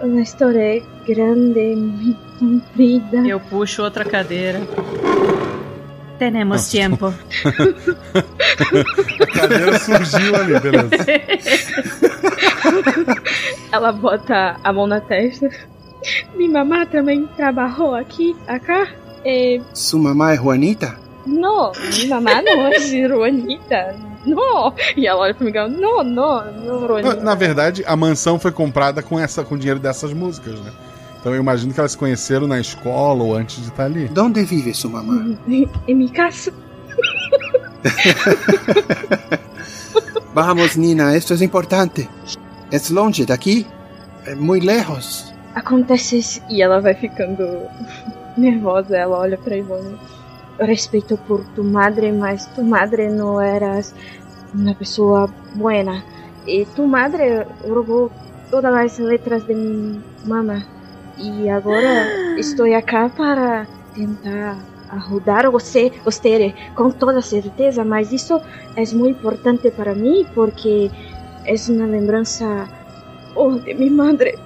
[0.02, 3.18] uma história grande, muito comprida.
[3.26, 4.60] Eu puxo outra cadeira.
[6.56, 6.72] Nossa.
[6.72, 7.14] tempo.
[9.20, 10.90] A cadeira surgiu ali, beleza.
[13.72, 15.48] Ela bota a mão na testa.
[16.34, 18.88] Minha mamá também trabalhou aqui, acá.
[19.24, 20.96] É, Sua mamá é Juanita?
[21.26, 23.94] não, minha mamá não é Juanita.
[24.26, 24.74] Não.
[24.96, 25.68] E ela olha pro Miguel.
[25.68, 27.14] Não, não, não, Juanita.
[27.16, 30.72] na verdade, a mansão foi comprada com essa com o dinheiro dessas músicas, né?
[31.20, 34.10] Então eu imagino que elas se conheceram na escola ou antes de estar ali.
[34.18, 35.36] Onde vive sua mamá?
[35.46, 36.52] Em minha casa.
[40.32, 42.08] Vamos, Nina, esto es importante.
[42.72, 43.66] Es longe daqui?
[44.24, 45.34] É muito lejos.
[45.54, 46.40] Acontece isso.
[46.48, 47.46] E ela vai ficando
[48.38, 48.96] nervosa.
[48.96, 49.98] Ela olha pra Ivone.
[50.58, 53.94] Respeito por tu madre, mas tu madre não eras
[54.54, 56.02] uma pessoa buena.
[56.46, 58.10] E tu madre roubou
[58.50, 60.64] todas as letras de minha mama.
[61.20, 64.58] E agora estou aqui para tentar
[64.90, 68.40] ajudar você, você com toda certeza, mas isso
[68.74, 70.90] é muito importante para mim porque
[71.44, 72.68] é uma lembrança
[73.36, 74.38] oh, de minha madre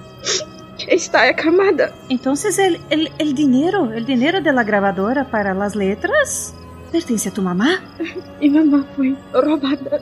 [0.77, 1.93] que está acamada.
[2.09, 6.53] El dinero, el dinero de la grabadora para las letras
[6.91, 7.81] pertence a tu mamá.
[8.39, 10.01] Mi mamá fue robada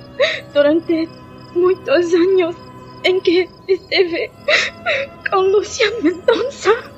[0.54, 1.08] durante
[1.56, 2.56] muitos anos
[3.04, 4.32] em que esteve
[5.30, 6.92] com Lucia Mendonça.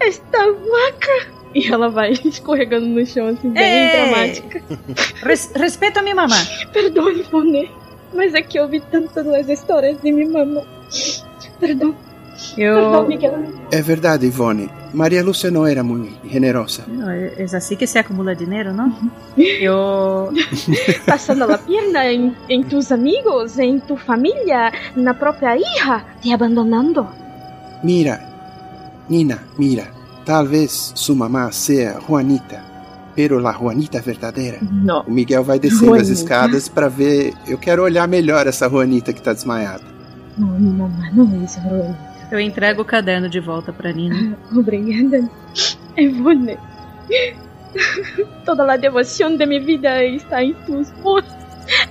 [0.00, 1.36] Esta vaca.
[1.54, 3.90] E ela vai escorregando no chão, assim, bem Ei!
[3.90, 4.62] dramática.
[5.22, 6.36] Res, respeto a minha mamá.
[6.72, 7.70] Perdão, Ivone,
[8.12, 10.64] mas é que eu ouvi tantas as histórias de minha mamãe.
[11.58, 11.96] Perdão, perdão,
[12.56, 13.06] Eu.
[13.70, 14.70] É verdade, Ivone.
[14.92, 16.84] Maria Lúcia não era muito generosa.
[16.86, 18.94] No, es así que se acumula dinero, ¿no?
[19.36, 20.30] Yo.
[21.06, 27.06] Passando a perna em, em tus amigos, em tu família, na própria hija, te abandonando.
[27.82, 28.20] Mira,
[29.08, 29.88] Nina, mira.
[30.24, 32.60] Talvez sua mamá seja Juanita,
[33.14, 34.58] pero la Juanita verdadeira.
[34.60, 35.02] Não.
[35.06, 36.12] O Miguel vai descendo as Juanita.
[36.12, 37.32] escadas pra ver.
[37.46, 39.84] Eu quero olhar melhor essa Juanita que tá desmaiada.
[40.36, 41.94] Não, minha mamãe não é isso, Rony.
[42.30, 44.36] Eu entrego o caderno de volta pra Nina.
[44.52, 45.28] Obrigada,
[45.96, 46.58] Ivone.
[48.44, 51.24] Toda a devoção de minha vida está em tuas mãos.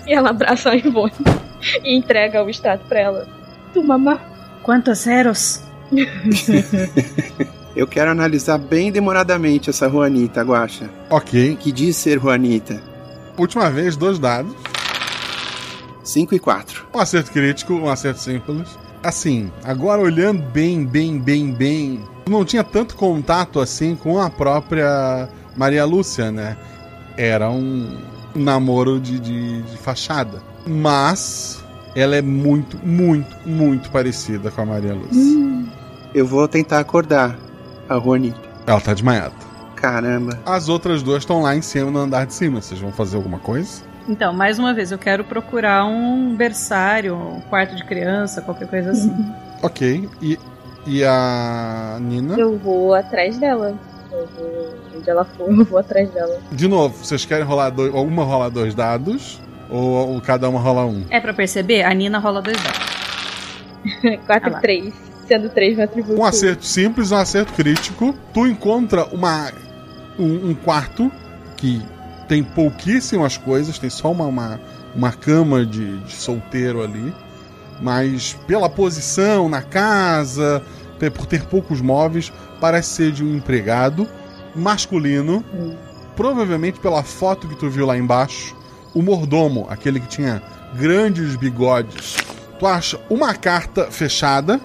[0.07, 1.11] E ela abraça a Ivone
[1.83, 3.27] e entrega o extrato pra ela.
[3.73, 4.19] Tu mamá.
[4.63, 5.61] Quantos ceros?
[7.75, 10.89] Eu quero analisar bem demoradamente essa Juanita, Guaxa.
[11.09, 11.57] Ok.
[11.59, 12.81] Que diz ser Juanita.
[13.37, 14.55] Última vez, dois dados.
[16.03, 16.85] 5 e 4.
[16.93, 18.77] Um acerto crítico, um acerto simples.
[19.05, 22.03] Assim, agora olhando bem, bem, bem, bem.
[22.27, 26.57] Não tinha tanto contato assim com a própria Maria Lúcia, né?
[27.15, 27.99] Era um
[28.33, 30.41] namoro de, de, de fachada.
[30.65, 31.63] Mas
[31.95, 35.71] ela é muito, muito, muito parecida com a Maria Lúcia.
[36.11, 37.37] Eu vou tentar acordar
[37.87, 38.41] a Juanita.
[38.65, 39.35] Ela tá desmaiada.
[39.75, 40.39] Caramba.
[40.47, 42.59] As outras duas estão lá em cima, no andar de cima.
[42.59, 43.83] Vocês vão fazer alguma coisa?
[44.07, 48.91] Então, mais uma vez, eu quero procurar um berçário, um quarto de criança, qualquer coisa
[48.91, 49.33] assim.
[49.63, 50.07] Ok.
[50.21, 50.37] E,
[50.85, 52.35] e a Nina?
[52.37, 53.75] Eu vou atrás dela.
[54.11, 56.39] Eu vou, onde ela for, eu vou atrás dela.
[56.51, 59.41] De novo, vocês querem rolar dois, uma rola dois dados?
[59.69, 61.03] Ou, ou cada uma rola um?
[61.09, 61.83] É pra perceber?
[61.83, 62.95] A Nina rola dois dados.
[64.25, 64.59] 4 Ah e lá.
[64.59, 64.93] 3.
[65.27, 66.19] Sendo 3 meu atributo.
[66.19, 68.15] Um acerto simples, um acerto crítico.
[68.33, 69.51] Tu encontra uma,
[70.19, 71.11] um, um quarto
[71.57, 71.81] que
[72.27, 74.59] tem pouquíssimas coisas, tem só uma, uma,
[74.95, 77.13] uma cama de, de solteiro ali.
[77.81, 80.61] Mas pela posição na casa,
[81.13, 84.07] por ter poucos móveis, parece ser de um empregado
[84.55, 85.43] masculino,
[86.15, 88.55] provavelmente pela foto que tu viu lá embaixo,
[88.93, 90.41] o mordomo, aquele que tinha
[90.75, 92.15] grandes bigodes.
[92.57, 94.59] Tu acha uma carta fechada,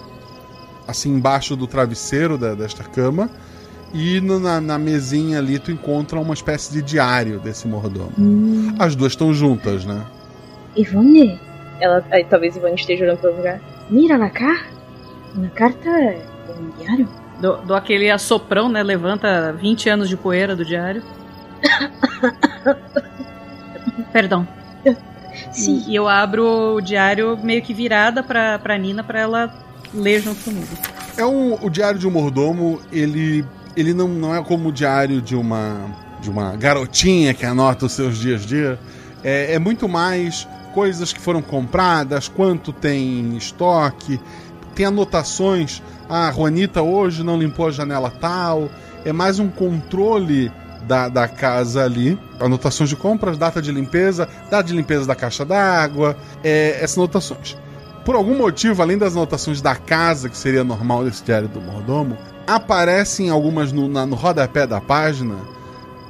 [0.86, 3.28] assim embaixo do travesseiro da- desta cama,
[3.92, 8.12] e no- na, na mesinha ali tu encontra uma espécie de diário desse mordomo.
[8.18, 8.74] Hum.
[8.78, 10.02] As duas estão juntas, né?
[10.76, 11.38] Ivone?
[11.80, 13.60] Ela, aí, talvez Ivone esteja olhando para o lugar.
[13.90, 14.60] Mira lá cá.
[15.34, 16.22] Na carta é
[16.58, 17.08] um diário.
[17.40, 18.82] Do, do aquele assoprão, né?
[18.82, 21.02] Levanta 20 anos de poeira do diário.
[24.12, 24.46] Perdão.
[25.52, 25.84] Sim.
[25.86, 29.54] E eu abro o diário meio que virada pra, pra Nina pra ela
[29.94, 30.66] ler junto comigo.
[31.16, 33.44] É um, o diário de um mordomo, ele,
[33.76, 35.76] ele não, não é como o diário de uma,
[36.20, 38.78] de uma garotinha que anota os seus dias a dia.
[39.22, 44.20] É, é muito mais coisas que foram compradas, quanto tem em estoque,
[44.74, 45.82] tem anotações.
[46.08, 48.70] Ah, a Juanita hoje não limpou a janela tal.
[49.04, 50.50] É mais um controle
[50.86, 52.18] da, da casa ali.
[52.38, 57.56] Anotações de compras, data de limpeza, data de limpeza da caixa d'água, é, essas anotações.
[58.04, 62.16] Por algum motivo, além das anotações da casa, que seria normal desse diário do mordomo,
[62.54, 65.36] aparecem algumas no, na- no rodapé da página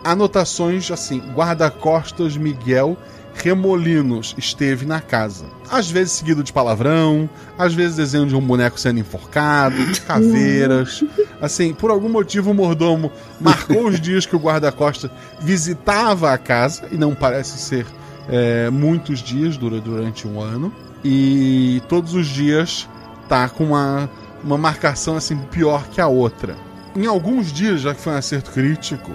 [0.03, 2.97] anotações assim: guarda-costas Miguel
[3.35, 5.45] Remolinos esteve na casa.
[5.71, 9.77] Às vezes seguido de palavrão, às vezes desenho de um boneco sendo enforcado,
[10.07, 11.05] caveiras.
[11.41, 13.11] Assim, por algum motivo o mordomo
[13.41, 15.11] marcou os dias que o guarda-costas
[15.41, 17.87] visitava a casa, e não parece ser
[18.29, 20.71] é, muitos dias dura- durante um ano.
[21.03, 22.87] E todos os dias
[23.27, 24.11] tá com uma,
[24.43, 26.57] uma marcação assim pior que a outra.
[26.97, 29.13] Em alguns dias, já que foi um acerto crítico,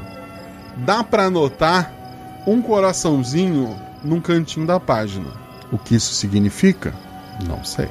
[0.77, 1.91] dá pra anotar
[2.47, 5.27] um coraçãozinho num cantinho da página.
[5.71, 6.93] O que isso significa?
[7.47, 7.89] Não sei.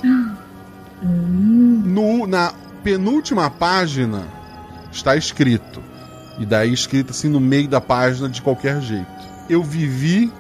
[1.03, 2.53] No, na
[2.83, 4.23] penúltima página
[4.91, 5.83] está escrito.
[6.39, 9.07] E daí escrito assim no meio da página de qualquer jeito.
[9.49, 10.33] Eu vivi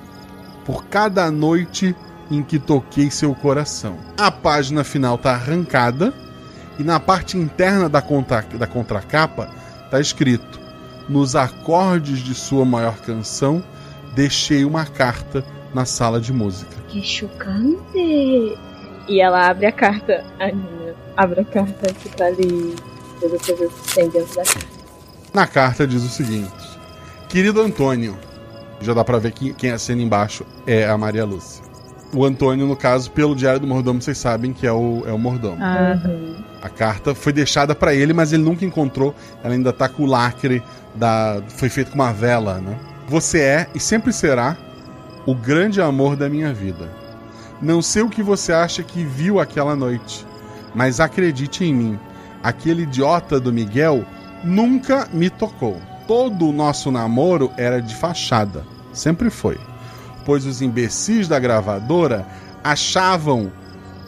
[0.65, 1.95] por cada noite
[2.31, 3.99] em que toquei seu coração.
[4.16, 6.15] A página final tá arrancada
[6.78, 9.48] e na parte interna da, contra, da contracapa
[9.90, 10.60] tá escrito:
[11.09, 13.62] Nos acordes de sua maior canção,
[14.14, 16.74] deixei uma carta na sala de música.
[16.88, 18.59] Que chocante!
[19.06, 20.24] E ela abre a carta.
[20.38, 22.74] A Nina abre a carta que tá ali.
[23.20, 24.66] Todas as coisas que tem dentro da carta.
[25.32, 26.51] Na carta diz o seguinte:
[27.28, 28.16] Querido Antônio,
[28.80, 31.62] já dá pra ver que quem assina embaixo é a Maria Lúcia.
[32.14, 35.18] O Antônio, no caso, pelo Diário do Mordomo, vocês sabem que é o, é o
[35.18, 35.59] mordomo.
[35.60, 35.98] Ah,
[36.65, 39.15] A carta foi deixada pra ele, mas ele nunca encontrou.
[39.43, 40.62] Ela ainda tá com o lacre
[40.95, 41.43] da.
[41.49, 42.74] Foi feito com uma vela, né?
[43.07, 44.57] Você é e sempre será
[45.27, 46.89] o grande amor da minha vida.
[47.61, 50.27] Não sei o que você acha que viu aquela noite,
[50.74, 51.99] mas acredite em mim,
[52.43, 54.03] aquele idiota do Miguel
[54.43, 55.78] nunca me tocou.
[56.09, 59.59] Todo o nosso namoro era de fachada, sempre foi.
[60.24, 62.27] Pois os imbecis da gravadora
[62.62, 63.53] achavam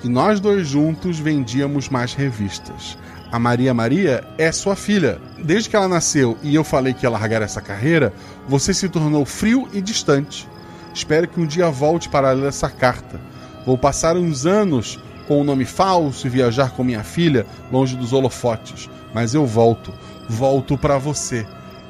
[0.00, 2.98] que nós dois juntos vendíamos mais revistas.
[3.30, 5.18] A Maria Maria é sua filha.
[5.42, 8.12] Desde que ela nasceu e eu falei que ia largar essa carreira,
[8.48, 10.48] você se tornou frio e distante.
[10.94, 13.20] Espero que um dia volte para ler essa carta.
[13.66, 18.12] Vou passar uns anos com o nome falso e viajar com minha filha longe dos
[18.12, 19.92] holofotes, mas eu volto,
[20.28, 21.44] volto para você,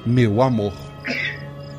[0.04, 0.85] meu amor.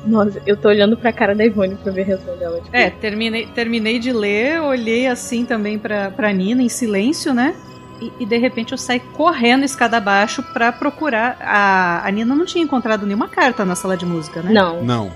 [0.08, 2.60] Nossa, eu tô olhando pra cara da Ivone pra ver a reação dela.
[2.60, 7.54] Tipo, É, terminei, terminei de ler, olhei assim também pra, pra Nina em silêncio, né?
[8.00, 11.36] E, e de repente eu saí correndo escada abaixo pra procurar.
[11.40, 14.52] A, a Nina não tinha encontrado nenhuma carta na sala de música, né?
[14.52, 14.82] Não.
[14.82, 15.12] Não.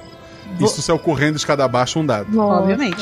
[0.60, 2.39] Isso saiu correndo escada abaixo um dado.
[2.39, 2.98] Obviamente.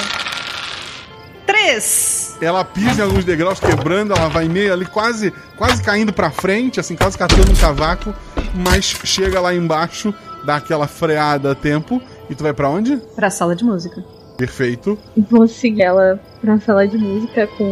[1.47, 2.37] Três!
[2.41, 6.81] Ela pisa em alguns degraus, quebrando, ela vai meio ali, quase, quase caindo pra frente,
[6.81, 8.15] assim, quase catando um cavaco,
[8.55, 10.15] mas chega lá embaixo,
[10.45, 12.97] dá aquela freada a tempo, e tu vai pra onde?
[13.17, 14.05] Pra sala de música.
[14.37, 14.99] Perfeito.
[15.17, 17.65] Vou seguir ela pra sala de música com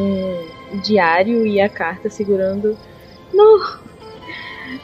[0.73, 2.77] o diário e a carta segurando.
[3.33, 3.79] No!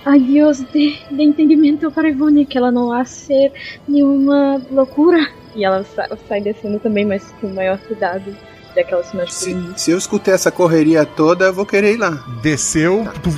[0.05, 3.53] Adiós de, de entendimento para Ivone, que ela não vai ser
[3.87, 5.19] nenhuma loucura.
[5.55, 8.35] E ela sa- sai descendo também, mas com maior cuidado,
[8.75, 9.73] já que ela se.
[9.77, 12.11] Se eu escutei essa correria toda, eu vou querer ir lá.
[12.43, 13.31] Desceu, tu,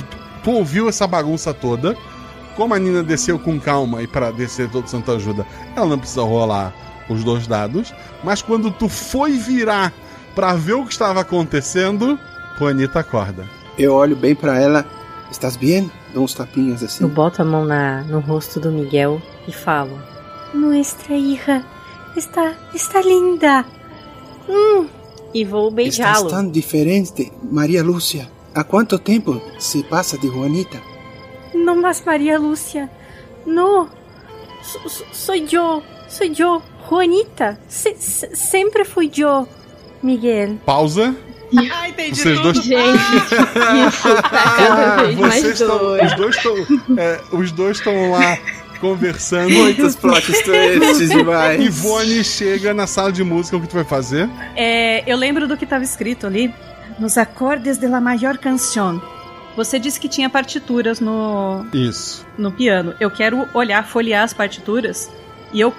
[0.43, 1.95] tu ouviu essa bagunça toda.
[2.57, 6.23] Como a Nina desceu com calma e para descer todo santo ajuda, ela não precisa
[6.23, 6.73] rolar
[7.07, 7.93] os dois dados.
[8.23, 9.93] Mas quando tu foi virar
[10.33, 12.19] pra ver o que estava acontecendo,
[12.57, 13.45] Juanita acorda.
[13.77, 14.83] Eu olho bem pra ela.
[15.31, 15.89] Estás bem?
[16.13, 17.03] Dou uns tapinhas assim.
[17.03, 20.01] Eu boto a mão na, no rosto do Miguel e falo:
[20.51, 21.63] Nuestra hija
[22.15, 23.63] está, está linda.
[24.49, 24.87] Hum.
[25.31, 26.29] E vou Estás beijá-lo.
[26.29, 28.27] tão diferente, Maria Lúcia.
[28.55, 30.79] ¿Há quanto tempo se passa de Juanita?
[31.65, 32.89] No más María Lucia.
[33.45, 33.89] No.
[34.63, 35.81] So- so- soy yo.
[36.09, 36.61] Soy yo.
[36.87, 37.57] Juanita.
[37.67, 39.47] Se- se- siempre fui yo.
[40.01, 40.59] Miguel.
[40.65, 41.13] Pausa.
[41.71, 42.53] Ah, entendi Vocês tudo.
[42.53, 42.65] dois.
[42.65, 42.97] Gente,
[43.87, 45.93] isso tá cada vez mais Vocês estão.
[46.05, 46.55] Os dois estão.
[46.97, 48.37] é, os dois estão lá
[48.81, 49.49] conversando.
[49.51, 51.61] Muitos plot twists demais.
[51.63, 54.29] Ivone chega na sala de música, o que tu vai fazer?
[54.55, 56.53] É, eu lembro do que estava escrito ali.
[56.99, 58.99] Nos acordes de la maior canción.
[59.57, 62.25] Você disse que tinha partituras no, Isso.
[62.37, 62.93] no piano.
[62.99, 65.11] Eu quero olhar, folhear as partituras
[65.51, 65.73] e eu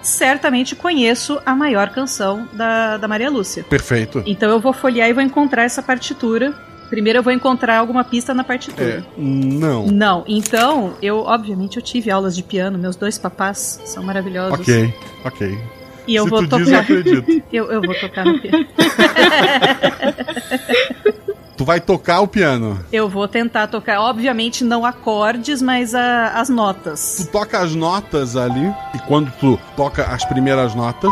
[0.00, 3.64] certamente conheço a maior canção da, da Maria Lúcia.
[3.64, 4.22] Perfeito.
[4.24, 6.54] Então eu vou folhear e vou encontrar essa partitura.
[6.88, 9.04] Primeiro eu vou encontrar alguma pista na É, partitura.
[9.18, 9.86] não.
[9.86, 14.60] Não, então eu, obviamente, eu tive aulas de piano, meus dois papás são maravilhosos.
[14.60, 14.94] Ok,
[15.24, 15.58] ok.
[16.06, 16.84] E eu Se vou tocar.
[16.84, 18.64] diz, eu eu, eu vou tocar no piano.
[21.64, 22.78] Tu vai tocar o piano.
[22.92, 27.16] Eu vou tentar tocar, obviamente não acordes, mas a- as notas.
[27.24, 31.10] Tu toca as notas ali, e quando tu toca as primeiras notas,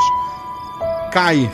[1.10, 1.50] cai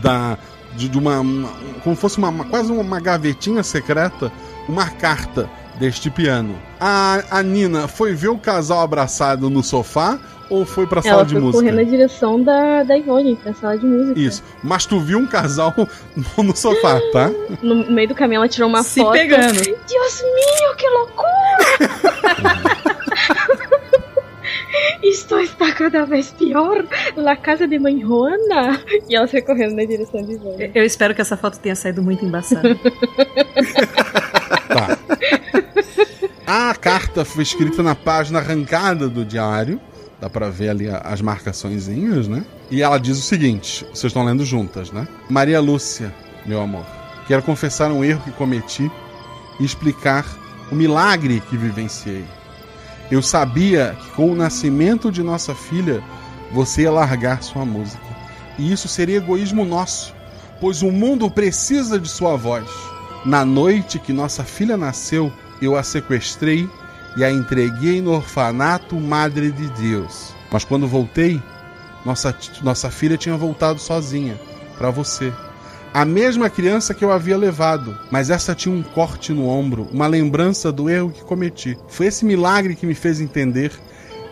[0.00, 0.38] da
[0.76, 1.48] de, de uma, uma-
[1.82, 4.30] como fosse uma, uma- quase uma gavetinha secreta,
[4.68, 5.50] uma carta
[5.80, 6.54] deste piano.
[6.78, 10.20] A, a Nina foi ver o casal abraçado no sofá
[10.50, 11.58] ou foi pra sala Ela de foi música?
[11.62, 14.18] correndo na direção da, da Ivone, pra sala de música.
[14.18, 14.42] Isso.
[14.62, 15.74] Mas tu viu um casal
[16.38, 17.30] no, sofá, tá?
[17.62, 19.12] No meio do caminho ela tirou uma Se foto.
[19.12, 19.60] pegando.
[19.62, 21.28] Deus mío, que loucura!
[25.02, 26.84] Isto está cada vez pior.
[27.16, 28.80] La casa de mãe Juana.
[29.08, 30.70] E ela foi correndo na direção de Ivone.
[30.74, 32.76] Eu espero que essa foto tenha saído muito embaçada.
[34.68, 34.98] Tá.
[36.46, 39.80] A carta foi escrita na página arrancada do diário.
[40.20, 42.44] Dá pra ver ali as marcaçõezinhas, né?
[42.70, 45.06] E ela diz o seguinte: vocês estão lendo juntas, né?
[45.30, 46.12] Maria Lúcia,
[46.44, 46.84] meu amor,
[47.26, 48.90] quero confessar um erro que cometi
[49.60, 50.26] e explicar
[50.70, 52.24] o milagre que vivenciei.
[53.10, 56.02] Eu sabia que com o nascimento de nossa filha
[56.52, 58.02] você ia largar sua música.
[58.58, 60.14] E isso seria egoísmo nosso,
[60.60, 62.68] pois o mundo precisa de sua voz.
[63.24, 65.32] Na noite que nossa filha nasceu,
[65.62, 66.68] eu a sequestrei
[67.18, 70.32] e a entreguei no orfanato Madre de Deus.
[70.52, 71.42] Mas quando voltei,
[72.06, 74.40] nossa, nossa filha tinha voltado sozinha
[74.78, 75.32] para você.
[75.92, 80.06] A mesma criança que eu havia levado, mas essa tinha um corte no ombro, uma
[80.06, 81.76] lembrança do erro que cometi.
[81.88, 83.72] Foi esse milagre que me fez entender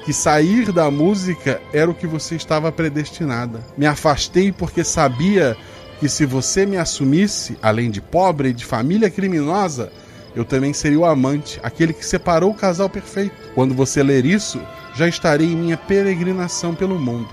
[0.04, 3.66] que sair da música era o que você estava predestinada.
[3.76, 5.56] Me afastei porque sabia
[5.98, 9.90] que se você me assumisse, além de pobre e de família criminosa,
[10.36, 13.34] eu também seria o amante, aquele que separou o casal perfeito.
[13.54, 14.60] Quando você ler isso,
[14.94, 17.30] já estarei em minha peregrinação pelo mundo.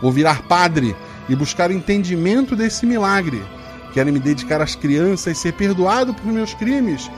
[0.00, 0.96] Vou virar padre
[1.28, 3.42] e buscar o entendimento desse milagre.
[3.92, 7.10] Quero me dedicar às crianças, ser perdoado por meus crimes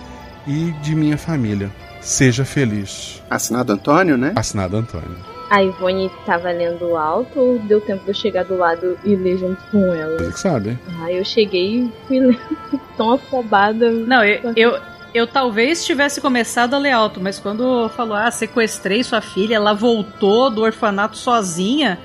[0.44, 1.70] e de minha família.
[2.00, 3.22] Seja feliz.
[3.30, 4.32] Assinado Antônio, né?
[4.34, 5.16] Assinado Antônio.
[5.50, 9.38] A Ivone tava lendo alto ou deu tempo de eu chegar do lado e ler
[9.38, 10.18] junto com ela?
[10.18, 10.78] Você que sabe.
[11.00, 12.38] Ah, eu cheguei e fui lendo
[12.96, 13.90] tão afobada.
[13.90, 14.78] Não, eu, eu,
[15.14, 19.72] eu talvez tivesse começado a ler alto, mas quando falou, ah, sequestrei sua filha, ela
[19.74, 21.98] voltou do orfanato sozinha,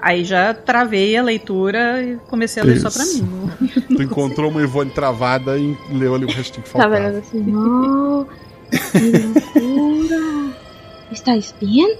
[0.00, 3.50] aí já travei a leitura e comecei a ler só pra mim.
[3.96, 7.08] Tu encontrou uma Ivone travada e leu ali o restinho que Tava faltava.
[7.08, 8.26] olhando assim, não,
[8.70, 10.56] que loucura.
[11.12, 11.96] Estás bem?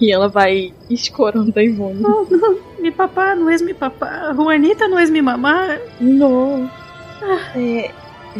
[0.00, 2.00] E ela vai escorando a Ivone.
[2.00, 5.76] Não, não, mi papá, não és mi papá, Juanita não és mi mamá.
[6.00, 6.70] No.
[7.56, 7.90] Eh,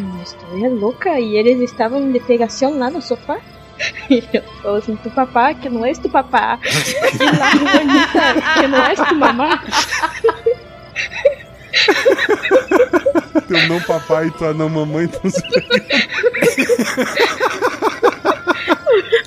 [0.01, 3.37] no estoy loca y eres estaban de pegación lá no sofá.
[4.09, 6.59] Y yo falo assim, tu papá, que não és tu papá.
[6.63, 9.61] E lá Juanita, que não és tu mamá.
[13.47, 15.49] Teu não papai e tua não mamãe estão se Pô,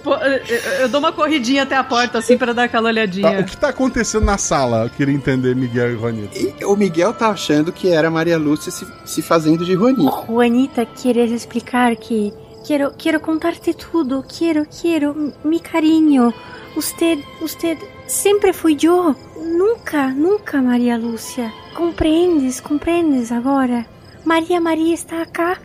[0.05, 3.31] eu, eu dou uma corridinha até a porta assim pra dar aquela olhadinha.
[3.33, 4.85] Tá, o que tá acontecendo na sala?
[4.85, 6.39] Eu queria entender, Miguel e Ronita.
[6.39, 10.11] E o Miguel tá achando que era Maria Lúcia se, se fazendo de Juanita.
[10.11, 12.33] Juanita, ¿quieres explicar que
[12.67, 14.25] quiero quiero contarte todo?
[14.29, 16.33] Quiero, quiero, m- mi cariño.
[16.77, 19.15] Usted, usted siempre fui yo.
[19.43, 21.53] Nunca, nunca, María Lucia.
[21.75, 23.87] Comprendes, comprendes ahora.
[24.25, 25.59] María María está acá.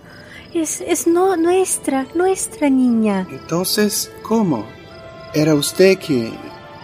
[0.54, 3.28] Es, es no, nuestra, nuestra niña.
[3.30, 4.66] Entonces, ¿cómo?
[5.34, 6.32] ¿Era usted que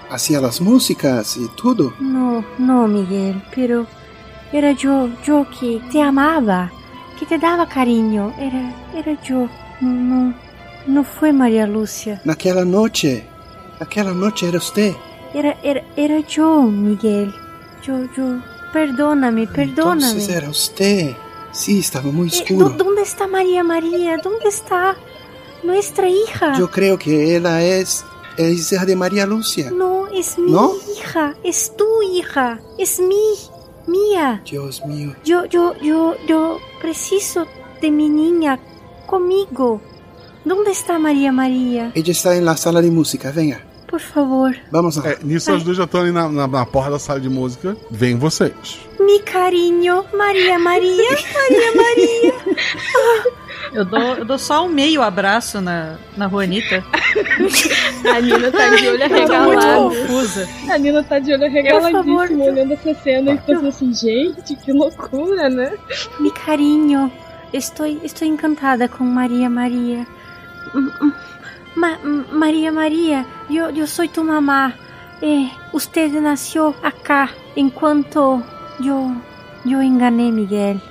[0.09, 1.93] hacía las músicas y todo?
[1.99, 3.85] No, no, Miguel, pero
[4.51, 6.71] era yo, yo que te amaba,
[7.19, 8.33] que te daba cariño.
[8.39, 9.47] Era, era yo.
[9.81, 10.33] No, no,
[10.87, 12.19] no fue María Lucia.
[12.25, 13.23] Naquela noche,
[13.79, 14.93] aquela noche era usted.
[15.33, 17.33] Era, era, era yo, Miguel.
[17.83, 18.41] Yo, yo.
[18.73, 20.07] Perdóname, perdóname.
[20.07, 21.15] Entonces era usted.
[21.51, 22.69] Sí, estaba muy Eh, oscuro.
[22.69, 24.17] ¿dó- ¿Dónde está María María?
[24.23, 24.95] ¿Dónde está
[25.63, 26.57] nuestra hija?
[26.57, 28.05] Yo creo que ella es,
[28.37, 29.71] es hija de María Lucia.
[29.71, 30.73] No, es mi ¿No?
[30.97, 33.15] hija, es tu hija, es mi,
[33.87, 34.41] mía.
[34.49, 35.15] Dios mío.
[35.25, 37.45] Yo, yo, yo, yo preciso
[37.81, 38.59] de mi niña
[39.07, 39.81] conmigo.
[40.45, 41.91] ¿Dónde está María María?
[41.95, 43.61] Ella está en la sala de música, venga.
[43.89, 44.55] Por favor.
[44.71, 45.09] Vamos lá.
[45.09, 47.75] É, nisso as duas já estão ali na, na, na porta da sala de música.
[47.89, 48.79] Vem vocês.
[48.99, 52.33] Mi cariño, María María, María María.
[53.71, 56.83] Eu dou, eu dou só um meio abraço na, na Juanita.
[58.11, 59.89] A Nina tá de olho arregalado.
[59.89, 60.47] confusa.
[60.71, 65.49] A Nina tá de olho arregaladíssima olhando essa cena e pensando assim, gente, que loucura,
[65.49, 65.73] né?
[66.19, 67.11] Mi cariño,
[67.53, 70.07] estoy, estoy encantada con María María.
[71.75, 71.99] Ma-
[72.31, 74.75] María María, yo, yo soy tu mamá.
[75.21, 78.41] Eh, usted nació acá en cuanto
[78.79, 79.11] yo,
[79.65, 80.81] yo engané a Miguel.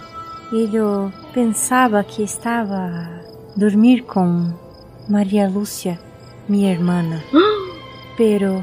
[0.72, 3.22] Yo pensaba que estaba a
[3.54, 4.56] dormir con
[5.08, 5.98] María Lucia,
[6.48, 7.22] mi hermana.
[8.16, 8.62] Pero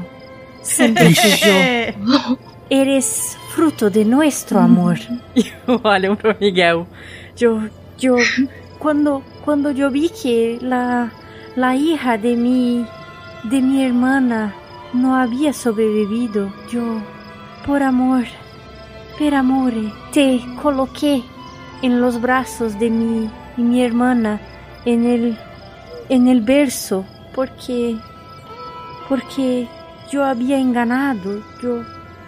[0.62, 2.38] siempre que yo
[2.70, 4.98] eres fruto de nuestro amor.
[5.84, 6.84] Olham pro Miguel.
[7.36, 7.60] Yo,
[7.98, 8.16] yo,
[8.78, 11.12] cuando, cuando yo vi que la,
[11.56, 12.86] la hija de mi,
[13.44, 14.54] de mi hermana
[14.92, 17.00] no había sobrevivido, yo,
[17.64, 18.24] por amor,
[19.18, 21.24] per amore, te coloqué
[21.80, 24.38] en los brazos de mi, y mi hermana
[24.84, 25.38] en el,
[26.10, 27.96] en el verso, porque,
[29.08, 29.66] porque
[30.10, 31.82] yo había enganado, yo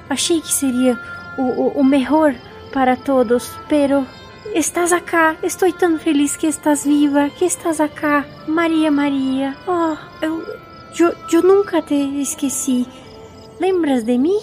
[0.09, 0.99] achei que seria
[1.37, 2.35] o, o, o melhor
[2.73, 4.07] para todos, pero
[4.55, 9.57] estás acá, estou tão feliz que estás viva, que estás acá, Maria Maria.
[9.67, 10.43] Oh, eu,
[10.99, 12.87] eu, eu nunca te esqueci.
[13.61, 14.39] Lembras de mim?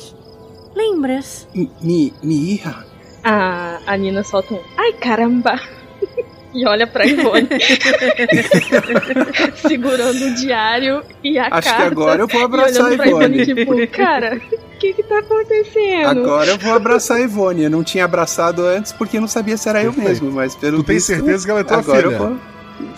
[0.76, 1.48] Lembras?
[1.53, 2.86] Mi, mi hija.
[3.23, 5.60] A, a Nina solta um ai caramba!
[6.56, 7.49] E olha pra Ivone.
[9.68, 11.88] Segurando o diário e a Acho que carta.
[11.88, 13.45] agora eu vou abraçar a Ivone, Ivone.
[13.45, 16.07] tipo, cara, o que que tá acontecendo?
[16.07, 17.64] Agora eu vou abraçar a Ivone.
[17.64, 20.23] Eu não tinha abraçado antes porque eu não sabia se era eu Perfeito.
[20.23, 22.14] mesmo, mas pelo Tu tem certeza que ela é tua agora filha?
[22.14, 22.38] Eu vou...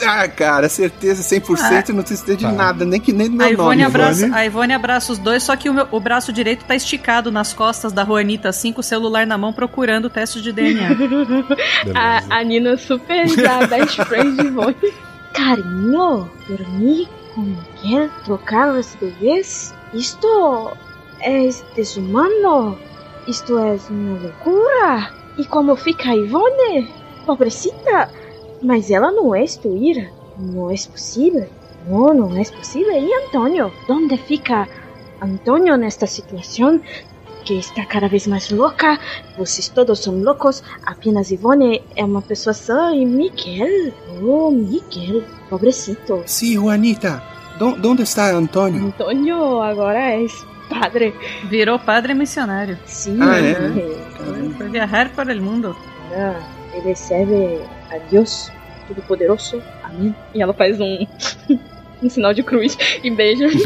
[0.06, 2.52] Ah, cara, certeza 100%, não tenho certeza de Tá.
[2.52, 3.84] nada, nem que nem do meu A Ivone, nome.
[3.84, 4.34] abraça, Ivone.
[4.36, 7.54] a Ivone abraça os dois, só que o, meu- o braço direito tá esticado nas
[7.54, 10.90] costas da Juanita, assim, com o celular na mão, procurando o teste de DNA.
[11.96, 14.76] A, a Nina super já best friend de Ivone.
[15.34, 19.74] Carinho, dormir com Miguel, trocar os bebês?
[19.94, 20.72] Isto
[21.22, 22.78] é desumano?
[23.28, 25.10] Isto é uma loucura?
[25.38, 26.92] E como fica a Ivone?
[27.26, 28.10] Pobrecita!
[28.62, 30.10] Mas ela não é tu Ira.
[30.38, 31.48] Não é possível.
[31.88, 32.92] Não, não é possível.
[32.94, 33.72] E Antônio?
[33.90, 34.68] Onde fica
[35.22, 36.80] Antônio nesta situação?
[37.46, 39.00] Que está cada vez mais louca.
[39.38, 40.62] Vocês todos são loucos.
[40.86, 42.92] Apenas Ivone é uma pessoa só.
[42.94, 43.94] E Miguel?
[44.22, 45.24] Oh, Miguel.
[45.50, 46.24] Pobrecito.
[46.26, 47.24] Sí, Juanita,
[47.58, 48.84] ¿dó- ¿dónde está Antonio?
[48.88, 50.26] Antônio agora é
[50.70, 51.14] padre.
[51.50, 52.78] Virou padre missionário.
[52.86, 53.18] Sim.
[53.22, 53.56] Ah, é?
[54.58, 55.74] Foi viajar por el mundo.
[56.12, 56.36] Agora
[56.78, 58.52] ele serve a Deus
[58.88, 59.62] Todo-Poderoso.
[59.84, 60.16] Amém.
[60.34, 61.06] E ela faz um,
[62.04, 63.48] um sinal de cruz e beija.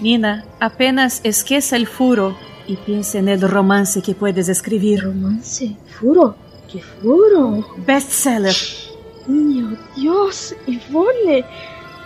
[0.00, 2.36] Nina, apenas esqueça el furo
[2.66, 5.04] y piense en el romance que puedes escribir.
[5.04, 5.76] Romance?
[5.98, 6.34] Furo?
[6.68, 7.64] Que furo?
[7.78, 8.54] Bestseller.
[9.26, 11.44] Meu Deus, Ivone,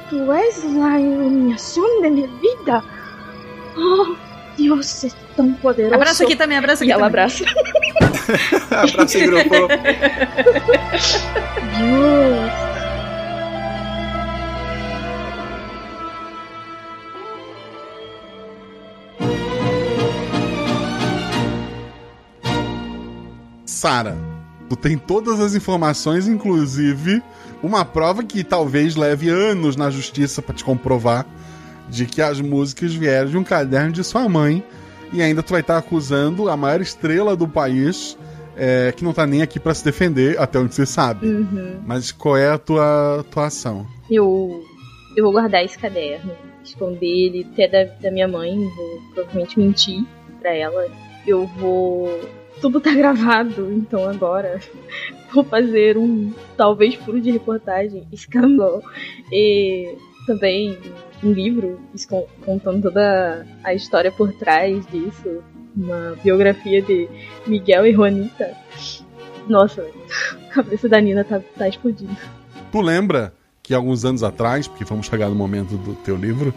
[0.08, 2.82] tu és a iluminação de minha vida.
[3.76, 4.14] Oh,
[4.56, 5.94] Deus é tão poderoso.
[5.94, 7.24] Abraça aqui também, abraça aqui E ela também.
[7.24, 7.44] abraça.
[8.70, 9.68] Abraço grupo.
[11.78, 12.70] Deus.
[23.80, 24.18] Sara,
[24.68, 27.22] tu tem todas as informações, inclusive
[27.62, 31.24] uma prova que talvez leve anos na justiça pra te comprovar
[31.88, 34.62] de que as músicas vieram de um caderno de sua mãe
[35.12, 38.16] e ainda tu vai estar acusando a maior estrela do país
[38.56, 41.26] é, que não tá nem aqui pra se defender, até onde você sabe.
[41.26, 41.80] Uhum.
[41.86, 43.86] Mas qual é a tua, tua ação?
[44.10, 44.62] Eu,
[45.16, 46.32] eu vou guardar esse caderno,
[46.62, 50.04] esconder ele até da, da minha mãe, vou provavelmente mentir
[50.40, 50.86] pra ela.
[51.26, 52.20] Eu vou.
[52.60, 54.60] Tudo tá gravado, então agora
[55.32, 58.82] vou fazer um talvez furo de reportagem, escândalo.
[59.32, 59.96] E
[60.26, 60.78] também
[61.22, 61.80] um livro
[62.44, 65.42] contando toda a história por trás disso.
[65.76, 67.09] Uma biografia de
[67.47, 68.56] Miguel e Juanita.
[69.48, 69.86] Nossa,
[70.48, 72.16] a cabeça da Nina tá, tá explodindo.
[72.72, 73.32] Tu lembra
[73.62, 76.52] que alguns anos atrás, porque vamos chegar no momento do teu livro,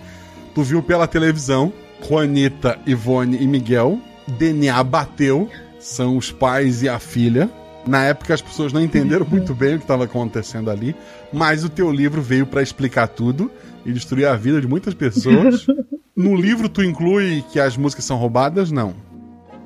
[0.55, 1.71] tu viu pela televisão
[2.01, 5.49] Juanita, Ivone e Miguel, DNA bateu,
[5.79, 7.49] são os pais e a filha,
[7.85, 10.95] Na época as pessoas não entenderam muito bem o que estava acontecendo ali,
[11.31, 13.51] mas o teu livro veio para explicar tudo
[13.85, 15.65] e destruir a vida de muitas pessoas.
[16.15, 18.71] no livro tu inclui que as músicas são roubadas?
[18.71, 18.93] Não.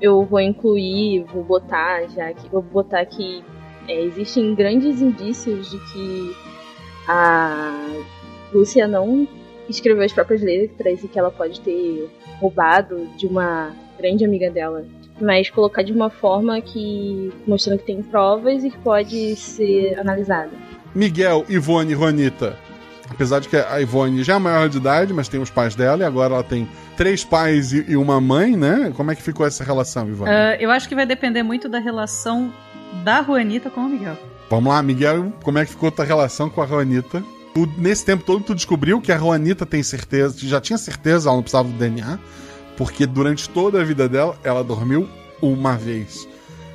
[0.01, 3.43] Eu vou incluir, vou botar já que vou botar que
[3.87, 6.35] é, existem grandes indícios de que
[7.07, 7.95] a
[8.53, 9.27] Lúcia não
[9.67, 14.85] escreveu as próprias letras e que ela pode ter roubado de uma grande amiga dela
[15.19, 20.51] mas colocar de uma forma que mostrando que tem provas e que pode ser analisada.
[20.93, 22.55] Miguel, Ivone e Ronita.
[23.09, 26.03] Apesar de que a Ivone já é maior de idade, mas tem os pais dela
[26.03, 28.91] e agora ela tem três pais e uma mãe, né?
[28.95, 30.29] Como é que ficou essa relação, Ivone?
[30.29, 32.53] Uh, eu acho que vai depender muito da relação
[33.03, 34.17] da Juanita com o Miguel.
[34.49, 37.23] Vamos lá, Miguel, como é que ficou a tua relação com a Juanita?
[37.53, 41.35] Tu, nesse tempo todo, tu descobriu que a Juanita tem certeza, já tinha certeza, ela
[41.35, 42.19] não precisava do DNA,
[42.77, 45.07] porque durante toda a vida dela, ela dormiu
[45.41, 46.27] uma vez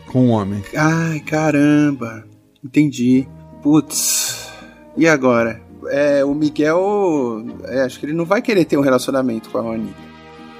[0.07, 0.63] com um homem.
[0.77, 2.25] Ai, caramba.
[2.63, 3.27] Entendi.
[3.63, 4.51] Putz.
[4.97, 5.61] E agora?
[5.89, 7.45] É, o Miguel.
[7.65, 10.13] É, acho que ele não vai querer ter um relacionamento com a Ronita.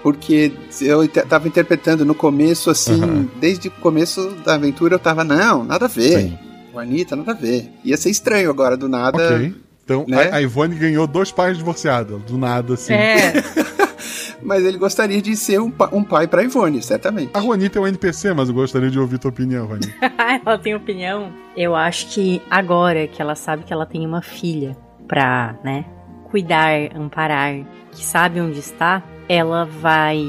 [0.03, 3.28] Porque eu tava interpretando no começo, assim, uhum.
[3.40, 6.19] desde o começo da aventura eu tava, não, nada a ver.
[6.19, 6.39] Sim.
[6.77, 7.70] Anitta, nada a ver.
[7.85, 9.36] Ia ser estranho agora, do nada.
[9.36, 9.55] Ok.
[9.85, 10.31] Então, né?
[10.32, 12.93] a, Ivone ganhou dois pais divorciados, do nada, assim.
[12.93, 13.32] É.
[14.43, 17.31] mas ele gostaria de ser um, um pai pra Ivone, certamente.
[17.35, 19.93] A Juanita é um NPC, mas eu gostaria de ouvir tua opinião, Juanita.
[20.44, 21.32] ela tem opinião?
[21.57, 25.84] Eu acho que agora que ela sabe que ela tem uma filha pra, né,
[26.30, 27.54] cuidar, amparar,
[27.90, 30.24] que sabe onde está, ela vai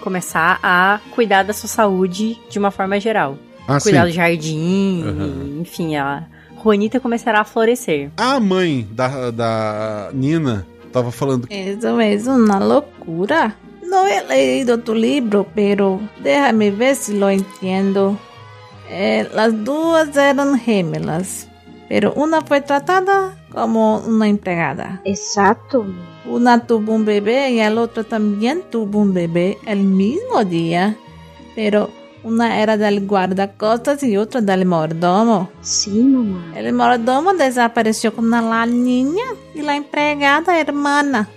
[0.00, 3.38] começar a cuidar da sua saúde de uma forma geral.
[3.66, 4.10] Ah, cuidar sim.
[4.10, 5.58] do jardim, uhum.
[5.60, 6.24] enfim, a
[6.62, 8.10] Juanita começará a florescer.
[8.16, 11.46] A mãe da, da Nina Tava falando.
[11.50, 13.54] Isso é uma loucura.
[13.82, 18.18] Não he leído tu livro, pero déjame ver se lo entiendo.
[18.90, 21.47] Eh, las duas eram gemelas,
[21.88, 25.00] pero una foi tratada como uma empregada.
[25.04, 25.86] Exato.
[26.26, 30.96] Una tuvo un bebé y el otro también tuvo un bebé el mismo día,
[31.54, 31.90] pero
[32.22, 35.48] una era del guardacostas y otra del mordomo.
[35.62, 36.52] Sí, mamá.
[36.54, 39.24] El mordomo desapareció con la niña
[39.54, 41.28] y la empregada hermana.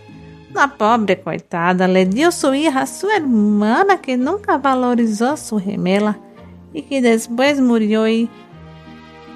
[0.53, 6.19] La pobre coitada le dio su hija a su hermana que nunca valorizó su gemela
[6.73, 8.29] y que después murió y...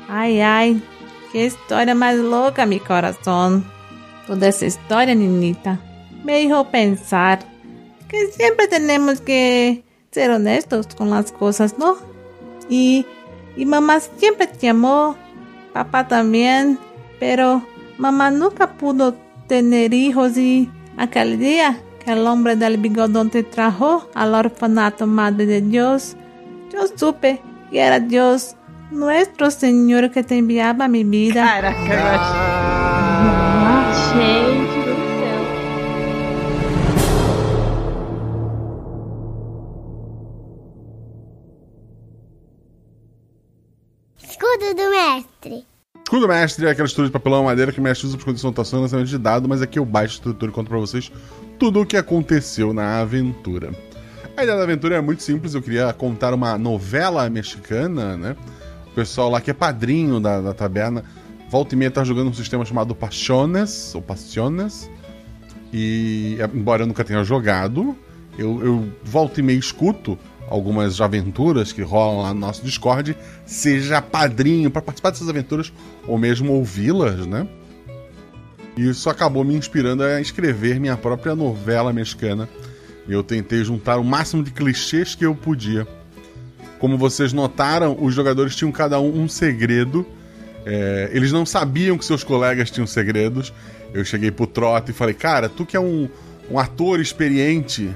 [0.09, 0.83] Ay, ay,
[1.35, 3.65] qué historia más loca, mi corazón.
[4.25, 5.77] Toda esa historia, niñita,
[6.23, 7.39] me hizo pensar
[8.07, 11.97] que siempre tenemos que ser honestos con las cosas, ¿no?
[12.69, 13.05] Y,
[13.57, 15.17] y mamá siempre te amó,
[15.73, 16.79] papá también,
[17.19, 17.61] pero
[17.97, 19.13] mamá nunca pudo
[19.49, 25.45] tener hijos y aquel día que el hombre del bigodón te trajo al orfanato Madre
[25.45, 26.15] de Dios,
[26.71, 28.55] yo supe que era Dios,
[28.91, 31.43] nuestro Señor, que te enviaba mi vida.
[31.43, 32.75] Caraca,
[44.17, 45.65] Escudo do mestre.
[46.03, 48.55] Escudo mestre é aquela estrutura de papelão madeira que o mestre usa para condição de
[48.55, 51.11] anotação e lançamento de dado, mas aqui eu baixo a estrutura e conto para vocês
[51.57, 53.71] tudo o que aconteceu na aventura.
[54.37, 58.35] A ideia da aventura é muito simples, eu queria contar uma novela mexicana, né?
[58.95, 61.03] Pessoal lá que é padrinho da, da taberna,
[61.49, 64.89] volta e meia tá jogando um sistema chamado Passiones, ou Passiones,
[65.73, 67.95] e embora eu nunca tenha jogado,
[68.37, 70.17] eu, eu e meia escuto
[70.47, 75.73] algumas aventuras que rolam lá no nosso Discord, seja padrinho para participar dessas aventuras
[76.07, 77.47] ou mesmo ouvi-las, né?
[78.77, 82.47] E isso acabou me inspirando a escrever minha própria novela mexicana.
[83.07, 85.87] Eu tentei juntar o máximo de clichês que eu podia.
[86.79, 90.05] Como vocês notaram, os jogadores tinham cada um um segredo.
[90.65, 93.53] É, eles não sabiam que seus colegas tinham segredos.
[93.93, 96.09] Eu cheguei pro Trota e falei: Cara, tu que é um,
[96.49, 97.95] um ator experiente,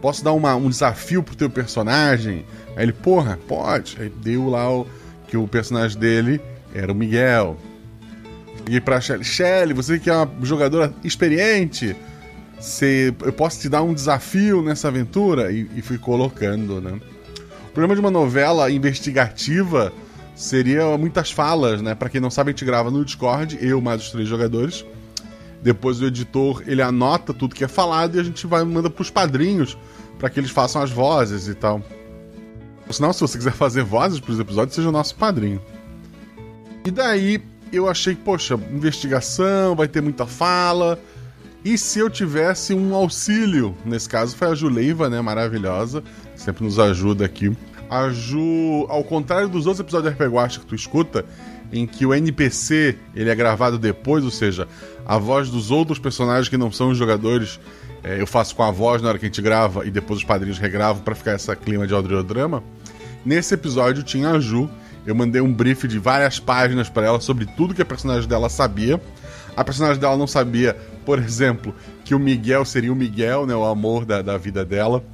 [0.00, 2.44] posso dar uma, um desafio pro teu personagem?
[2.76, 3.96] Aí ele, porra, pode.
[4.00, 4.86] Aí deu lá o,
[5.28, 6.40] que o personagem dele
[6.74, 7.56] era o Miguel.
[8.68, 11.96] E pra Shelly, Shelly, você que é uma jogadora experiente,
[13.24, 15.50] eu posso te dar um desafio nessa aventura?
[15.52, 17.00] E, e fui colocando, né?
[17.70, 19.92] O problema de uma novela investigativa
[20.34, 21.94] seria muitas falas, né?
[21.94, 24.84] Para quem não sabe, a gente grava no Discord, eu mais os três jogadores.
[25.62, 29.02] Depois o editor ele anota tudo que é falado e a gente vai manda para
[29.02, 29.78] os padrinhos
[30.18, 31.80] para que eles façam as vozes e tal.
[32.88, 35.60] Ou senão, se você quiser fazer vozes para os episódios, seja o nosso padrinho.
[36.84, 37.40] E daí
[37.72, 40.98] eu achei poxa, investigação, vai ter muita fala.
[41.64, 43.76] E se eu tivesse um auxílio?
[43.84, 46.02] Nesse caso foi a Juleiva, né, maravilhosa,
[46.40, 47.54] sempre nos ajuda aqui
[47.88, 51.24] A Ju, ao contrário dos outros episódios de RPG que tu escuta,
[51.72, 54.66] em que o NPC ele é gravado depois, ou seja,
[55.06, 57.60] a voz dos outros personagens que não são os jogadores,
[58.02, 60.24] é, eu faço com a voz na hora que a gente grava e depois os
[60.24, 62.62] padrinhos regravam para ficar esse clima de audiodrama.
[63.24, 64.68] Nesse episódio tinha a Ju,
[65.06, 68.48] eu mandei um brief de várias páginas para ela sobre tudo que a personagem dela
[68.48, 69.00] sabia.
[69.56, 73.64] A personagem dela não sabia, por exemplo, que o Miguel seria o Miguel, né, o
[73.64, 75.04] amor da, da vida dela.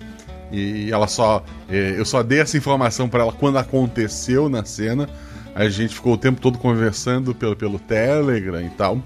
[0.50, 1.44] E ela só.
[1.68, 5.08] É, eu só dei essa informação para ela quando aconteceu na cena.
[5.54, 9.02] A gente ficou o tempo todo conversando pelo, pelo Telegram e tal.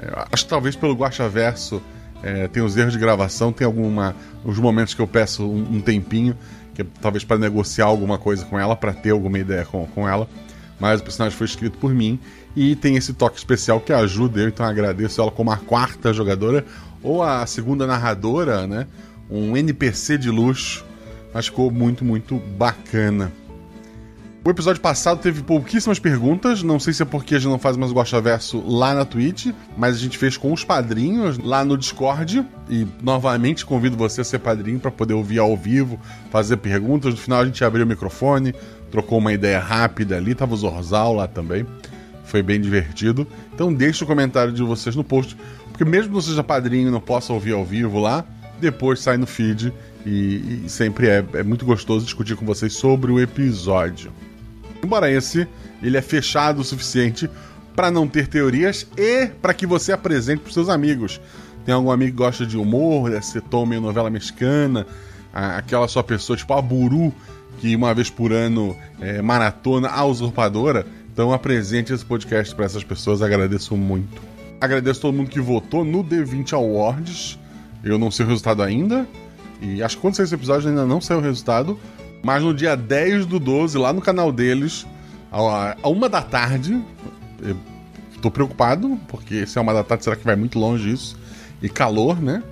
[0.00, 1.82] É, acho que talvez pelo Guacha Verso
[2.22, 4.14] é, tem os erros de gravação, tem alguma.
[4.44, 6.36] os momentos que eu peço um, um tempinho,
[6.74, 10.08] que é, talvez para negociar alguma coisa com ela, para ter alguma ideia com, com
[10.08, 10.28] ela.
[10.80, 12.20] Mas o personagem foi escrito por mim
[12.54, 16.64] e tem esse toque especial que ajuda eu, então agradeço ela como a quarta jogadora
[17.02, 18.86] ou a segunda narradora, né?
[19.30, 20.84] Um NPC de luxo,
[21.32, 23.32] mas ficou muito, muito bacana.
[24.48, 27.76] O episódio passado teve pouquíssimas perguntas, não sei se é porque a gente não faz
[27.76, 31.62] mais o Guaxa Verso lá na Twitch, mas a gente fez com os padrinhos lá
[31.62, 32.46] no Discord.
[32.70, 36.00] E novamente convido você a ser padrinho para poder ouvir ao vivo,
[36.30, 37.12] fazer perguntas.
[37.12, 38.54] No final a gente abriu o microfone,
[38.90, 41.66] trocou uma ideia rápida ali, tava o Zorzal lá também.
[42.24, 43.26] Foi bem divertido.
[43.52, 45.36] Então deixe o comentário de vocês no post,
[45.70, 48.24] porque mesmo que você seja padrinho e não possa ouvir ao vivo lá,
[48.60, 49.72] depois sai no feed
[50.04, 54.12] e, e sempre é, é muito gostoso discutir com vocês sobre o episódio.
[54.82, 55.46] Embora esse
[55.82, 57.28] ele é fechado o suficiente
[57.74, 61.20] para não ter teorias e para que você apresente para seus amigos.
[61.64, 64.86] Tem algum amigo que gosta de humor, desse tom meio novela mexicana,
[65.32, 67.14] aquela sua pessoa tipo a Buru,
[67.60, 70.86] que uma vez por ano é, maratona a usurpadora.
[71.12, 74.20] Então apresente esse podcast para essas pessoas, agradeço muito.
[74.60, 77.38] Agradeço todo mundo que votou no D20 Awards.
[77.82, 79.06] Eu não sei o resultado ainda.
[79.60, 81.78] E acho que quando sair esse episódio ainda não saiu o resultado.
[82.22, 84.86] Mas no dia 10 do 12, lá no canal deles,
[85.30, 86.82] a uma da tarde,
[87.40, 87.56] eu
[88.20, 91.16] tô preocupado, porque se é uma da tarde, será que vai muito longe isso?
[91.62, 92.42] E calor, né?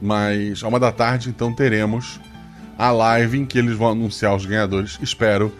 [0.00, 2.20] Mas a uma da tarde, então, teremos
[2.76, 4.98] a live em que eles vão anunciar os ganhadores.
[5.00, 5.52] Espero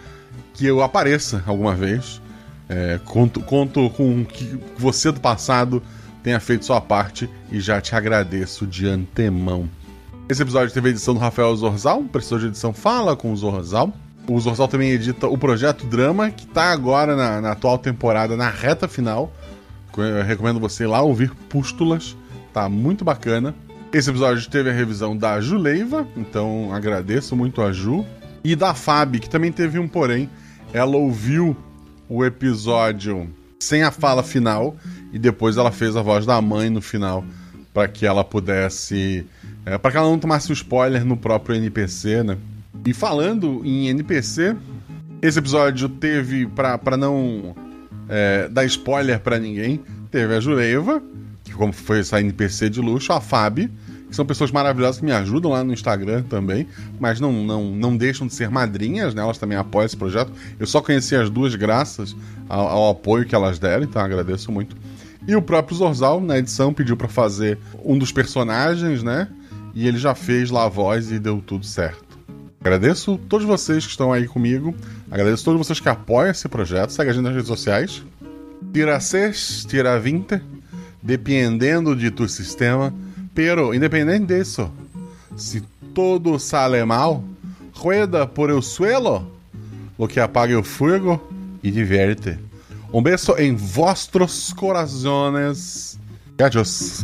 [0.53, 2.21] que eu apareça alguma vez.
[2.67, 5.81] É, conto, conto com que você do passado
[6.25, 9.69] tenha feito sua parte e já te agradeço de antemão.
[10.27, 13.93] Esse episódio teve a edição do Rafael Zorzal, precisou de edição Fala com o Zorzal.
[14.27, 18.49] O Zorzal também edita o Projeto Drama, que está agora na, na, atual temporada, na
[18.49, 19.31] reta final.
[19.95, 22.17] Eu recomendo você ir lá ouvir Pústulas,
[22.51, 23.53] tá muito bacana.
[23.93, 28.03] Esse episódio teve a revisão da Juleiva, então agradeço muito a Ju.
[28.43, 30.27] E da Fábio, que também teve um porém.
[30.73, 31.55] Ela ouviu
[32.09, 33.29] o episódio
[33.59, 34.75] sem a fala final
[35.13, 37.23] e depois ela fez a voz da mãe no final
[37.73, 39.25] para que ela pudesse
[39.65, 42.37] é, para que ela não tomasse o spoiler no próprio NPC, né?
[42.85, 44.55] E falando em NPC,
[45.21, 47.55] esse episódio teve para não
[48.07, 51.01] é, dar spoiler para ninguém, teve a Jureiva,
[51.43, 53.71] que como foi essa NPC de luxo, a Fábio,
[54.11, 56.67] são pessoas maravilhosas que me ajudam lá no Instagram também,
[56.99, 59.21] mas não, não, não deixam de ser madrinhas, né?
[59.21, 60.31] Elas também apoiam esse projeto.
[60.59, 62.15] Eu só conheci as duas graças
[62.47, 64.75] ao, ao apoio que elas deram, então agradeço muito.
[65.27, 69.27] E o próprio Zorzal, na edição, pediu para fazer um dos personagens, né?
[69.73, 72.05] E ele já fez lá a voz e deu tudo certo.
[72.61, 74.73] Agradeço todos vocês que estão aí comigo.
[75.09, 76.91] Agradeço todos vocês que apoiam esse projeto.
[76.91, 78.03] Segue a gente nas redes sociais.
[78.73, 80.41] Tira 6, tira 20,
[81.01, 82.93] dependendo de tu sistema.
[83.35, 84.71] Pero, independente disso,
[85.35, 85.61] se
[85.93, 87.21] todo sale mal,
[87.75, 89.27] rueda por el suelo,
[89.99, 91.21] lo que apague o fuego
[91.61, 92.39] e diverte.
[92.93, 95.99] Um beijo em vossos corazones.
[96.39, 97.03] Adiós.